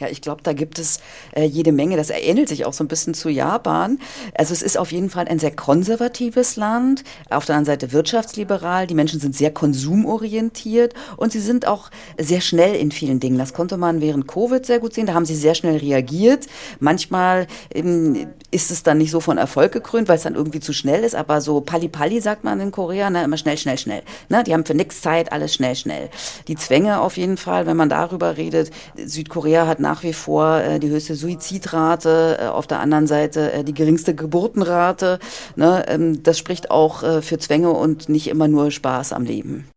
Ja, 0.02 0.08
ich 0.08 0.22
glaube, 0.22 0.42
da 0.42 0.54
gibt 0.54 0.80
es 0.80 1.00
äh, 1.36 1.44
jede 1.44 1.72
Menge. 1.72 1.96
Das 1.96 2.10
ähnelt 2.10 2.50
sich 2.50 2.66
auch 2.66 2.74
so 2.74 2.84
ein 2.84 2.88
bisschen 2.88 3.14
zu 3.14 3.30
Japan. 3.30 4.00
Also 4.34 4.52
es 4.52 4.64
ist 4.64 4.76
auf 4.76 4.92
jeden 4.92 5.12
Fall 5.12 5.28
ein 5.28 5.38
sehr 5.38 5.56
konservatives 5.56 6.56
Land, 6.56 7.04
auf 7.30 7.46
der 7.46 7.56
anderen 7.56 7.78
Seite 7.78 7.94
wirtschaftsliberal. 7.94 8.88
Die 8.88 8.96
Menschen 8.96 9.20
sind 9.20 9.36
sehr 9.36 9.52
konsumorientiert 9.52 10.96
und 11.18 11.32
sie 11.32 11.40
sind 11.40 11.68
auch 11.68 11.92
sehr 12.18 12.42
schnell 12.42 12.74
in 12.74 12.92
vielen 12.92 13.20
Dingen. 13.20 13.38
Das 13.38 13.54
konnte 13.54 13.78
man 13.78 14.02
während 14.02 14.28
Covid 14.28 14.66
sehr 14.66 14.80
gut 14.80 14.96
sehen. 14.96 15.06
Da 15.06 15.14
haben 15.14 15.26
sie 15.26 15.36
sehr 15.36 15.54
schnell 15.54 15.78
reagiert. 15.78 16.48
Manchmal 16.80 17.46
ähm, 17.72 18.26
ist 18.50 18.72
es 18.72 18.82
dann 18.82 18.98
nicht 18.98 19.12
so 19.12 19.20
von 19.20 19.38
Erfolg 19.38 19.72
gekrönt, 19.72 20.10
weil 20.10 20.18
es 20.18 20.24
dann 20.24 20.34
irgendwie 20.34 20.62
zu 20.62 20.74
schnell 20.74 21.04
ist. 21.04 21.14
Aber 21.14 21.42
so 21.42 21.62
Pali-Pali 21.62 22.22
sagt 22.22 22.44
man 22.44 22.60
in 22.60 22.72
Korea, 22.72 23.12
ne, 23.12 23.24
immer 23.24 23.38
schnell, 23.38 23.60
schnell, 23.60 23.78
schnell. 23.78 24.02
Ne, 24.30 24.44
die 24.44 24.54
haben 24.56 24.66
für 24.66 24.74
nichts 24.74 25.02
Zeit, 25.02 25.32
alles 25.32 25.54
schnell, 25.54 25.76
schnell. 25.76 26.10
Die 26.48 26.56
Zwänge 26.56 27.02
auf 27.02 27.18
jeden 27.18 27.38
Fall, 27.38 27.68
wenn 27.68 27.78
man 27.78 27.90
darüber 27.90 28.38
redet. 28.38 28.72
Südkorea 28.98 29.68
hat 29.68 29.80
nach 29.80 29.91
nach 29.92 30.04
wie 30.04 30.14
vor 30.14 30.62
äh, 30.62 30.80
die 30.80 30.88
höchste 30.88 31.16
Suizidrate, 31.16 32.38
äh, 32.40 32.46
auf 32.48 32.66
der 32.66 32.80
anderen 32.80 33.08
Seite 33.08 33.52
äh, 33.52 33.64
die 33.66 33.74
geringste 33.74 34.16
Geburtenrate. 34.16 35.20
Ne? 35.58 35.84
Ähm, 35.88 36.24
das 36.24 36.38
spricht 36.38 36.72
auch 36.72 37.04
äh, 37.04 37.22
für 37.22 37.38
Zwänge 37.40 37.72
und 37.72 38.08
nicht 38.08 38.28
immer 38.28 38.48
nur 38.48 38.72
Spaß 38.72 39.12
am 39.12 39.26
Leben. 39.26 39.68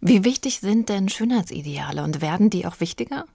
Wie 0.00 0.24
wichtig 0.24 0.60
sind 0.60 0.88
denn 0.88 1.10
Schönheitsideale 1.10 2.02
und 2.02 2.22
werden 2.22 2.48
die 2.48 2.66
auch 2.66 2.80
wichtiger? 2.80 3.26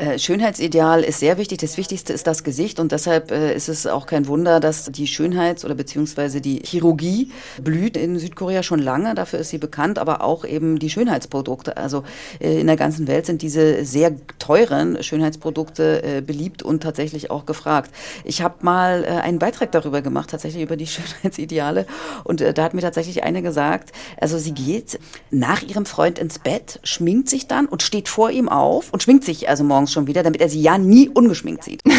Äh, 0.00 0.18
Schönheitsideal 0.18 1.02
ist 1.02 1.20
sehr 1.20 1.36
wichtig. 1.36 1.58
Das 1.58 1.76
Wichtigste 1.76 2.14
ist 2.14 2.26
das 2.26 2.42
Gesicht 2.42 2.80
und 2.80 2.90
deshalb 2.90 3.30
äh, 3.30 3.54
ist 3.54 3.68
es 3.68 3.86
auch 3.86 4.06
kein 4.06 4.26
Wunder, 4.28 4.58
dass 4.58 4.86
die 4.86 5.06
Schönheits- 5.06 5.62
oder 5.62 5.74
beziehungsweise 5.74 6.40
die 6.40 6.62
Chirurgie 6.64 7.30
blüht 7.62 7.98
in 7.98 8.18
Südkorea 8.18 8.62
schon 8.62 8.78
lange. 8.78 9.14
Dafür 9.14 9.40
ist 9.40 9.50
sie 9.50 9.58
bekannt, 9.58 9.98
aber 9.98 10.22
auch 10.22 10.46
eben 10.46 10.78
die 10.78 10.88
Schönheitsprodukte. 10.88 11.76
Also 11.76 12.04
äh, 12.40 12.60
in 12.60 12.66
der 12.66 12.76
ganzen 12.76 13.08
Welt 13.08 13.26
sind 13.26 13.42
diese 13.42 13.84
sehr 13.84 14.12
teuren 14.38 15.02
Schönheitsprodukte 15.02 16.22
beliebt 16.26 16.62
und 16.62 16.82
tatsächlich 16.82 17.30
auch 17.30 17.44
gefragt. 17.44 17.90
Ich 18.24 18.42
habe 18.42 18.56
mal 18.62 19.04
einen 19.04 19.38
Beitrag 19.38 19.70
darüber 19.72 20.02
gemacht, 20.02 20.30
tatsächlich 20.30 20.62
über 20.62 20.76
die 20.76 20.86
Schönheitsideale 20.86 21.86
und 22.24 22.40
da 22.40 22.62
hat 22.62 22.74
mir 22.74 22.80
tatsächlich 22.80 23.22
eine 23.22 23.42
gesagt, 23.42 23.92
also 24.20 24.38
sie 24.38 24.52
geht 24.52 24.98
nach 25.30 25.62
ihrem 25.62 25.86
Freund 25.86 26.18
ins 26.18 26.38
Bett, 26.38 26.80
schminkt 26.84 27.28
sich 27.28 27.46
dann 27.46 27.66
und 27.66 27.82
steht 27.82 28.08
vor 28.08 28.30
ihm 28.30 28.48
auf 28.48 28.92
und 28.92 29.02
schminkt 29.02 29.24
sich 29.24 29.48
also 29.48 29.64
morgens 29.64 29.89
schon 29.92 30.06
wieder, 30.06 30.22
damit 30.22 30.40
er 30.40 30.48
sie 30.48 30.60
ja 30.60 30.78
nie 30.78 31.08
ungeschminkt 31.08 31.64
sieht. 31.64 31.82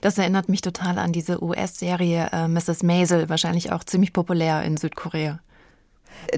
Das 0.00 0.18
erinnert 0.18 0.48
mich 0.48 0.60
total 0.60 0.98
an 0.98 1.12
diese 1.12 1.42
US-Serie 1.42 2.28
äh, 2.32 2.48
Mrs. 2.48 2.82
Maisel, 2.82 3.28
wahrscheinlich 3.28 3.72
auch 3.72 3.84
ziemlich 3.84 4.12
populär 4.12 4.62
in 4.62 4.76
Südkorea. 4.76 5.40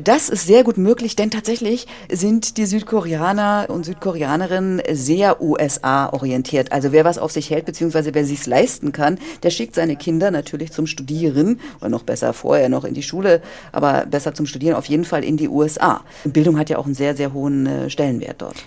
Das 0.01 0.28
ist 0.28 0.46
sehr 0.46 0.62
gut 0.62 0.78
möglich, 0.78 1.16
denn 1.16 1.30
tatsächlich 1.30 1.86
sind 2.11 2.59
die 2.59 2.66
Südkoreaner 2.66 3.66
und 3.68 3.84
Südkoreanerinnen 3.84 4.82
sehr 4.92 5.42
USA-orientiert. 5.42 6.70
Also 6.70 6.92
wer 6.92 7.05
was 7.05 7.18
auf 7.18 7.32
sich 7.32 7.51
hält, 7.51 7.64
beziehungsweise 7.64 8.14
wer 8.14 8.24
sich's 8.24 8.46
leisten 8.46 8.92
kann, 8.92 9.18
der 9.42 9.51
schickt 9.51 9.74
seine 9.74 9.96
Kinder 9.96 10.30
natürlich 10.30 10.70
zum 10.70 10.86
Studieren 10.86 11.61
oder 11.80 11.88
noch 11.88 12.05
besser 12.05 12.32
vorher 12.32 12.68
noch 12.68 12.84
in 12.84 12.94
die 12.94 13.03
Schule, 13.03 13.42
aber 13.72 14.07
besser 14.07 14.32
zum 14.32 14.46
Studieren 14.46 14.76
auf 14.76 14.86
jeden 14.86 15.05
Fall 15.05 15.24
in 15.24 15.36
die 15.36 15.48
USA. 15.48 16.03
Bildung 16.24 16.59
hat 16.59 16.70
ja 16.70 16.78
auch 16.78 16.86
einen 16.86 16.94
sehr, 16.94 17.16
sehr 17.16 17.32
hohen 17.32 17.66
äh, 17.66 17.90
Stellenwert 17.90 18.42
dort. 18.42 18.64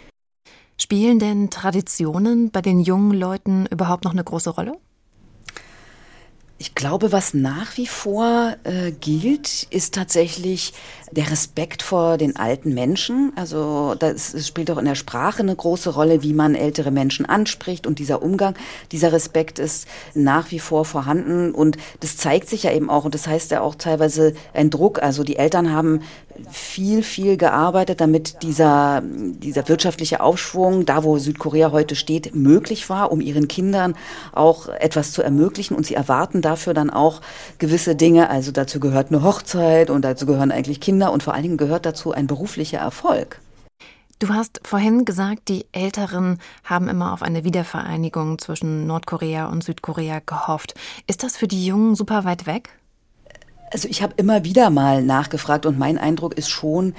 Spielen 0.78 1.20
denn 1.20 1.50
Traditionen 1.50 2.52
bei 2.52 2.62
den 2.62 2.80
jungen 2.80 3.12
Leuten 3.12 3.66
überhaupt 3.68 4.04
noch 4.04 4.14
eine 4.14 4.24
große 4.24 4.50
Rolle? 4.50 4.74
Ich 6.60 6.76
glaube, 6.76 7.12
was 7.12 7.34
nach 7.34 7.76
wie 7.76 7.88
vor 7.88 8.56
äh, 8.64 8.92
gilt, 8.92 9.64
ist 9.70 9.96
tatsächlich 9.96 10.74
der 11.12 11.30
Respekt 11.30 11.82
vor 11.84 12.18
den 12.18 12.38
alten 12.38 12.74
Menschen. 12.74 13.34
Also 13.36 13.96
das, 14.00 14.32
das 14.32 14.48
spielt 14.48 14.72
auch 14.72 14.78
in 14.78 14.86
der 14.86 14.96
Sprache 14.96 15.44
eine 15.44 15.56
große 15.56 15.90
Rolle, 15.90 16.24
wie 16.24 16.34
man 16.34 16.56
ältere 16.56 16.90
Menschen 16.90 17.26
anspricht 17.26 17.86
und 17.86 18.00
dieser 18.00 18.22
Umgang, 18.22 18.56
dieser 18.94 19.12
Respekt 19.12 19.60
ist 19.60 19.90
nach 20.14 20.52
wie 20.52 20.60
vor 20.60 20.86
vorhanden 20.86 21.54
und 21.54 21.76
das 22.00 22.16
zeigt 22.16 22.48
sich 22.48 22.64
ja 22.64 22.72
eben 22.72 22.90
auch 22.90 23.04
und 23.04 23.14
das 23.14 23.28
heißt 23.28 23.52
ja 23.52 23.60
auch 23.60 23.76
teilweise 23.76 24.34
ein 24.54 24.70
Druck. 24.70 25.04
Also 25.04 25.26
die 25.26 25.36
Eltern 25.36 25.74
haben 25.74 26.02
viel, 26.52 27.04
viel 27.04 27.38
gearbeitet, 27.38 28.02
damit 28.02 28.42
dieser, 28.44 29.02
dieser 29.04 29.68
wirtschaftliche 29.68 30.22
Aufschwung, 30.22 30.86
da 30.86 31.04
wo 31.04 31.18
Südkorea 31.18 31.72
heute 31.72 31.96
steht, 31.96 32.36
möglich 32.36 32.90
war, 32.90 33.12
um 33.12 33.22
ihren 33.22 33.48
Kindern 33.48 33.96
auch 34.32 34.68
etwas 34.68 35.12
zu 35.12 35.22
ermöglichen. 35.22 35.76
Und 35.76 35.86
sie 35.86 35.96
erwarten 35.96 36.42
dafür 36.42 36.74
dann 36.74 36.90
auch 36.90 37.22
gewisse 37.58 37.96
Dinge. 37.96 38.30
Also 38.30 38.52
dazu 38.52 38.80
gehört 38.80 39.10
eine 39.10 39.24
Hochzeit 39.24 39.90
und 39.90 40.04
dazu 40.04 40.26
gehören 40.26 40.52
eigentlich 40.52 40.80
Kinder 40.80 41.12
und 41.12 41.24
vor 41.24 41.34
allen 41.34 41.44
Dingen 41.44 41.58
gehört 41.58 41.86
dazu 41.86 42.12
ein 42.12 42.28
beruflicher 42.28 42.80
Erfolg. 42.80 43.40
Du 44.20 44.30
hast 44.30 44.62
vorhin 44.64 45.04
gesagt, 45.04 45.50
die 45.50 45.66
Älteren 45.74 46.40
haben 46.64 46.88
immer 46.88 47.12
auf 47.12 47.24
eine 47.24 47.44
Wiedervereinigung 47.44 48.40
zwischen 48.40 48.88
Nordkorea 48.88 49.48
und 49.48 49.66
Südkorea 49.66 50.22
gehofft. 50.26 50.76
Ist 51.08 51.24
das 51.24 51.36
für 51.36 51.48
die 51.48 51.66
Jungen 51.66 51.96
super 51.96 52.24
weit 52.24 52.46
weg? 52.46 52.70
Also 53.74 53.88
ich 53.90 54.04
habe 54.04 54.14
immer 54.18 54.44
wieder 54.44 54.70
mal 54.70 55.02
nachgefragt 55.02 55.66
und 55.66 55.80
mein 55.80 55.98
Eindruck 55.98 56.36
ist 56.38 56.50
schon, 56.50 56.94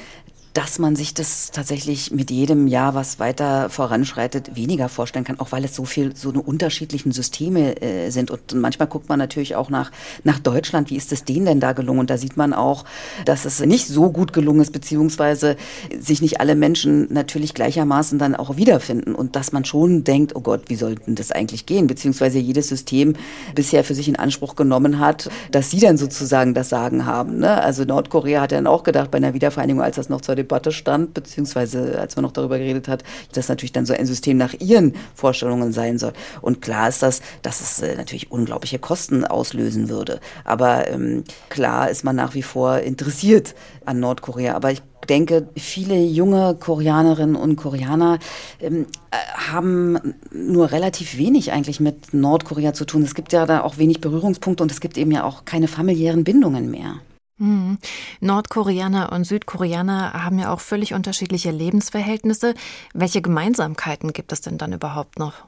dass 0.55 0.79
man 0.79 0.95
sich 0.95 1.15
das 1.15 1.51
tatsächlich 1.51 2.13
mit 2.13 2.31
jedem 2.31 2.69
Jahr, 2.69 2.95
was 2.95 3.19
weiter 3.19 3.69
voranschreitet, 3.71 4.55
weniger 4.55 4.89
vorstellen 4.89 5.25
kann, 5.25 5.41
auch 5.41 5.51
weil 5.51 5.65
es 5.65 5.75
so 5.75 5.85
viel, 5.85 6.15
so 6.15 6.31
eine 6.31 6.41
unterschiedlichen 6.41 7.11
Systeme 7.11 7.83
äh, 7.83 8.11
sind. 8.11 8.31
Und 8.31 8.55
manchmal 8.55 8.87
guckt 8.87 9.09
man 9.09 9.19
natürlich 9.19 9.57
auch 9.57 9.69
nach, 9.69 9.91
nach 10.23 10.39
Deutschland, 10.39 10.91
wie 10.91 10.97
ist 10.97 11.11
es 11.11 11.25
denen 11.25 11.47
denn 11.47 11.61
da 11.61 11.73
gelungen? 11.73 12.01
Und 12.01 12.11
da 12.11 12.19
sieht 12.19 12.37
man 12.37 12.53
auch, 12.53 12.85
dass 13.25 13.45
es 13.45 13.61
nicht 13.67 13.89
so 13.89 14.11
gut 14.11 14.33
gelungen 14.33 14.61
ist, 14.61 14.73
beziehungsweise 14.73 15.57
sich 15.99 16.23
nicht 16.23 16.41
alle 16.41 16.55
Menschen 16.55 17.13
natürlich 17.13 17.53
gleichermaßen 17.55 18.21
dann 18.21 18.37
auch 18.37 18.57
wiederfinden. 18.57 19.17
Und 19.17 19.35
dass 19.35 19.51
man 19.51 19.65
schon 19.65 20.05
denkt, 20.05 20.37
oh 20.37 20.41
Gott, 20.41 20.63
wie 20.69 20.77
sollten 20.77 21.17
das 21.17 21.33
eigentlich 21.33 21.67
gehen? 21.67 21.89
Beziehungsweise 21.89 22.39
jedes 22.39 22.69
System 22.69 23.15
bisher 23.57 23.83
für 23.83 23.97
sich 23.97 24.09
in 24.09 24.17
Anspruch 24.17 24.55
genommen 24.55 25.01
hat, 25.01 25.29
dass 25.51 25.73
sie 25.73 25.81
dann 25.81 25.97
sozusagen 25.97 26.55
das 26.55 26.69
Sagen 26.69 27.07
haben. 27.07 27.39
Ne? 27.39 27.61
Also 27.61 27.83
Nordkorea 27.85 28.43
hat 28.43 28.53
dann 28.53 28.69
auch 28.69 28.85
gedacht, 28.85 29.11
bei 29.11 29.19
einer 29.19 29.35
Wiedervereinigung, 29.35 29.83
als 29.83 29.97
das 29.97 30.09
noch 30.09 30.21
zur 30.21 30.44
Debatte 30.45 30.73
stand, 30.73 31.15
beziehungsweise 31.15 31.99
als 31.99 32.17
man 32.17 32.25
noch 32.25 32.33
darüber 32.33 32.59
geredet 32.59 32.87
hat, 32.87 33.03
dass 33.33 33.49
natürlich 33.49 33.73
dann 33.73 33.87
so 33.87 33.95
ein 33.95 34.07
System 34.07 34.37
nach 34.37 34.53
ihren 34.55 34.95
Vorstellungen 35.15 35.73
sein 35.73 35.99
soll. 35.99 36.13
Und 36.43 36.61
klar 36.61 36.89
ist 36.89 37.03
das, 37.03 37.23
dass 37.43 37.61
es 37.61 37.81
äh, 37.81 37.97
natürlich 37.97 38.31
unglaubliche 38.31 38.79
Kosten 38.79 39.25
auslösen 39.25 39.89
würde. 39.89 40.21
Aber 40.45 40.89
ähm, 40.89 41.25
klar 41.49 41.91
ist 41.91 42.05
man 42.05 42.17
nach 42.17 42.35
wie 42.35 42.43
vor 42.43 42.79
interessiert 42.79 43.55
an 43.87 44.01
Nordkorea. 44.01 44.55
Aber 44.55 44.71
ich 44.71 44.83
denke, 45.09 45.49
viele 45.57 45.97
junge 46.03 46.55
Koreanerinnen 46.55 47.37
und 47.37 47.57
Koreaner 47.57 48.19
ähm, 48.61 48.87
äh, 49.11 49.17
haben 49.51 50.15
nur 50.33 50.73
relativ 50.73 51.19
wenig 51.19 51.53
eigentlich 51.53 51.81
mit 51.81 52.13
Nordkorea 52.13 52.75
zu 52.75 52.85
tun. 52.85 53.03
Es 53.03 53.15
gibt 53.15 53.33
ja 53.33 53.47
da 53.47 53.63
auch 53.63 53.79
wenig 53.79 54.01
Berührungspunkte 54.01 54.63
und 54.63 54.71
es 54.71 54.81
gibt 54.81 54.99
eben 54.99 55.11
ja 55.11 55.25
auch 55.25 55.45
keine 55.45 55.69
familiären 55.69 56.25
Bindungen 56.25 56.71
mehr. 56.71 57.01
Hm. 57.39 57.79
Nordkoreaner 58.21 59.11
und 59.13 59.25
Südkoreaner 59.25 60.13
haben 60.13 60.39
ja 60.39 60.53
auch 60.53 60.61
völlig 60.61 60.95
unterschiedliche 60.95 61.51
Lebensverhältnisse. 61.51 62.55
Welche 62.93 63.23
Gemeinsamkeiten 63.23 64.13
gibt 64.13 64.31
es 64.33 64.41
denn 64.41 64.57
dann 64.57 64.73
überhaupt 64.73 65.19
noch? 65.19 65.47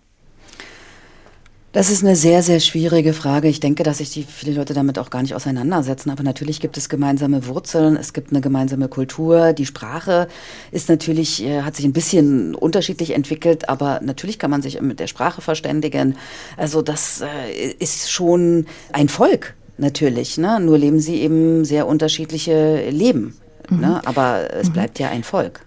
Das 1.76 1.90
ist 1.90 2.02
eine 2.02 2.16
sehr, 2.16 2.42
sehr 2.42 2.58
schwierige 2.60 3.12
Frage. 3.12 3.48
Ich 3.48 3.60
denke, 3.60 3.82
dass 3.82 3.98
sich 3.98 4.10
die 4.10 4.22
viele 4.22 4.54
Leute 4.54 4.72
damit 4.72 4.98
auch 4.98 5.10
gar 5.10 5.20
nicht 5.20 5.34
auseinandersetzen. 5.34 6.08
Aber 6.08 6.22
natürlich 6.22 6.58
gibt 6.58 6.78
es 6.78 6.88
gemeinsame 6.88 7.46
Wurzeln, 7.46 7.96
es 7.98 8.14
gibt 8.14 8.30
eine 8.30 8.40
gemeinsame 8.40 8.88
Kultur. 8.88 9.52
Die 9.52 9.66
Sprache 9.66 10.26
ist 10.72 10.88
natürlich, 10.88 11.44
äh, 11.44 11.60
hat 11.62 11.76
sich 11.76 11.84
ein 11.84 11.92
bisschen 11.92 12.54
unterschiedlich 12.54 13.10
entwickelt, 13.10 13.68
aber 13.68 14.00
natürlich 14.02 14.38
kann 14.38 14.50
man 14.50 14.62
sich 14.62 14.80
mit 14.80 15.00
der 15.00 15.06
Sprache 15.06 15.42
verständigen. 15.42 16.16
Also 16.56 16.80
das 16.80 17.20
äh, 17.20 17.72
ist 17.78 18.10
schon 18.10 18.64
ein 18.94 19.10
Volk, 19.10 19.54
natürlich. 19.78 20.38
Ne? 20.38 20.60
Nur 20.60 20.78
leben 20.78 21.00
sie 21.00 21.20
eben 21.20 21.64
sehr 21.64 21.86
unterschiedliche 21.86 22.90
Leben. 22.90 23.36
Mhm. 23.68 23.80
Ne? 23.80 24.00
Aber 24.04 24.52
es 24.52 24.68
mhm. 24.68 24.72
bleibt 24.74 24.98
ja 24.98 25.08
ein 25.08 25.24
Volk. 25.24 25.66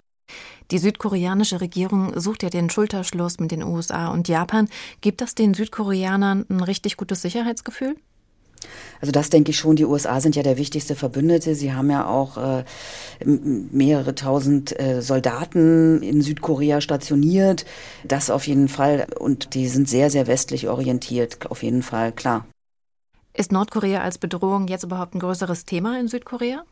Die 0.72 0.78
südkoreanische 0.78 1.62
Regierung 1.62 2.20
sucht 2.20 2.43
ja 2.43 2.49
den 2.49 2.70
Schulterschluss 2.70 3.39
mit 3.39 3.51
den 3.51 3.64
USA 3.64 4.10
und 4.10 4.28
Japan. 4.28 4.70
Gibt 5.01 5.22
das 5.22 5.34
den 5.34 5.55
Südkoreanern 5.55 6.45
ein 6.47 6.62
richtig 6.62 6.95
gutes 6.95 7.24
Sicherheitsgefühl? 7.24 7.95
Also 9.01 9.12
das 9.12 9.30
denke 9.30 9.51
ich 9.51 9.57
schon. 9.57 9.78
Die 9.78 9.86
USA 9.86 10.20
sind 10.20 10.36
ja 10.36 10.43
der 10.43 10.57
wichtigste 10.57 10.95
Verbündete. 10.95 11.55
Sie 11.55 11.74
haben 11.74 11.89
ja 11.89 12.05
auch 12.07 12.38
äh, 12.38 12.64
mehrere 13.26 14.14
tausend 14.14 14.78
äh, 14.80 15.01
Soldaten 15.01 16.03
in 16.03 16.22
Südkorea 16.22 16.82
stationiert. 16.82 17.66
Das 18.05 18.30
auf 18.30 18.45
jeden 18.45 18.68
Fall. 18.68 19.07
Und 19.18 19.55
die 19.55 19.68
sind 19.68 19.89
sehr, 19.89 20.10
sehr 20.10 20.28
westlich 20.28 20.68
orientiert. 20.68 21.49
Auf 21.49 21.64
jeden 21.64 21.82
Fall, 21.82 22.12
klar. 22.12 22.45
Ist 23.34 23.52
Nordkorea 23.52 24.02
als 24.02 24.18
Bedrohung 24.18 24.68
jetzt 24.68 24.84
überhaupt 24.84 25.16
ein 25.16 25.20
größeres 25.20 25.66
Thema 25.66 26.00
in 26.00 26.08
Südkorea? 26.08 26.64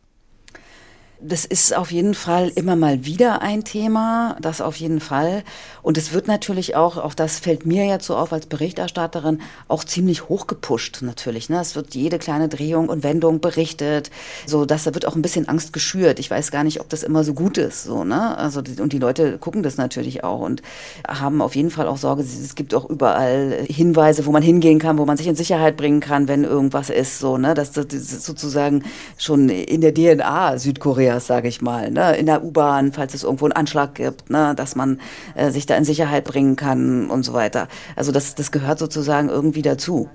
Das 1.19 1.45
ist 1.45 1.75
auf 1.75 1.91
jeden 1.91 2.13
Fall 2.13 2.51
immer 2.53 2.75
mal 2.75 3.03
wieder 3.03 3.41
ein 3.41 3.63
Thema, 3.63 4.37
das 4.39 4.61
auf 4.61 4.75
jeden 4.75 4.99
Fall. 4.99 5.43
Und 5.81 5.97
es 5.97 6.13
wird 6.13 6.27
natürlich 6.27 6.75
auch, 6.75 6.97
auch 6.97 7.15
das 7.15 7.39
fällt 7.39 7.65
mir 7.65 7.85
jetzt 7.85 8.05
so 8.05 8.15
auf 8.15 8.31
als 8.33 8.45
Berichterstatterin, 8.45 9.41
auch 9.67 9.83
ziemlich 9.83 10.29
hochgepusht 10.29 10.99
natürlich. 11.01 11.49
Ne? 11.49 11.59
Es 11.59 11.75
wird 11.75 11.95
jede 11.95 12.19
kleine 12.19 12.49
Drehung 12.49 12.87
und 12.87 13.01
Wendung 13.01 13.41
berichtet, 13.41 14.11
so 14.45 14.65
dass 14.65 14.83
da 14.83 14.93
wird 14.93 15.07
auch 15.07 15.15
ein 15.15 15.23
bisschen 15.23 15.49
Angst 15.49 15.73
geschürt. 15.73 16.19
Ich 16.19 16.29
weiß 16.29 16.51
gar 16.51 16.63
nicht, 16.63 16.81
ob 16.81 16.89
das 16.89 17.01
immer 17.01 17.23
so 17.23 17.33
gut 17.33 17.57
ist, 17.57 17.85
so 17.85 18.03
ne. 18.03 18.37
Also 18.37 18.61
und 18.79 18.93
die 18.93 18.99
Leute 18.99 19.39
gucken 19.39 19.63
das 19.63 19.77
natürlich 19.77 20.23
auch 20.23 20.41
und 20.41 20.61
haben 21.07 21.41
auf 21.41 21.55
jeden 21.55 21.71
Fall 21.71 21.87
auch 21.87 21.97
Sorge. 21.97 22.21
Es 22.21 22.53
gibt 22.53 22.75
auch 22.75 22.87
überall 22.87 23.65
Hinweise, 23.67 24.27
wo 24.27 24.31
man 24.31 24.43
hingehen 24.43 24.77
kann, 24.77 24.99
wo 24.99 25.05
man 25.05 25.17
sich 25.17 25.25
in 25.25 25.35
Sicherheit 25.35 25.77
bringen 25.77 25.99
kann, 25.99 26.27
wenn 26.27 26.43
irgendwas 26.43 26.91
ist, 26.91 27.17
so 27.17 27.39
ne. 27.39 27.55
Das, 27.55 27.71
das 27.71 27.87
ist 27.87 28.23
sozusagen 28.23 28.83
schon 29.17 29.49
in 29.49 29.81
der 29.81 29.95
DNA 29.95 30.59
Südkorea 30.59 31.06
Koreas, 31.07 31.27
sage 31.27 31.47
ich 31.47 31.61
mal, 31.61 31.89
ne? 31.89 32.17
in 32.17 32.25
der 32.25 32.43
U-Bahn, 32.43 32.91
falls 32.91 33.13
es 33.13 33.23
irgendwo 33.23 33.45
einen 33.45 33.53
Anschlag 33.53 33.95
gibt, 33.95 34.29
ne? 34.29 34.53
dass 34.55 34.75
man 34.75 34.99
äh, 35.35 35.51
sich 35.51 35.65
da 35.65 35.75
in 35.75 35.85
Sicherheit 35.85 36.25
bringen 36.25 36.57
kann 36.57 37.09
und 37.09 37.23
so 37.23 37.31
weiter. 37.31 37.69
Also 37.95 38.11
das, 38.11 38.35
das 38.35 38.51
gehört 38.51 38.77
sozusagen 38.77 39.29
irgendwie 39.29 39.61
dazu. 39.61 40.09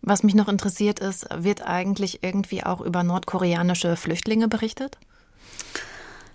Was 0.00 0.22
mich 0.22 0.34
noch 0.34 0.48
interessiert 0.48 0.98
ist, 0.98 1.26
wird 1.36 1.66
eigentlich 1.66 2.24
irgendwie 2.24 2.64
auch 2.64 2.80
über 2.80 3.02
nordkoreanische 3.02 3.96
Flüchtlinge 3.96 4.48
berichtet? 4.48 4.96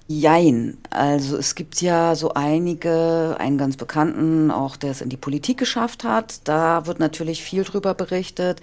Jein. 0.09 0.77
Also 0.89 1.35
es 1.35 1.55
gibt 1.55 1.81
ja 1.81 2.15
so 2.15 2.33
einige, 2.33 3.35
einen 3.39 3.57
ganz 3.57 3.75
bekannten, 3.75 4.51
auch 4.51 4.77
der 4.77 4.91
es 4.91 5.01
in 5.01 5.09
die 5.09 5.17
Politik 5.17 5.57
geschafft 5.57 6.05
hat. 6.05 6.47
Da 6.47 6.85
wird 6.85 6.99
natürlich 6.99 7.43
viel 7.43 7.65
drüber 7.65 7.93
berichtet. 7.93 8.61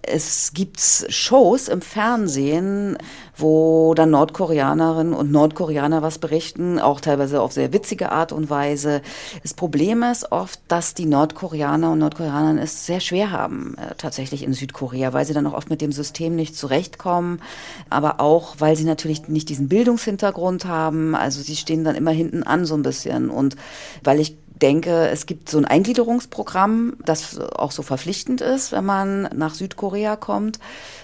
Es 0.00 0.54
gibt 0.54 0.80
Shows 0.80 1.68
im 1.68 1.82
Fernsehen, 1.82 2.96
wo 3.36 3.92
dann 3.94 4.10
Nordkoreanerinnen 4.10 5.12
und 5.12 5.30
Nordkoreaner 5.30 6.00
was 6.00 6.18
berichten, 6.18 6.78
auch 6.78 7.02
teilweise 7.02 7.42
auf 7.42 7.52
sehr 7.52 7.74
witzige 7.74 8.10
Art 8.10 8.32
und 8.32 8.48
Weise. 8.48 9.02
Das 9.42 9.52
Problem 9.52 10.02
ist 10.02 10.32
oft, 10.32 10.58
dass 10.68 10.94
die 10.94 11.04
Nordkoreaner 11.04 11.92
und 11.92 11.98
Nordkoreaner 11.98 12.62
es 12.62 12.86
sehr 12.86 13.00
schwer 13.00 13.30
haben, 13.30 13.76
äh, 13.76 13.94
tatsächlich 13.98 14.42
in 14.42 14.54
Südkorea, 14.54 15.12
weil 15.12 15.26
sie 15.26 15.34
dann 15.34 15.46
auch 15.46 15.52
oft 15.52 15.68
mit 15.68 15.82
dem 15.82 15.92
System 15.92 16.34
nicht 16.34 16.56
zurechtkommen, 16.56 17.42
aber 17.90 18.20
auch, 18.20 18.54
weil 18.58 18.74
sie 18.74 18.84
natürlich 18.84 19.28
nicht 19.28 19.50
diesen 19.50 19.68
Bildungshintergrund 19.68 20.64
haben. 20.64 20.77
Also 21.14 21.42
sie 21.42 21.56
stehen 21.56 21.84
dann 21.84 21.96
immer 21.96 22.10
hinten 22.10 22.42
an 22.42 22.64
so 22.64 22.74
ein 22.74 22.82
bisschen. 22.82 23.30
Und 23.30 23.56
weil 24.02 24.20
ich 24.20 24.36
denke, 24.62 25.08
es 25.08 25.26
gibt 25.26 25.48
so 25.48 25.58
ein 25.58 25.64
Eingliederungsprogramm, 25.64 26.96
das 27.04 27.38
auch 27.38 27.70
so 27.70 27.82
verpflichtend 27.82 28.40
ist, 28.40 28.72
wenn 28.72 28.84
man 28.84 29.22
nach 29.34 29.54
Südkorea 29.54 30.16
kommt, 30.16 30.58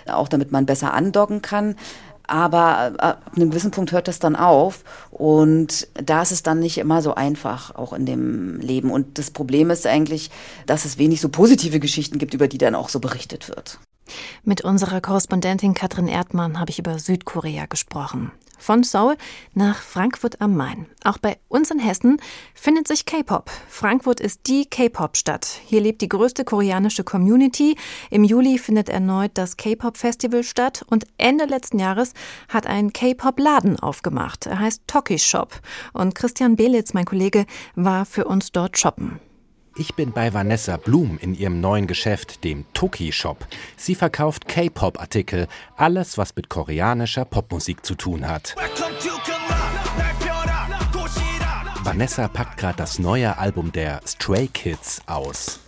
auch 0.07 0.29
damit 0.29 0.53
man 0.53 0.67
besser 0.67 0.93
andocken 0.93 1.43
kann. 1.43 1.77
Aber 2.27 2.95
ab 2.99 3.33
einem 3.37 3.51
gewissen 3.51 3.71
Punkt 3.71 3.93
hört 3.93 4.09
das 4.09 4.19
dann 4.19 4.35
auf 4.35 4.83
und 5.11 5.89
da 5.93 6.23
ist 6.23 6.33
es 6.33 6.43
dann 6.43 6.59
nicht 6.59 6.79
immer 6.79 7.03
so 7.03 7.15
einfach, 7.15 7.75
auch 7.75 7.93
in 7.93 8.07
dem 8.07 8.61
Leben. 8.61 8.91
Und 8.91 9.19
das 9.19 9.31
Problem 9.31 9.71
ist 9.71 9.87
eigentlich, 9.87 10.31
dass 10.65 10.87
es 10.87 10.97
wenig 10.97 11.21
so 11.21 11.29
positive 11.29 11.81
Geschichten 11.81 12.19
gibt, 12.19 12.33
über 12.33 12.49
die 12.49 12.57
dann 12.57 12.75
auch 12.75 12.89
so 12.89 12.99
berichtet 12.99 13.51
wird. 13.51 13.79
Mit 14.43 14.63
unserer 14.63 15.01
Korrespondentin 15.01 15.75
Katrin 15.75 16.09
Erdmann 16.09 16.59
habe 16.61 16.71
ich 16.71 16.79
über 16.79 16.99
Südkorea 16.99 17.67
gesprochen. 17.67 18.33
Von 18.59 18.83
Seoul 18.83 19.17
nach 19.53 19.83
Frankfurt 19.83 20.41
am 20.41 20.57
Main. 20.57 20.87
Auch 21.03 21.19
bei 21.19 21.39
uns 21.49 21.71
in 21.71 21.79
Hessen 21.79 22.19
findet 22.55 22.89
sich 22.89 23.05
K-Pop. 23.05 23.51
Frankfurt 23.69 24.21
ist 24.21 24.47
die 24.47 24.65
K-Pop-Stadt. 24.65 25.61
Hier 25.67 25.81
lebt 25.81 26.01
die 26.01 26.09
größte 26.09 26.45
koreanische 26.45 27.05
Community. 27.05 27.77
Im 28.11 28.25
Juli 28.25 28.59
findet 28.59 28.89
erneut 28.89 29.33
das 29.35 29.57
K-Pop-Festival 29.57 30.45
statt 30.45 30.85
und 30.89 31.07
Ende 31.19 31.45
letzten 31.45 31.79
Jahres 31.79 32.15
hat 32.49 32.67
ein 32.67 32.93
K-Pop-Laden 32.93 33.79
aufgemacht. 33.81 34.47
Er 34.47 34.61
heißt 34.61 34.85
Toki 34.87 35.19
Shop. 35.19 35.61
Und 35.93 36.15
Christian 36.15 36.57
Belitz, 36.57 36.95
mein 36.95 37.05
Kollege, 37.05 37.45
war 37.75 38.07
für 38.07 38.25
uns 38.25 38.51
dort 38.53 38.79
shoppen. 38.79 39.21
Ich 39.77 39.97
bin 39.97 40.13
bei 40.13 40.33
Vanessa 40.33 40.77
Blum 40.77 41.19
in 41.21 41.35
ihrem 41.35 41.61
neuen 41.61 41.89
Geschäft, 41.89 42.45
dem 42.45 42.65
Toki 42.75 43.11
Shop. 43.11 43.45
Sie 43.77 43.97
verkauft 43.97 44.47
K-Pop-Artikel, 44.47 45.49
alles, 45.77 46.17
was 46.17 46.37
mit 46.37 46.49
koreanischer 46.49 47.25
Popmusik 47.25 47.85
zu 47.85 47.97
tun 47.97 48.29
hat. 48.29 48.55
Vanessa 51.83 52.29
packt 52.29 52.57
gerade 52.57 52.77
das 52.77 53.01
neue 53.01 53.37
Album 53.37 53.73
der 53.73 54.01
Stray 54.07 54.47
Kids 54.47 55.03
aus. 55.07 55.59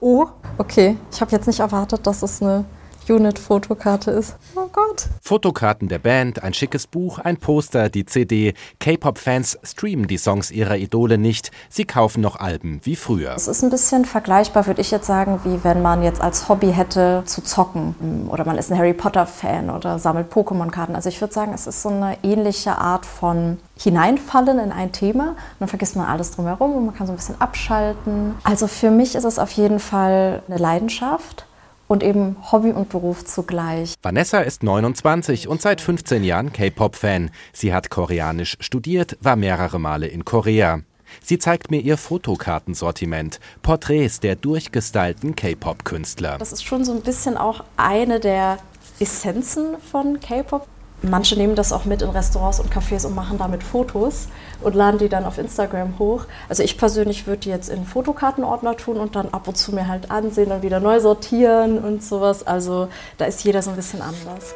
Oh, 0.00 0.26
okay. 0.58 0.98
Ich 1.10 1.22
habe 1.22 1.32
jetzt 1.32 1.46
nicht 1.46 1.60
erwartet, 1.60 2.06
dass 2.06 2.22
es 2.22 2.42
eine 2.42 2.66
Unit-Fotokarte 3.08 4.10
ist. 4.10 4.36
Oh 4.54 4.68
Gott. 4.72 5.06
Fotokarten 5.22 5.88
der 5.88 5.98
Band, 5.98 6.42
ein 6.42 6.54
schickes 6.54 6.86
Buch, 6.86 7.18
ein 7.18 7.36
Poster, 7.36 7.88
die 7.88 8.04
CD. 8.04 8.54
K-Pop-Fans 8.80 9.58
streamen 9.62 10.06
die 10.06 10.18
Songs 10.18 10.50
ihrer 10.50 10.76
Idole 10.76 11.18
nicht. 11.18 11.50
Sie 11.68 11.84
kaufen 11.84 12.20
noch 12.20 12.36
Alben 12.36 12.80
wie 12.84 12.96
früher. 12.96 13.34
Es 13.34 13.48
ist 13.48 13.62
ein 13.62 13.70
bisschen 13.70 14.04
vergleichbar, 14.04 14.66
würde 14.66 14.80
ich 14.80 14.90
jetzt 14.90 15.06
sagen, 15.06 15.40
wie 15.44 15.62
wenn 15.64 15.82
man 15.82 16.02
jetzt 16.02 16.20
als 16.20 16.48
Hobby 16.48 16.72
hätte 16.72 17.22
zu 17.26 17.42
zocken. 17.42 18.28
Oder 18.30 18.44
man 18.44 18.58
ist 18.58 18.70
ein 18.70 18.78
Harry 18.78 18.94
Potter-Fan 18.94 19.70
oder 19.70 19.98
sammelt 19.98 20.32
Pokémon-Karten. 20.32 20.94
Also 20.94 21.08
ich 21.08 21.20
würde 21.20 21.34
sagen, 21.34 21.52
es 21.54 21.66
ist 21.66 21.82
so 21.82 21.88
eine 21.88 22.18
ähnliche 22.22 22.78
Art 22.78 23.06
von 23.06 23.58
hineinfallen 23.76 24.58
in 24.58 24.72
ein 24.72 24.92
Thema. 24.92 25.36
dann 25.58 25.68
vergisst 25.68 25.96
man 25.96 26.06
alles 26.06 26.30
drumherum 26.30 26.74
und 26.76 26.86
man 26.86 26.94
kann 26.94 27.06
so 27.06 27.12
ein 27.12 27.16
bisschen 27.16 27.40
abschalten. 27.40 28.34
Also 28.44 28.66
für 28.66 28.90
mich 28.90 29.14
ist 29.14 29.24
es 29.24 29.38
auf 29.38 29.50
jeden 29.52 29.80
Fall 29.80 30.42
eine 30.48 30.58
Leidenschaft 30.58 31.46
und 31.88 32.02
eben 32.02 32.36
Hobby 32.50 32.70
und 32.70 32.88
Beruf 32.88 33.24
zugleich. 33.24 33.94
Vanessa 34.02 34.40
ist 34.40 34.62
29 34.62 35.48
und 35.48 35.62
seit 35.62 35.80
15 35.80 36.24
Jahren 36.24 36.52
K-Pop-Fan. 36.52 37.30
Sie 37.52 37.74
hat 37.74 37.90
Koreanisch 37.90 38.56
studiert, 38.60 39.18
war 39.20 39.36
mehrere 39.36 39.78
Male 39.78 40.06
in 40.06 40.24
Korea. 40.24 40.80
Sie 41.22 41.38
zeigt 41.38 41.70
mir 41.70 41.80
ihr 41.80 41.96
Fotokartensortiment, 41.96 43.38
Porträts 43.62 44.20
der 44.20 44.36
durchgestylten 44.36 45.36
K-Pop-Künstler. 45.36 46.38
Das 46.38 46.52
ist 46.52 46.64
schon 46.64 46.84
so 46.84 46.92
ein 46.92 47.02
bisschen 47.02 47.36
auch 47.36 47.64
eine 47.76 48.20
der 48.20 48.58
Essenzen 48.98 49.76
von 49.80 50.20
K-Pop. 50.20 50.66
Manche 51.10 51.36
nehmen 51.36 51.54
das 51.54 51.72
auch 51.72 51.84
mit 51.84 52.00
in 52.00 52.08
Restaurants 52.08 52.60
und 52.60 52.72
Cafés 52.72 53.06
und 53.06 53.14
machen 53.14 53.36
damit 53.36 53.62
Fotos 53.62 54.28
und 54.62 54.74
laden 54.74 54.98
die 54.98 55.10
dann 55.10 55.26
auf 55.26 55.36
Instagram 55.36 55.98
hoch. 55.98 56.24
Also 56.48 56.62
ich 56.62 56.78
persönlich 56.78 57.26
würde 57.26 57.40
die 57.40 57.50
jetzt 57.50 57.68
in 57.68 57.84
Fotokartenordner 57.84 58.76
tun 58.76 58.96
und 58.96 59.14
dann 59.14 59.28
ab 59.28 59.46
und 59.46 59.56
zu 59.56 59.74
mir 59.74 59.86
halt 59.86 60.10
ansehen 60.10 60.50
und 60.50 60.62
wieder 60.62 60.80
neu 60.80 61.00
sortieren 61.00 61.78
und 61.78 62.02
sowas. 62.02 62.46
Also 62.46 62.88
da 63.18 63.26
ist 63.26 63.44
jeder 63.44 63.60
so 63.60 63.70
ein 63.70 63.76
bisschen 63.76 64.00
anders. 64.00 64.54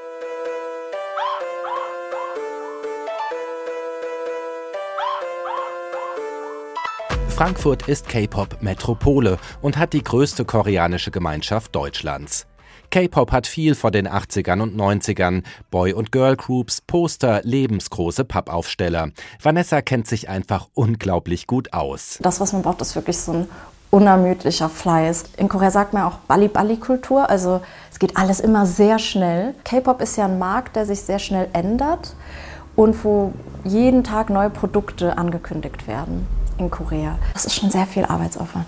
Frankfurt 7.29 7.87
ist 7.89 8.09
K-Pop-Metropole 8.09 9.39
und 9.61 9.77
hat 9.77 9.93
die 9.93 10.03
größte 10.03 10.45
koreanische 10.45 11.11
Gemeinschaft 11.11 11.75
Deutschlands. 11.77 12.47
K-Pop 12.91 13.33
hat 13.33 13.47
viel 13.47 13.75
von 13.75 13.93
den 13.93 14.09
80ern 14.09 14.63
und 14.63 14.77
90ern. 14.77 15.43
Boy- 15.71 15.93
und 15.93 16.11
Girl-Groups, 16.11 16.81
Poster, 16.81 17.41
lebensgroße 17.45 18.25
Pappaufsteller. 18.25 19.11
Vanessa 19.43 19.83
kennt 19.83 20.07
sich 20.07 20.29
einfach 20.29 20.69
unglaublich 20.75 21.47
gut 21.47 21.75
aus. 21.75 22.19
Das, 22.23 22.41
was 22.41 22.53
man 22.53 22.63
braucht, 22.63 22.81
ist 22.81 22.95
wirklich 22.95 23.19
so 23.19 23.33
ein 23.33 23.49
unermüdlicher 23.91 24.69
Fleiß. 24.69 25.25
In 25.37 25.49
Korea 25.49 25.71
sagt 25.71 25.93
man 25.93 26.05
auch 26.05 26.19
Bali-Bali-Kultur, 26.29 27.29
also 27.29 27.61
es 27.91 27.99
geht 27.99 28.17
alles 28.17 28.41
immer 28.41 28.67
sehr 28.67 28.99
schnell. 28.99 29.55
K-Pop 29.65 30.01
ist 30.01 30.17
ja 30.17 30.25
ein 30.25 30.39
Markt, 30.39 30.77
der 30.77 30.87
sich 30.87 31.01
sehr 31.03 31.19
schnell 31.19 31.49
ändert 31.53 32.15
und 32.77 33.03
wo 33.05 33.33
jeden 33.65 34.05
Tag 34.05 34.31
neue 34.31 34.51
Produkte 34.51 35.19
angekündigt 35.19 35.87
werden 35.87 36.27
in 36.59 36.71
Korea. 36.71 37.19
Das 37.33 37.45
ist 37.45 37.55
schon 37.55 37.71
sehr 37.71 37.87
viel 37.87 38.05
Arbeitsaufwand. 38.05 38.67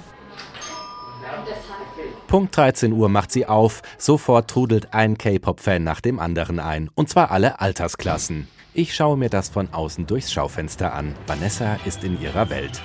Punkt 2.31 2.57
13 2.57 2.93
Uhr 2.93 3.09
macht 3.09 3.33
sie 3.33 3.47
auf, 3.47 3.83
sofort 3.99 4.49
trudelt 4.49 4.95
ein 4.95 5.19
K-Pop-Fan 5.19 5.83
nach 5.83 6.01
dem 6.01 6.21
anderen 6.21 6.61
ein. 6.61 6.89
Und 6.95 7.09
zwar 7.09 7.33
alle 7.33 7.61
Altersklassen. 7.61 8.47
Ich 8.73 8.95
schaue 8.95 9.17
mir 9.17 9.31
das 9.31 9.49
von 9.49 9.75
außen 9.75 10.07
durchs 10.07 10.33
Schaufenster 10.33 10.95
an. 10.95 11.17
Vanessa 11.27 11.79
ist 11.87 12.05
in 12.05 12.23
ihrer 12.23 12.49
Welt. 12.49 12.81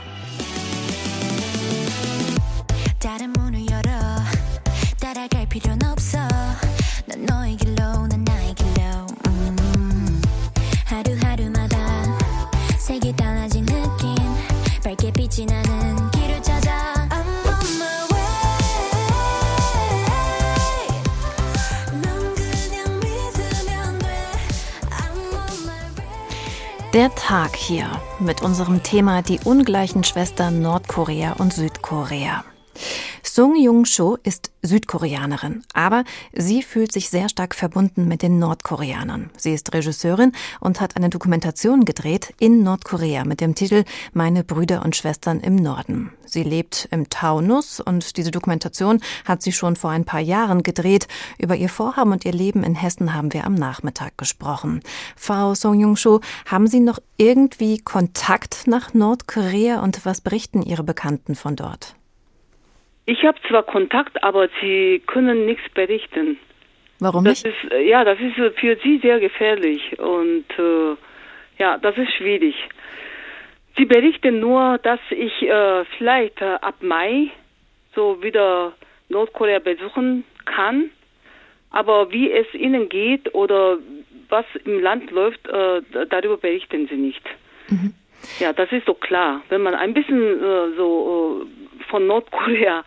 Hier 27.65 27.89
mit 28.19 28.43
unserem 28.43 28.83
Thema 28.83 29.23
die 29.23 29.39
ungleichen 29.43 30.03
Schwestern 30.03 30.61
Nordkorea 30.61 31.33
und 31.33 31.51
Südkorea. 31.51 32.45
Sung 33.23 33.55
Jung-cho 33.55 34.17
ist 34.21 34.51
Südkoreanerin, 34.65 35.63
aber 35.73 36.03
sie 36.33 36.63
fühlt 36.63 36.91
sich 36.91 37.09
sehr 37.09 37.29
stark 37.29 37.55
verbunden 37.55 38.07
mit 38.07 38.21
den 38.21 38.39
Nordkoreanern. 38.39 39.29
Sie 39.37 39.53
ist 39.53 39.73
Regisseurin 39.73 40.31
und 40.59 40.81
hat 40.81 40.95
eine 40.95 41.09
Dokumentation 41.09 41.85
gedreht 41.85 42.33
in 42.39 42.63
Nordkorea 42.63 43.25
mit 43.25 43.41
dem 43.41 43.55
Titel 43.55 43.83
Meine 44.13 44.43
Brüder 44.43 44.83
und 44.83 44.95
Schwestern 44.95 45.39
im 45.39 45.55
Norden. 45.55 46.11
Sie 46.25 46.43
lebt 46.43 46.87
im 46.91 47.09
Taunus 47.09 47.79
und 47.79 48.17
diese 48.17 48.31
Dokumentation 48.31 48.99
hat 49.25 49.41
sie 49.41 49.51
schon 49.51 49.75
vor 49.75 49.91
ein 49.91 50.05
paar 50.05 50.19
Jahren 50.19 50.63
gedreht. 50.63 51.07
Über 51.37 51.55
ihr 51.55 51.69
Vorhaben 51.69 52.11
und 52.11 52.25
ihr 52.25 52.33
Leben 52.33 52.63
in 52.63 52.75
Hessen 52.75 53.13
haben 53.13 53.33
wir 53.33 53.45
am 53.45 53.53
Nachmittag 53.55 54.17
gesprochen. 54.17 54.81
Frau 55.15 55.55
Song 55.55 55.79
Jung-cho, 55.79 56.21
haben 56.45 56.67
Sie 56.67 56.79
noch 56.79 56.99
irgendwie 57.17 57.79
Kontakt 57.79 58.67
nach 58.67 58.93
Nordkorea 58.93 59.81
und 59.81 60.05
was 60.05 60.21
berichten 60.21 60.61
Ihre 60.61 60.83
Bekannten 60.83 61.35
von 61.35 61.55
dort? 61.55 61.94
Ich 63.05 63.23
habe 63.23 63.37
zwar 63.47 63.63
Kontakt, 63.63 64.23
aber 64.23 64.49
sie 64.61 65.01
können 65.05 65.45
nichts 65.45 65.69
berichten. 65.73 66.39
Warum 66.99 67.23
das 67.25 67.43
nicht? 67.43 67.55
Ist, 67.63 67.71
ja, 67.87 68.03
das 68.03 68.17
ist 68.19 68.35
für 68.57 68.77
sie 68.83 68.99
sehr 68.99 69.19
gefährlich 69.19 69.99
und 69.99 70.45
äh, 70.57 70.95
ja, 71.57 71.77
das 71.77 71.97
ist 71.97 72.13
schwierig. 72.13 72.55
Sie 73.77 73.85
berichten 73.85 74.39
nur, 74.39 74.77
dass 74.79 74.99
ich 75.09 75.41
äh, 75.43 75.85
vielleicht 75.97 76.41
äh, 76.41 76.57
ab 76.61 76.75
Mai 76.81 77.29
so 77.93 78.23
wieder 78.23 78.73
Nordkorea 79.09 79.59
besuchen 79.59 80.23
kann, 80.45 80.89
aber 81.71 82.11
wie 82.11 82.31
es 82.31 82.51
ihnen 82.53 82.89
geht 82.89 83.33
oder 83.33 83.77
was 84.29 84.45
im 84.63 84.79
Land 84.79 85.11
läuft, 85.11 85.47
äh, 85.47 85.81
darüber 86.09 86.37
berichten 86.37 86.87
sie 86.87 86.95
nicht. 86.95 87.23
Mhm. 87.69 87.93
Ja, 88.39 88.53
das 88.53 88.71
ist 88.71 88.87
doch 88.87 88.99
klar. 88.99 89.41
Wenn 89.49 89.61
man 89.61 89.75
ein 89.75 89.93
bisschen 89.93 90.21
äh, 90.21 90.75
so 90.75 91.45
äh, 91.45 91.64
von 91.89 92.07
Nordkorea 92.07 92.83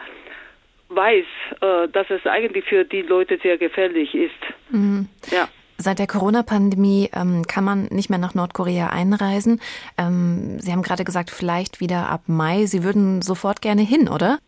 weiß, 0.89 1.25
äh, 1.61 1.89
dass 1.89 2.09
es 2.11 2.27
eigentlich 2.27 2.65
für 2.65 2.85
die 2.85 3.03
Leute 3.03 3.39
sehr 3.43 3.59
gefährlich 3.59 4.15
ist. 4.15 4.71
Mhm. 4.71 5.09
Ja. 5.31 5.49
Seit 5.77 6.01
der 6.01 6.09
Corona-Pandemie 6.09 7.11
ähm, 7.15 7.45
kann 7.47 7.63
man 7.63 7.85
nicht 7.93 8.11
mehr 8.11 8.19
nach 8.19 8.35
Nordkorea 8.35 8.89
einreisen. 8.89 9.61
Ähm, 9.97 10.59
Sie 10.59 10.73
haben 10.73 10.83
gerade 10.83 11.05
gesagt, 11.05 11.31
vielleicht 11.31 11.81
wieder 11.81 12.11
ab 12.11 12.23
Mai. 12.27 12.65
Sie 12.65 12.83
würden 12.83 13.23
sofort 13.23 13.63
gerne 13.63 13.83
hin, 13.83 14.09
oder? 14.09 14.39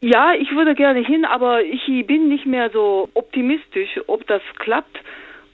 Ja, 0.00 0.32
ich 0.34 0.50
würde 0.52 0.74
gerne 0.74 1.00
hin, 1.00 1.24
aber 1.24 1.62
ich 1.62 1.86
bin 2.06 2.28
nicht 2.28 2.46
mehr 2.46 2.70
so 2.70 3.08
optimistisch, 3.14 4.00
ob 4.06 4.26
das 4.26 4.42
klappt, 4.58 4.98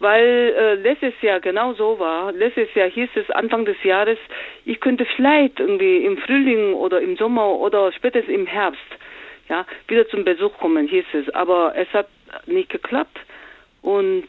weil 0.02 0.54
äh, 0.56 0.74
letztes 0.74 1.14
Jahr 1.22 1.40
genau 1.40 1.72
so 1.74 1.98
war. 1.98 2.32
Letztes 2.32 2.74
Jahr 2.74 2.88
hieß 2.88 3.08
es 3.14 3.30
Anfang 3.30 3.64
des 3.64 3.82
Jahres, 3.82 4.18
ich 4.64 4.80
könnte 4.80 5.06
vielleicht 5.16 5.60
irgendwie 5.60 6.04
im 6.04 6.18
Frühling 6.18 6.74
oder 6.74 7.00
im 7.00 7.16
Sommer 7.16 7.48
oder 7.48 7.92
spätestens 7.92 8.34
im 8.34 8.46
Herbst 8.46 8.80
ja, 9.48 9.66
wieder 9.88 10.08
zum 10.08 10.24
Besuch 10.24 10.56
kommen, 10.58 10.88
hieß 10.88 11.04
es. 11.12 11.34
Aber 11.34 11.74
es 11.76 11.88
hat 11.92 12.08
nicht 12.46 12.70
geklappt. 12.70 13.18
Und 13.82 14.24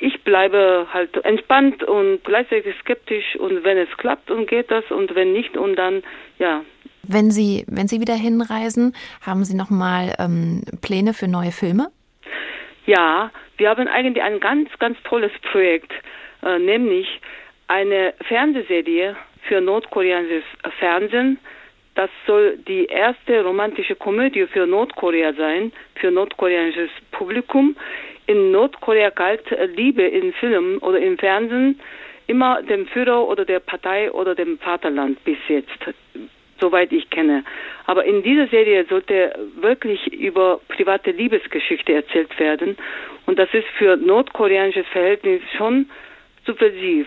ich 0.00 0.22
bleibe 0.22 0.86
halt 0.92 1.16
entspannt 1.24 1.82
und 1.82 2.22
gleichzeitig 2.24 2.74
skeptisch. 2.80 3.36
Und 3.36 3.64
wenn 3.64 3.78
es 3.78 3.88
klappt, 3.96 4.30
und 4.30 4.48
geht 4.48 4.70
das. 4.70 4.84
Und 4.90 5.14
wenn 5.14 5.32
nicht, 5.32 5.56
und 5.56 5.76
dann, 5.76 6.02
ja. 6.38 6.62
Wenn 7.02 7.30
Sie, 7.30 7.64
wenn 7.68 7.88
Sie 7.88 8.00
wieder 8.00 8.14
hinreisen, 8.14 8.94
haben 9.22 9.44
Sie 9.44 9.56
nochmal 9.56 10.14
ähm, 10.18 10.62
Pläne 10.82 11.14
für 11.14 11.26
neue 11.26 11.52
Filme? 11.52 11.88
Ja, 12.88 13.30
wir 13.58 13.68
haben 13.68 13.86
eigentlich 13.86 14.24
ein 14.24 14.40
ganz, 14.40 14.70
ganz 14.78 14.96
tolles 15.04 15.30
Projekt, 15.42 15.92
äh, 16.42 16.58
nämlich 16.58 17.20
eine 17.66 18.14
Fernsehserie 18.26 19.14
für 19.42 19.60
nordkoreanisches 19.60 20.44
Fernsehen. 20.78 21.38
Das 21.96 22.08
soll 22.26 22.56
die 22.66 22.86
erste 22.86 23.44
romantische 23.44 23.94
Komödie 23.94 24.46
für 24.46 24.66
Nordkorea 24.66 25.34
sein, 25.34 25.70
für 25.96 26.10
nordkoreanisches 26.10 26.88
Publikum. 27.10 27.76
In 28.26 28.52
Nordkorea 28.52 29.10
galt 29.10 29.44
Liebe 29.76 30.04
in 30.04 30.32
Film 30.32 30.78
oder 30.80 30.98
im 30.98 31.18
Fernsehen 31.18 31.78
immer 32.26 32.62
dem 32.62 32.86
Führer 32.86 33.28
oder 33.28 33.44
der 33.44 33.60
Partei 33.60 34.10
oder 34.10 34.34
dem 34.34 34.58
Vaterland 34.60 35.22
bis 35.24 35.36
jetzt 35.48 35.78
soweit 36.60 36.92
ich 36.92 37.08
kenne. 37.10 37.44
Aber 37.86 38.04
in 38.04 38.22
dieser 38.22 38.48
Serie 38.48 38.84
sollte 38.88 39.34
wirklich 39.60 40.12
über 40.12 40.60
private 40.68 41.10
Liebesgeschichte 41.10 41.92
erzählt 41.94 42.38
werden. 42.38 42.76
Und 43.26 43.38
das 43.38 43.48
ist 43.52 43.66
für 43.78 43.96
nordkoreanisches 43.96 44.86
Verhältnis 44.92 45.40
schon 45.56 45.88
subversiv. 46.44 47.06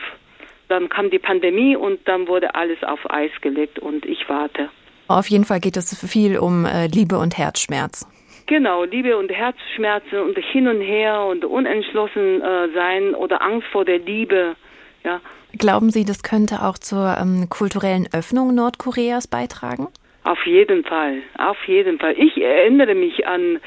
Dann 0.68 0.88
kam 0.89 1.10
die 1.10 1.20
Pandemie 1.20 1.76
und 1.76 2.08
dann 2.08 2.28
wurde 2.28 2.56
alles 2.56 2.82
auf 2.84 2.99
Eis 3.10 3.32
gelegt 3.41 3.80
und 3.80 4.06
ich 4.06 4.30
warte. 4.30 4.70
Auf 5.08 5.28
jeden 5.28 5.43
Fall 5.43 5.60
geht 5.60 5.76
es 5.76 5.93
viel 6.10 6.38
um 6.38 6.66
äh, 6.66 6.88
Liebe 6.88 7.18
und 7.18 7.38
Herzschmerz. 7.38 8.08
Genau, 8.47 8.84
Liebe 8.84 9.18
und 9.18 9.30
Herzschmerzen 9.32 10.20
und 10.20 10.38
hin 10.38 10.68
und 10.68 10.82
her 10.82 11.22
und 11.22 11.45
unentschlossen 11.45 12.41
äh, 12.41 12.70
sein 12.74 13.16
oder 13.16 13.41
Angst 13.41 13.68
vor 13.72 13.86
der 13.86 13.99
Liebe. 13.99 14.56
Ja. 15.04 15.20
Glauben 15.58 15.89
Sie, 15.89 16.06
das 16.06 16.24
könnte 16.24 16.64
auch 16.64 16.78
zur 16.78 17.18
ähm, 17.20 17.47
kulturellen 17.49 18.08
Öffnung 18.14 18.56
Nordkoreas 18.56 19.28
beitragen? 19.28 19.88
Auf 20.24 20.45
jeden 20.45 20.84
Fall, 20.84 21.22
auf 21.38 21.58
jeden 21.68 21.99
Fall. 21.99 22.14
Ich 22.18 22.41
erinnere 22.41 22.95
mich 22.95 23.26
an 23.28 23.60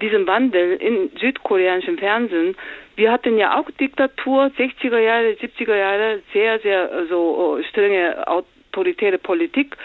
diesen 0.00 0.26
Wandel 0.26 0.74
in 0.74 1.10
südkoreanischem 1.18 1.98
Fernsehen. 1.98 2.56
Wir 2.96 3.12
hatten 3.12 3.38
ja 3.38 3.58
auch 3.58 3.70
Diktatur, 3.70 4.50
60er 4.58 4.98
Jahre, 4.98 5.30
70er 5.30 5.76
Jahre, 5.76 6.22
sehr, 6.32 6.58
sehr 6.60 6.92
äh, 6.92 7.06
so 7.06 7.58
äh, 7.58 7.64
strenge 7.64 8.26
autoritäre 8.26 9.18
Politik. 9.18 9.76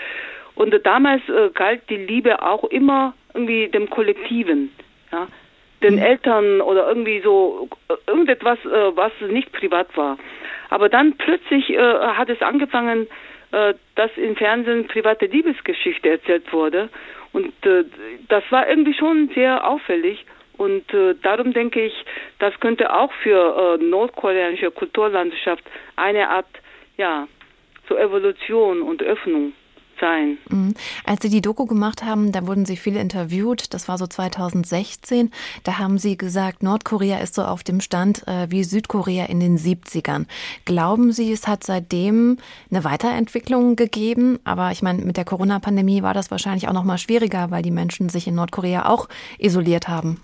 Und 0.56 0.74
damals 0.86 1.22
äh, 1.30 1.50
galt 1.54 1.90
die 1.90 1.98
Liebe 1.98 2.42
auch 2.42 2.64
immer 2.66 3.14
irgendwie 3.34 3.68
dem 3.68 3.90
Kollektiven, 3.90 4.72
ja, 5.12 5.28
den. 5.82 5.98
Eltern 6.00 6.62
oder 6.62 6.88
irgendwie 6.88 7.22
so 7.22 7.70
irgendetwas, 8.08 8.58
äh, 8.66 8.96
was 8.96 9.12
nicht 9.30 9.52
privat 9.52 9.96
war. 9.98 10.18
Aber 10.70 10.90
dann 10.90 11.14
plötzlich 11.18 11.70
äh, 11.70 11.78
hat 11.80 12.30
es 12.30 12.42
angefangen, 12.42 13.08
äh, 13.52 13.74
dass 13.96 14.12
im 14.18 14.36
Fernsehen 14.36 14.88
private 14.88 15.26
Liebesgeschichte 15.26 16.10
erzählt 16.10 16.52
wurde. 16.52 16.90
Und 17.34 17.54
äh, 17.66 17.86
das 18.30 18.44
war 18.50 18.68
irgendwie 18.68 18.94
schon 18.94 19.30
sehr 19.34 19.68
auffällig. 19.68 20.26
Und 20.58 20.92
äh, 20.94 21.14
darum 21.22 21.54
denke 21.54 21.86
ich, 21.86 21.94
das 22.40 22.60
könnte 22.60 22.94
auch 22.94 23.12
für 23.24 23.78
äh, 23.80 23.84
nordkoreanische 23.84 24.72
Kulturlandschaft 24.72 25.64
eine 25.96 26.30
Art, 26.30 26.48
ja, 26.98 27.28
so 27.88 27.96
Evolution 27.96 28.82
und 28.82 29.04
Öffnung 29.04 29.54
sein. 30.00 30.38
Mhm. 30.50 30.74
Als 31.06 31.22
Sie 31.22 31.30
die 31.30 31.42
Doku 31.42 31.66
gemacht 31.66 32.04
haben, 32.04 32.32
da 32.32 32.46
wurden 32.48 32.66
Sie 32.66 32.78
viel 32.78 32.96
interviewt. 32.96 33.74
Das 33.74 33.88
war 33.88 33.98
so 33.98 34.08
2016. 34.08 35.32
Da 35.64 35.80
haben 35.80 35.98
Sie 35.98 36.18
gesagt, 36.18 36.64
Nordkorea 36.64 37.20
ist 37.20 37.36
so 37.36 37.44
auf 37.44 37.64
dem 37.64 37.82
Stand 37.82 38.28
äh, 38.28 38.48
wie 38.50 38.64
Südkorea 38.64 39.26
in 39.26 39.40
den 39.40 39.58
70ern. 39.58 40.26
Glauben 40.66 41.12
Sie, 41.12 41.32
es 41.32 41.48
hat 41.48 41.64
seitdem 41.64 42.38
eine 42.72 42.84
Weiterentwicklung 42.84 43.76
gegeben? 43.76 44.40
Aber 44.44 44.72
ich 44.72 44.82
meine, 44.82 45.04
mit 45.04 45.18
der 45.18 45.26
Corona-Pandemie 45.26 46.04
war 46.04 46.14
das 46.14 46.32
wahrscheinlich 46.32 46.68
auch 46.68 46.74
noch 46.74 46.84
mal 46.84 46.98
schwieriger, 46.98 47.52
weil 47.52 47.64
die 47.64 47.72
Menschen 47.72 48.10
sich 48.10 48.28
in 48.28 48.36
Nordkorea 48.36 48.90
auch 48.90 49.08
isoliert 49.40 49.88
haben. 49.88 50.22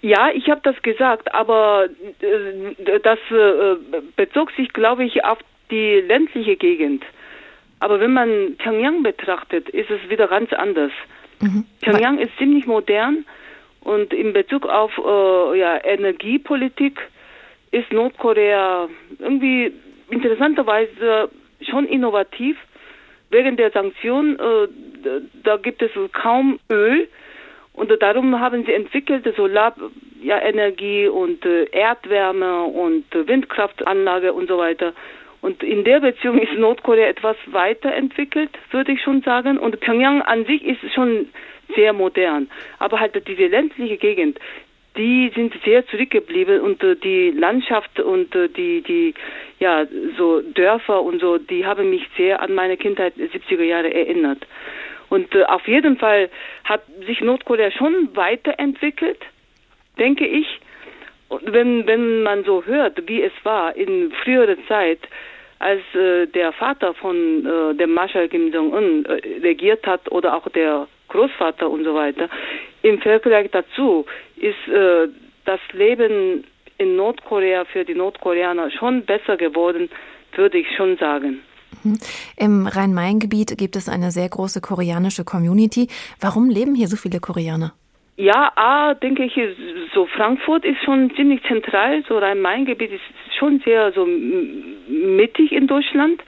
Ja, 0.00 0.30
ich 0.32 0.48
habe 0.48 0.60
das 0.62 0.80
gesagt, 0.82 1.34
aber 1.34 1.88
äh, 2.20 2.98
das 3.02 3.18
äh, 3.30 3.76
bezog 4.16 4.52
sich, 4.52 4.72
glaube 4.72 5.04
ich, 5.04 5.24
auf 5.24 5.38
die 5.70 6.00
ländliche 6.06 6.56
Gegend. 6.56 7.04
Aber 7.80 8.00
wenn 8.00 8.12
man 8.12 8.56
Pyongyang 8.56 9.02
betrachtet, 9.02 9.68
ist 9.68 9.90
es 9.90 10.10
wieder 10.10 10.28
ganz 10.28 10.52
anders. 10.52 10.92
Mhm. 11.40 11.64
Pyongyang 11.80 12.18
ist 12.18 12.36
ziemlich 12.38 12.66
modern 12.66 13.24
und 13.80 14.12
in 14.12 14.32
Bezug 14.32 14.66
auf 14.66 14.92
äh, 14.98 15.58
ja, 15.58 15.84
Energiepolitik 15.84 17.00
ist 17.70 17.92
Nordkorea 17.92 18.88
irgendwie 19.18 19.72
interessanterweise 20.10 21.30
schon 21.68 21.86
innovativ. 21.86 22.56
Wegen 23.30 23.56
der 23.56 23.70
Sanktionen, 23.70 24.38
äh, 24.38 25.20
da 25.44 25.56
gibt 25.58 25.82
es 25.82 25.90
kaum 26.12 26.58
Öl 26.70 27.08
Und 27.78 27.92
darum 28.02 28.40
haben 28.40 28.64
sie 28.64 28.72
entwickelt 28.72 29.24
Solarenergie 29.36 31.04
ja, 31.04 31.10
und 31.10 31.46
äh, 31.46 31.64
Erdwärme 31.70 32.64
und 32.64 33.04
äh, 33.14 33.28
Windkraftanlage 33.28 34.32
und 34.32 34.48
so 34.48 34.58
weiter. 34.58 34.94
Und 35.40 35.62
in 35.62 35.84
der 35.84 36.00
Beziehung 36.00 36.38
ist 36.38 36.52
Nordkorea 36.54 37.06
etwas 37.06 37.36
weiterentwickelt, 37.46 38.50
würde 38.70 38.92
ich 38.92 39.02
schon 39.02 39.22
sagen. 39.22 39.58
Und 39.58 39.78
Pyongyang 39.80 40.22
an 40.22 40.44
sich 40.46 40.64
ist 40.64 40.80
schon 40.94 41.28
sehr 41.74 41.92
modern. 41.92 42.48
Aber 42.78 42.98
halt 43.00 43.14
diese 43.26 43.46
ländliche 43.46 43.98
Gegend, 43.98 44.38
die 44.96 45.30
sind 45.34 45.54
sehr 45.64 45.86
zurückgeblieben 45.86 46.60
und 46.60 46.82
äh, 46.82 46.96
die 46.96 47.30
Landschaft 47.30 48.00
und 48.00 48.34
äh, 48.34 48.48
die, 48.48 48.82
die, 48.82 49.14
ja, 49.60 49.86
so 50.16 50.40
Dörfer 50.40 51.02
und 51.02 51.20
so, 51.20 51.38
die 51.38 51.64
haben 51.64 51.90
mich 51.90 52.02
sehr 52.16 52.42
an 52.42 52.54
meine 52.54 52.76
Kindheit 52.76 53.14
70er 53.16 53.62
Jahre 53.62 53.94
erinnert. 53.94 54.44
Und 55.08 55.34
äh, 55.34 55.44
auf 55.44 55.66
jeden 55.68 55.98
Fall 55.98 56.30
hat 56.64 56.82
sich 57.06 57.20
Nordkorea 57.20 57.70
schon 57.70 58.14
weiterentwickelt, 58.14 59.20
denke 59.98 60.26
ich. 60.26 60.46
Wenn, 61.30 61.86
wenn 61.86 62.22
man 62.22 62.44
so 62.44 62.64
hört, 62.64 63.06
wie 63.06 63.22
es 63.22 63.32
war 63.42 63.76
in 63.76 64.12
früherer 64.24 64.56
Zeit, 64.66 65.00
als 65.58 65.80
äh, 65.94 66.26
der 66.26 66.52
Vater 66.52 66.94
von 66.94 67.44
äh, 67.44 67.74
dem 67.74 67.92
Marschall 67.92 68.28
Kim 68.28 68.52
Jong-un 68.52 69.04
äh, 69.04 69.40
regiert 69.42 69.86
hat 69.86 70.10
oder 70.10 70.36
auch 70.36 70.48
der 70.50 70.86
Großvater 71.08 71.68
und 71.68 71.84
so 71.84 71.94
weiter, 71.94 72.28
im 72.82 73.00
Vergleich 73.00 73.50
dazu 73.50 74.06
ist 74.36 74.68
äh, 74.68 75.08
das 75.44 75.60
Leben 75.72 76.44
in 76.78 76.96
Nordkorea 76.96 77.64
für 77.64 77.84
die 77.84 77.94
Nordkoreaner 77.94 78.70
schon 78.70 79.04
besser 79.04 79.36
geworden, 79.36 79.90
würde 80.36 80.58
ich 80.58 80.66
schon 80.76 80.96
sagen. 80.96 81.40
Mhm. 81.82 81.98
Im 82.36 82.66
Rhein-Main-Gebiet 82.66 83.58
gibt 83.58 83.76
es 83.76 83.88
eine 83.88 84.10
sehr 84.10 84.28
große 84.28 84.60
koreanische 84.60 85.24
Community. 85.24 85.88
Warum 86.20 86.50
leben 86.50 86.74
hier 86.74 86.88
so 86.88 86.96
viele 86.96 87.20
Koreaner? 87.20 87.72
Ja, 88.18 88.50
A, 88.56 88.94
denke 88.94 89.24
ich, 89.24 89.32
so 89.94 90.06
Frankfurt 90.06 90.64
ist 90.64 90.82
schon 90.84 91.14
ziemlich 91.14 91.40
zentral, 91.44 92.02
so 92.08 92.18
Rhein-Main-Gebiet 92.18 92.90
ist 92.90 93.02
schon 93.38 93.60
sehr 93.64 93.92
so 93.92 94.06
mittig 94.06 95.52
in 95.52 95.68
Deutschland. 95.68 96.20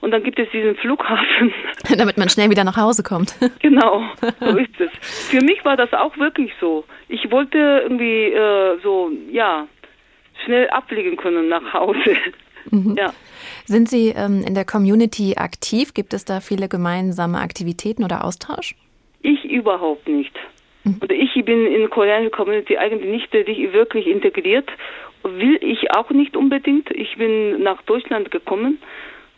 Und 0.00 0.10
dann 0.10 0.24
gibt 0.24 0.40
es 0.40 0.50
diesen 0.50 0.74
Flughafen. 0.74 1.52
Damit 1.96 2.18
man 2.18 2.28
schnell 2.28 2.50
wieder 2.50 2.64
nach 2.64 2.76
Hause 2.76 3.04
kommt. 3.04 3.36
genau, 3.60 4.02
so 4.40 4.56
ist 4.56 4.80
es. 4.80 4.90
Für 5.28 5.40
mich 5.44 5.64
war 5.64 5.76
das 5.76 5.92
auch 5.92 6.16
wirklich 6.18 6.52
so. 6.60 6.84
Ich 7.08 7.30
wollte 7.30 7.82
irgendwie 7.84 8.32
äh, 8.32 8.78
so, 8.82 9.12
ja, 9.30 9.68
schnell 10.44 10.68
abfliegen 10.70 11.16
können 11.16 11.48
nach 11.48 11.72
Hause. 11.72 11.98
Mhm. 12.70 12.96
Ja. 12.98 13.14
Sind 13.64 13.88
Sie 13.88 14.08
ähm, 14.10 14.44
in 14.46 14.54
der 14.54 14.66
Community 14.66 15.36
aktiv? 15.38 15.94
Gibt 15.94 16.12
es 16.12 16.26
da 16.26 16.40
viele 16.40 16.68
gemeinsame 16.68 17.38
Aktivitäten 17.38 18.04
oder 18.04 18.24
Austausch? 18.24 18.74
Ich 19.22 19.42
überhaupt 19.44 20.06
nicht. 20.06 20.34
Mhm. 20.88 20.98
Und 21.00 21.12
ich 21.12 21.34
bin 21.44 21.66
in 21.66 21.80
der 21.80 21.88
koreanischen 21.88 22.32
Community 22.32 22.76
eigentlich 22.76 23.10
nicht 23.10 23.32
wirklich 23.72 24.06
integriert. 24.06 24.68
Will 25.22 25.58
ich 25.60 25.90
auch 25.92 26.10
nicht 26.10 26.36
unbedingt. 26.36 26.90
Ich 26.90 27.16
bin 27.16 27.62
nach 27.62 27.82
Deutschland 27.82 28.30
gekommen 28.30 28.78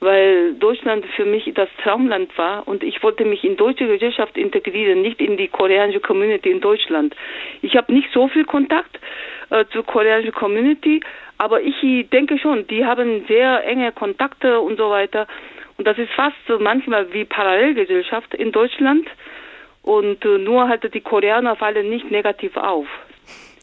weil 0.00 0.54
Deutschland 0.54 1.04
für 1.14 1.26
mich 1.26 1.50
das 1.54 1.68
Traumland 1.82 2.36
war 2.36 2.66
und 2.66 2.82
ich 2.82 3.02
wollte 3.02 3.24
mich 3.24 3.44
in 3.44 3.56
deutsche 3.56 3.86
Gesellschaft 3.86 4.36
integrieren, 4.36 5.02
nicht 5.02 5.20
in 5.20 5.36
die 5.36 5.48
koreanische 5.48 6.00
Community 6.00 6.50
in 6.50 6.60
Deutschland. 6.60 7.14
Ich 7.60 7.76
habe 7.76 7.92
nicht 7.92 8.08
so 8.12 8.28
viel 8.28 8.44
Kontakt 8.44 8.98
äh, 9.50 9.66
zur 9.72 9.84
koreanischen 9.84 10.32
Community, 10.32 11.00
aber 11.36 11.60
ich 11.60 11.74
denke 12.10 12.38
schon, 12.38 12.66
die 12.66 12.84
haben 12.84 13.26
sehr 13.28 13.64
enge 13.66 13.92
Kontakte 13.92 14.60
und 14.60 14.78
so 14.78 14.90
weiter. 14.90 15.26
Und 15.76 15.86
das 15.86 15.98
ist 15.98 16.10
fast 16.12 16.36
manchmal 16.58 17.12
wie 17.12 17.24
Parallelgesellschaft 17.24 18.34
in 18.34 18.52
Deutschland. 18.52 19.06
Und 19.82 20.24
äh, 20.24 20.38
nur 20.38 20.68
halt 20.68 20.92
die 20.92 21.00
Koreaner 21.00 21.56
fallen 21.56 21.88
nicht 21.88 22.10
negativ 22.10 22.56
auf. 22.56 22.86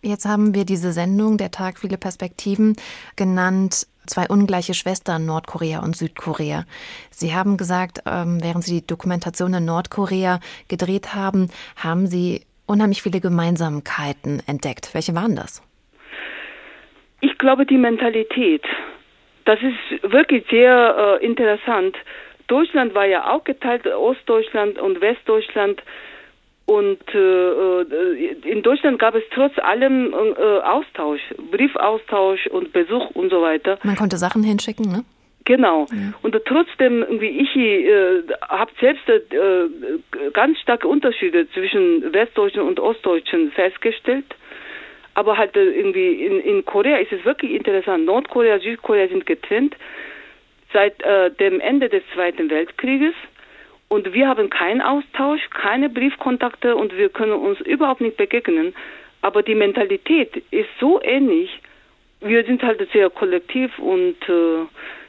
Jetzt 0.01 0.26
haben 0.26 0.53
wir 0.53 0.65
diese 0.65 0.91
Sendung, 0.91 1.38
der 1.38 1.51
Tag 1.51 1.80
viele 1.80 1.97
Perspektiven, 1.97 2.76
genannt 3.15 3.88
zwei 4.05 4.26
ungleiche 4.30 4.74
Schwestern, 4.74 5.26
Nordkorea 5.26 5.84
und 5.84 5.95
Südkorea. 5.95 6.63
Sie 7.09 7.34
haben 7.34 7.57
gesagt, 7.57 7.99
ähm, 8.05 8.39
während 8.41 8.63
Sie 8.63 8.80
die 8.80 8.88
Dokumentation 8.88 9.53
in 9.53 9.65
Nordkorea 9.65 10.39
gedreht 10.70 11.13
haben, 11.13 11.49
haben 11.76 12.07
Sie 12.07 12.41
unheimlich 12.65 13.01
viele 13.01 13.20
Gemeinsamkeiten 13.20 14.41
entdeckt. 14.47 14.93
Welche 14.93 15.15
waren 15.15 15.36
das? 15.36 15.61
Ich 17.22 17.38
glaube, 17.38 17.65
die 17.65 17.78
Mentalität. 17.78 18.63
Das 19.45 19.59
ist 19.61 20.11
wirklich 20.11 20.45
sehr 20.49 21.20
äh, 21.22 21.26
interessant. 21.26 21.95
Deutschland 22.47 22.93
war 22.93 23.05
ja 23.05 23.34
auch 23.34 23.43
geteilt, 23.43 23.86
Ostdeutschland 23.88 24.78
und 24.78 25.01
Westdeutschland. 25.01 25.82
Und 26.68 26.99
äh, 27.15 27.18
äh, 27.18 28.36
in 28.43 28.61
Deutschland 28.61 28.99
gab 28.99 29.15
es 29.15 29.24
trotz 29.34 29.57
allem 29.57 30.13
äh, 30.13 30.59
Austausch, 30.59 31.22
Briefaustausch 31.49 32.47
und 32.47 32.74
Besuch 32.74 33.09
und 33.11 33.30
so 33.30 33.41
weiter. 33.41 33.80
Man 33.84 33.95
konnte 33.95 34.18
Sachen 34.18 34.43
hinschicken, 34.43 34.91
ne? 34.91 35.05
Genau. 35.45 35.88
Ja. 35.89 36.13
Und 36.24 36.36
trotzdem, 36.45 37.03
irgendwie 37.03 37.39
ich 37.39 37.55
äh, 37.55 38.22
habe 38.49 38.70
selbst 38.82 39.07
äh, 39.07 39.22
ganz 40.34 40.59
starke 40.59 40.89
Unterschiede 40.89 41.49
zwischen 41.51 42.11
Westdeutschen 42.11 42.61
und 42.61 42.82
Ostdeutschen 42.82 43.51
festgestellt. 43.51 44.26
Aber 45.13 45.38
halt 45.38 45.55
äh, 45.55 45.63
irgendwie 45.63 46.26
in, 46.26 46.41
in 46.41 46.65
Korea 46.65 46.97
ist 46.97 47.13
es 47.13 47.24
wirklich 47.24 47.53
interessant. 47.53 48.03
Nordkorea, 48.03 48.59
Südkorea 48.59 49.07
sind 49.07 49.26
getrennt 49.26 49.74
seit 50.74 51.01
äh, 51.01 51.32
dem 51.32 51.61
Ende 51.61 51.88
des 51.88 52.03
Zweiten 52.13 52.49
Weltkrieges. 52.49 53.13
Und 53.90 54.14
wir 54.14 54.28
haben 54.28 54.50
keinen 54.50 54.82
Austausch, 54.82 55.42
keine 55.50 55.90
Briefkontakte 55.90 56.76
und 56.76 56.98
wir 56.98 57.10
können 57.10 57.34
uns 57.34 57.60
überhaupt 57.62 58.02
nicht 58.02 58.18
begegnen. 58.18 58.76
Aber 59.22 59.44
die 59.44 59.56
Mentalität 59.56 60.44
ist 60.52 60.70
so 60.80 61.02
ähnlich. 61.02 61.50
Wir 62.20 62.44
sind 62.44 62.64
halt 62.64 62.86
sehr 62.92 63.10
kollektiv 63.10 63.78
und 63.80 64.18
äh, 64.28 64.66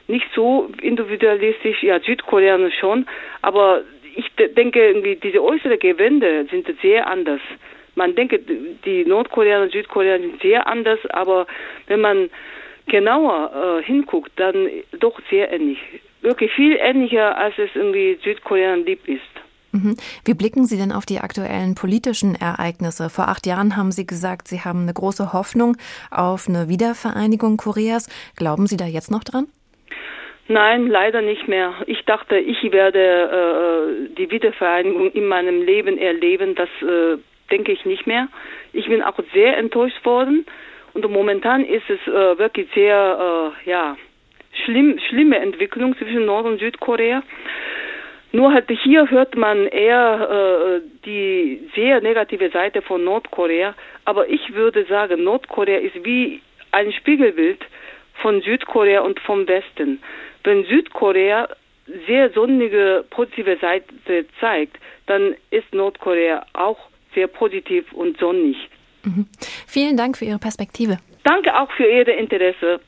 nicht 0.07 0.27
so 0.33 0.69
individualistisch. 0.81 1.83
Ja, 1.83 1.99
Südkoreaner 1.99 2.71
schon. 2.71 3.05
Aber 3.41 3.83
ich 4.15 4.29
denke, 4.55 4.87
irgendwie 4.87 5.15
diese 5.15 5.43
äußeren 5.43 5.79
Gewände 5.79 6.45
sind 6.49 6.67
sehr 6.81 7.07
anders. 7.07 7.41
Man 7.95 8.15
denkt, 8.15 8.39
die 8.85 9.03
Nordkoreaner 9.05 9.63
und 9.63 9.71
Südkoreaner 9.73 10.19
sind 10.19 10.41
sehr 10.41 10.67
anders, 10.67 10.99
aber 11.09 11.47
wenn 11.87 11.99
man 11.99 12.29
genauer 12.87 13.79
äh, 13.79 13.83
hinguckt, 13.83 14.31
dann 14.37 14.69
doch 14.99 15.19
sehr 15.29 15.51
ähnlich 15.51 15.79
wirklich 16.21 16.51
viel 16.53 16.77
ähnlicher, 16.79 17.37
als 17.37 17.55
es 17.57 17.69
irgendwie 17.73 18.17
Südkorean 18.23 18.85
lieb 18.85 19.07
ist. 19.07 19.21
Mhm. 19.71 19.97
Wie 20.25 20.33
blicken 20.33 20.65
Sie 20.65 20.77
denn 20.77 20.91
auf 20.91 21.05
die 21.05 21.19
aktuellen 21.19 21.75
politischen 21.75 22.35
Ereignisse? 22.35 23.09
Vor 23.09 23.27
acht 23.27 23.45
Jahren 23.45 23.77
haben 23.77 23.91
Sie 23.91 24.07
gesagt, 24.07 24.47
Sie 24.47 24.61
haben 24.61 24.81
eine 24.81 24.93
große 24.93 25.31
Hoffnung 25.31 25.77
auf 26.09 26.47
eine 26.47 26.69
Wiedervereinigung 26.69 27.57
Koreas. 27.57 28.09
Glauben 28.35 28.65
Sie 28.65 28.77
da 28.77 28.85
jetzt 28.85 29.11
noch 29.11 29.23
dran? 29.23 29.47
Nein, 30.47 30.87
leider 30.87 31.21
nicht 31.21 31.47
mehr. 31.47 31.75
Ich 31.85 32.03
dachte, 32.05 32.37
ich 32.39 32.71
werde 32.71 34.09
äh, 34.09 34.15
die 34.15 34.31
Wiedervereinigung 34.31 35.11
in 35.11 35.27
meinem 35.27 35.61
Leben 35.61 35.99
erleben. 35.99 36.55
Das 36.55 36.69
äh, 36.81 37.17
denke 37.51 37.71
ich 37.71 37.85
nicht 37.85 38.07
mehr. 38.07 38.27
Ich 38.73 38.87
bin 38.87 39.03
auch 39.03 39.19
sehr 39.33 39.57
enttäuscht 39.57 40.03
worden. 40.03 40.47
Und 40.93 41.07
momentan 41.11 41.63
ist 41.63 41.87
es 41.87 41.99
äh, 42.07 42.39
wirklich 42.39 42.67
sehr, 42.73 43.53
äh, 43.65 43.69
ja, 43.69 43.95
schlimm, 44.65 44.99
schlimme 45.09 45.37
Entwicklung 45.39 45.97
zwischen 45.97 46.25
Nord- 46.25 46.45
und 46.45 46.59
Südkorea. 46.59 47.23
Nur 48.31 48.53
halt 48.53 48.69
hier 48.69 49.09
hört 49.09 49.35
man 49.35 49.65
eher 49.67 50.81
äh, 50.81 50.81
die 51.05 51.67
sehr 51.75 51.99
negative 52.01 52.51
Seite 52.51 52.81
von 52.81 53.03
Nordkorea. 53.03 53.73
Aber 54.05 54.29
ich 54.29 54.53
würde 54.53 54.85
sagen, 54.85 55.23
Nordkorea 55.23 55.79
ist 55.79 56.05
wie 56.05 56.41
ein 56.71 56.91
Spiegelbild 56.91 57.59
von 58.21 58.41
Südkorea 58.41 59.01
und 59.01 59.19
vom 59.21 59.47
Westen. 59.47 60.01
Wenn 60.43 60.63
Südkorea 60.65 61.49
sehr 62.07 62.29
sonnige, 62.31 63.03
positive 63.09 63.57
Seite 63.57 64.25
zeigt, 64.39 64.77
dann 65.07 65.35
ist 65.49 65.73
Nordkorea 65.73 66.45
auch 66.53 66.77
sehr 67.15 67.27
positiv 67.27 67.91
und 67.93 68.19
sonnig. 68.19 68.57
Mhm. 69.03 69.25
Vielen 69.67 69.97
Dank 69.97 70.17
für 70.17 70.25
Ihre 70.25 70.39
Perspektive. 70.39 70.97
Danke 71.23 71.59
auch 71.59 71.71
für 71.71 71.85
Ihr 71.85 72.07
Interesse. 72.07 72.79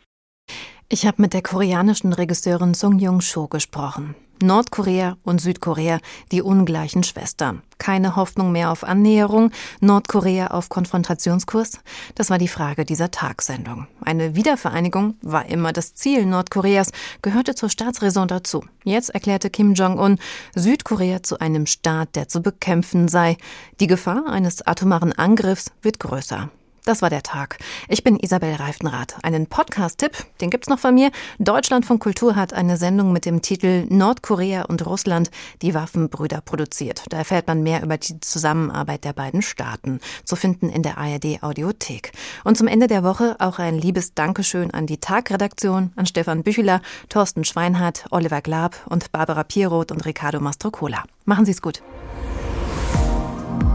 Ich 0.94 1.08
habe 1.08 1.22
mit 1.22 1.34
der 1.34 1.42
koreanischen 1.42 2.12
Regisseurin 2.12 2.74
Sung 2.74 3.00
Jung 3.00 3.22
Cho 3.22 3.48
gesprochen. 3.48 4.14
Nordkorea 4.44 5.16
und 5.24 5.40
Südkorea, 5.40 6.00
die 6.34 6.42
ungleichen 6.42 7.04
Schwestern. 7.04 7.62
Keine 7.78 8.18
Hoffnung 8.18 8.52
mehr 8.52 8.72
auf 8.72 8.84
Annäherung, 8.84 9.52
Nordkorea 9.80 10.48
auf 10.48 10.68
Konfrontationskurs? 10.68 11.80
Das 12.16 12.30
war 12.30 12.38
die 12.38 12.50
Frage 12.50 12.84
dieser 12.84 13.10
Tagsendung. 13.10 13.88
Eine 14.02 14.36
Wiedervereinigung 14.36 15.16
war 15.22 15.46
immer 15.46 15.72
das 15.72 15.96
Ziel 15.96 16.26
Nordkoreas, 16.26 16.92
gehörte 17.22 17.56
zur 17.56 17.70
Staatsräson 17.70 18.28
dazu. 18.28 18.66
Jetzt 18.84 19.12
erklärte 19.12 19.50
Kim 19.50 19.76
Jong-un 19.76 20.20
Südkorea 20.56 21.24
zu 21.24 21.40
einem 21.40 21.68
Staat, 21.68 22.18
der 22.18 22.28
zu 22.28 22.42
bekämpfen 22.42 23.08
sei. 23.08 23.38
Die 23.80 23.88
Gefahr 23.88 24.26
eines 24.28 24.62
atomaren 24.68 25.14
Angriffs 25.14 25.72
wird 25.82 26.02
größer. 26.02 26.50
Das 26.84 27.04
war 27.04 27.12
der 27.12 27.22
Tag. 27.22 27.60
Ich 27.88 28.04
bin 28.04 28.18
Isabel 28.18 28.56
Reifenrath. 28.56 29.16
Einen 29.22 29.46
Podcast-Tipp, 29.46 30.14
den 30.42 30.50
gibt's 30.50 30.68
noch 30.68 30.80
von 30.80 30.96
mir. 30.96 31.12
Deutschland 31.38 31.86
von 31.86 32.00
Kultur 32.00 32.36
hat 32.36 32.54
eine 32.54 32.76
Sendung 32.76 33.14
mit 33.14 33.26
dem 33.26 33.44
Titel 33.44 33.86
Nordkorea 33.90 34.64
und 34.64 34.84
Russland, 34.88 35.30
die 35.62 35.76
Waffenbrüder 35.76 36.42
produziert. 36.42 37.04
Da 37.10 37.18
erfährt 37.18 37.48
man 37.48 37.62
mehr 37.62 37.84
über 37.84 37.98
die 37.98 38.20
Zusammenarbeit 38.20 39.04
der 39.04 39.14
beiden 39.14 39.44
Staaten. 39.44 40.00
Zu 40.26 40.36
finden 40.36 40.70
in 40.70 40.82
der 40.82 40.98
ARD 40.98 41.44
Audiothek. 41.44 42.14
Und 42.44 42.58
zum 42.58 42.68
Ende 42.68 42.88
der 42.88 43.04
Woche 43.04 43.36
auch 43.38 43.60
ein 43.60 43.78
liebes 43.78 44.16
Dankeschön 44.16 44.72
an 44.72 44.88
die 44.88 44.98
Tagredaktion, 44.98 45.92
an 45.96 46.08
Stefan 46.08 46.42
Bücheler, 46.42 46.82
Thorsten 47.10 47.44
Schweinhardt, 47.44 48.06
Oliver 48.10 48.42
Glab 48.42 48.88
und 48.90 49.12
Barbara 49.12 49.44
Pieroth 49.44 49.92
und 49.92 50.04
Ricardo 50.06 50.40
Mastrocola. 50.40 51.04
Machen 51.26 51.46
Sie's 51.46 51.62
gut. 51.62 51.84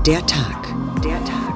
Der 0.07 0.27
Tag. 0.27 0.75
Der 1.05 1.25
Tag. 1.25 1.56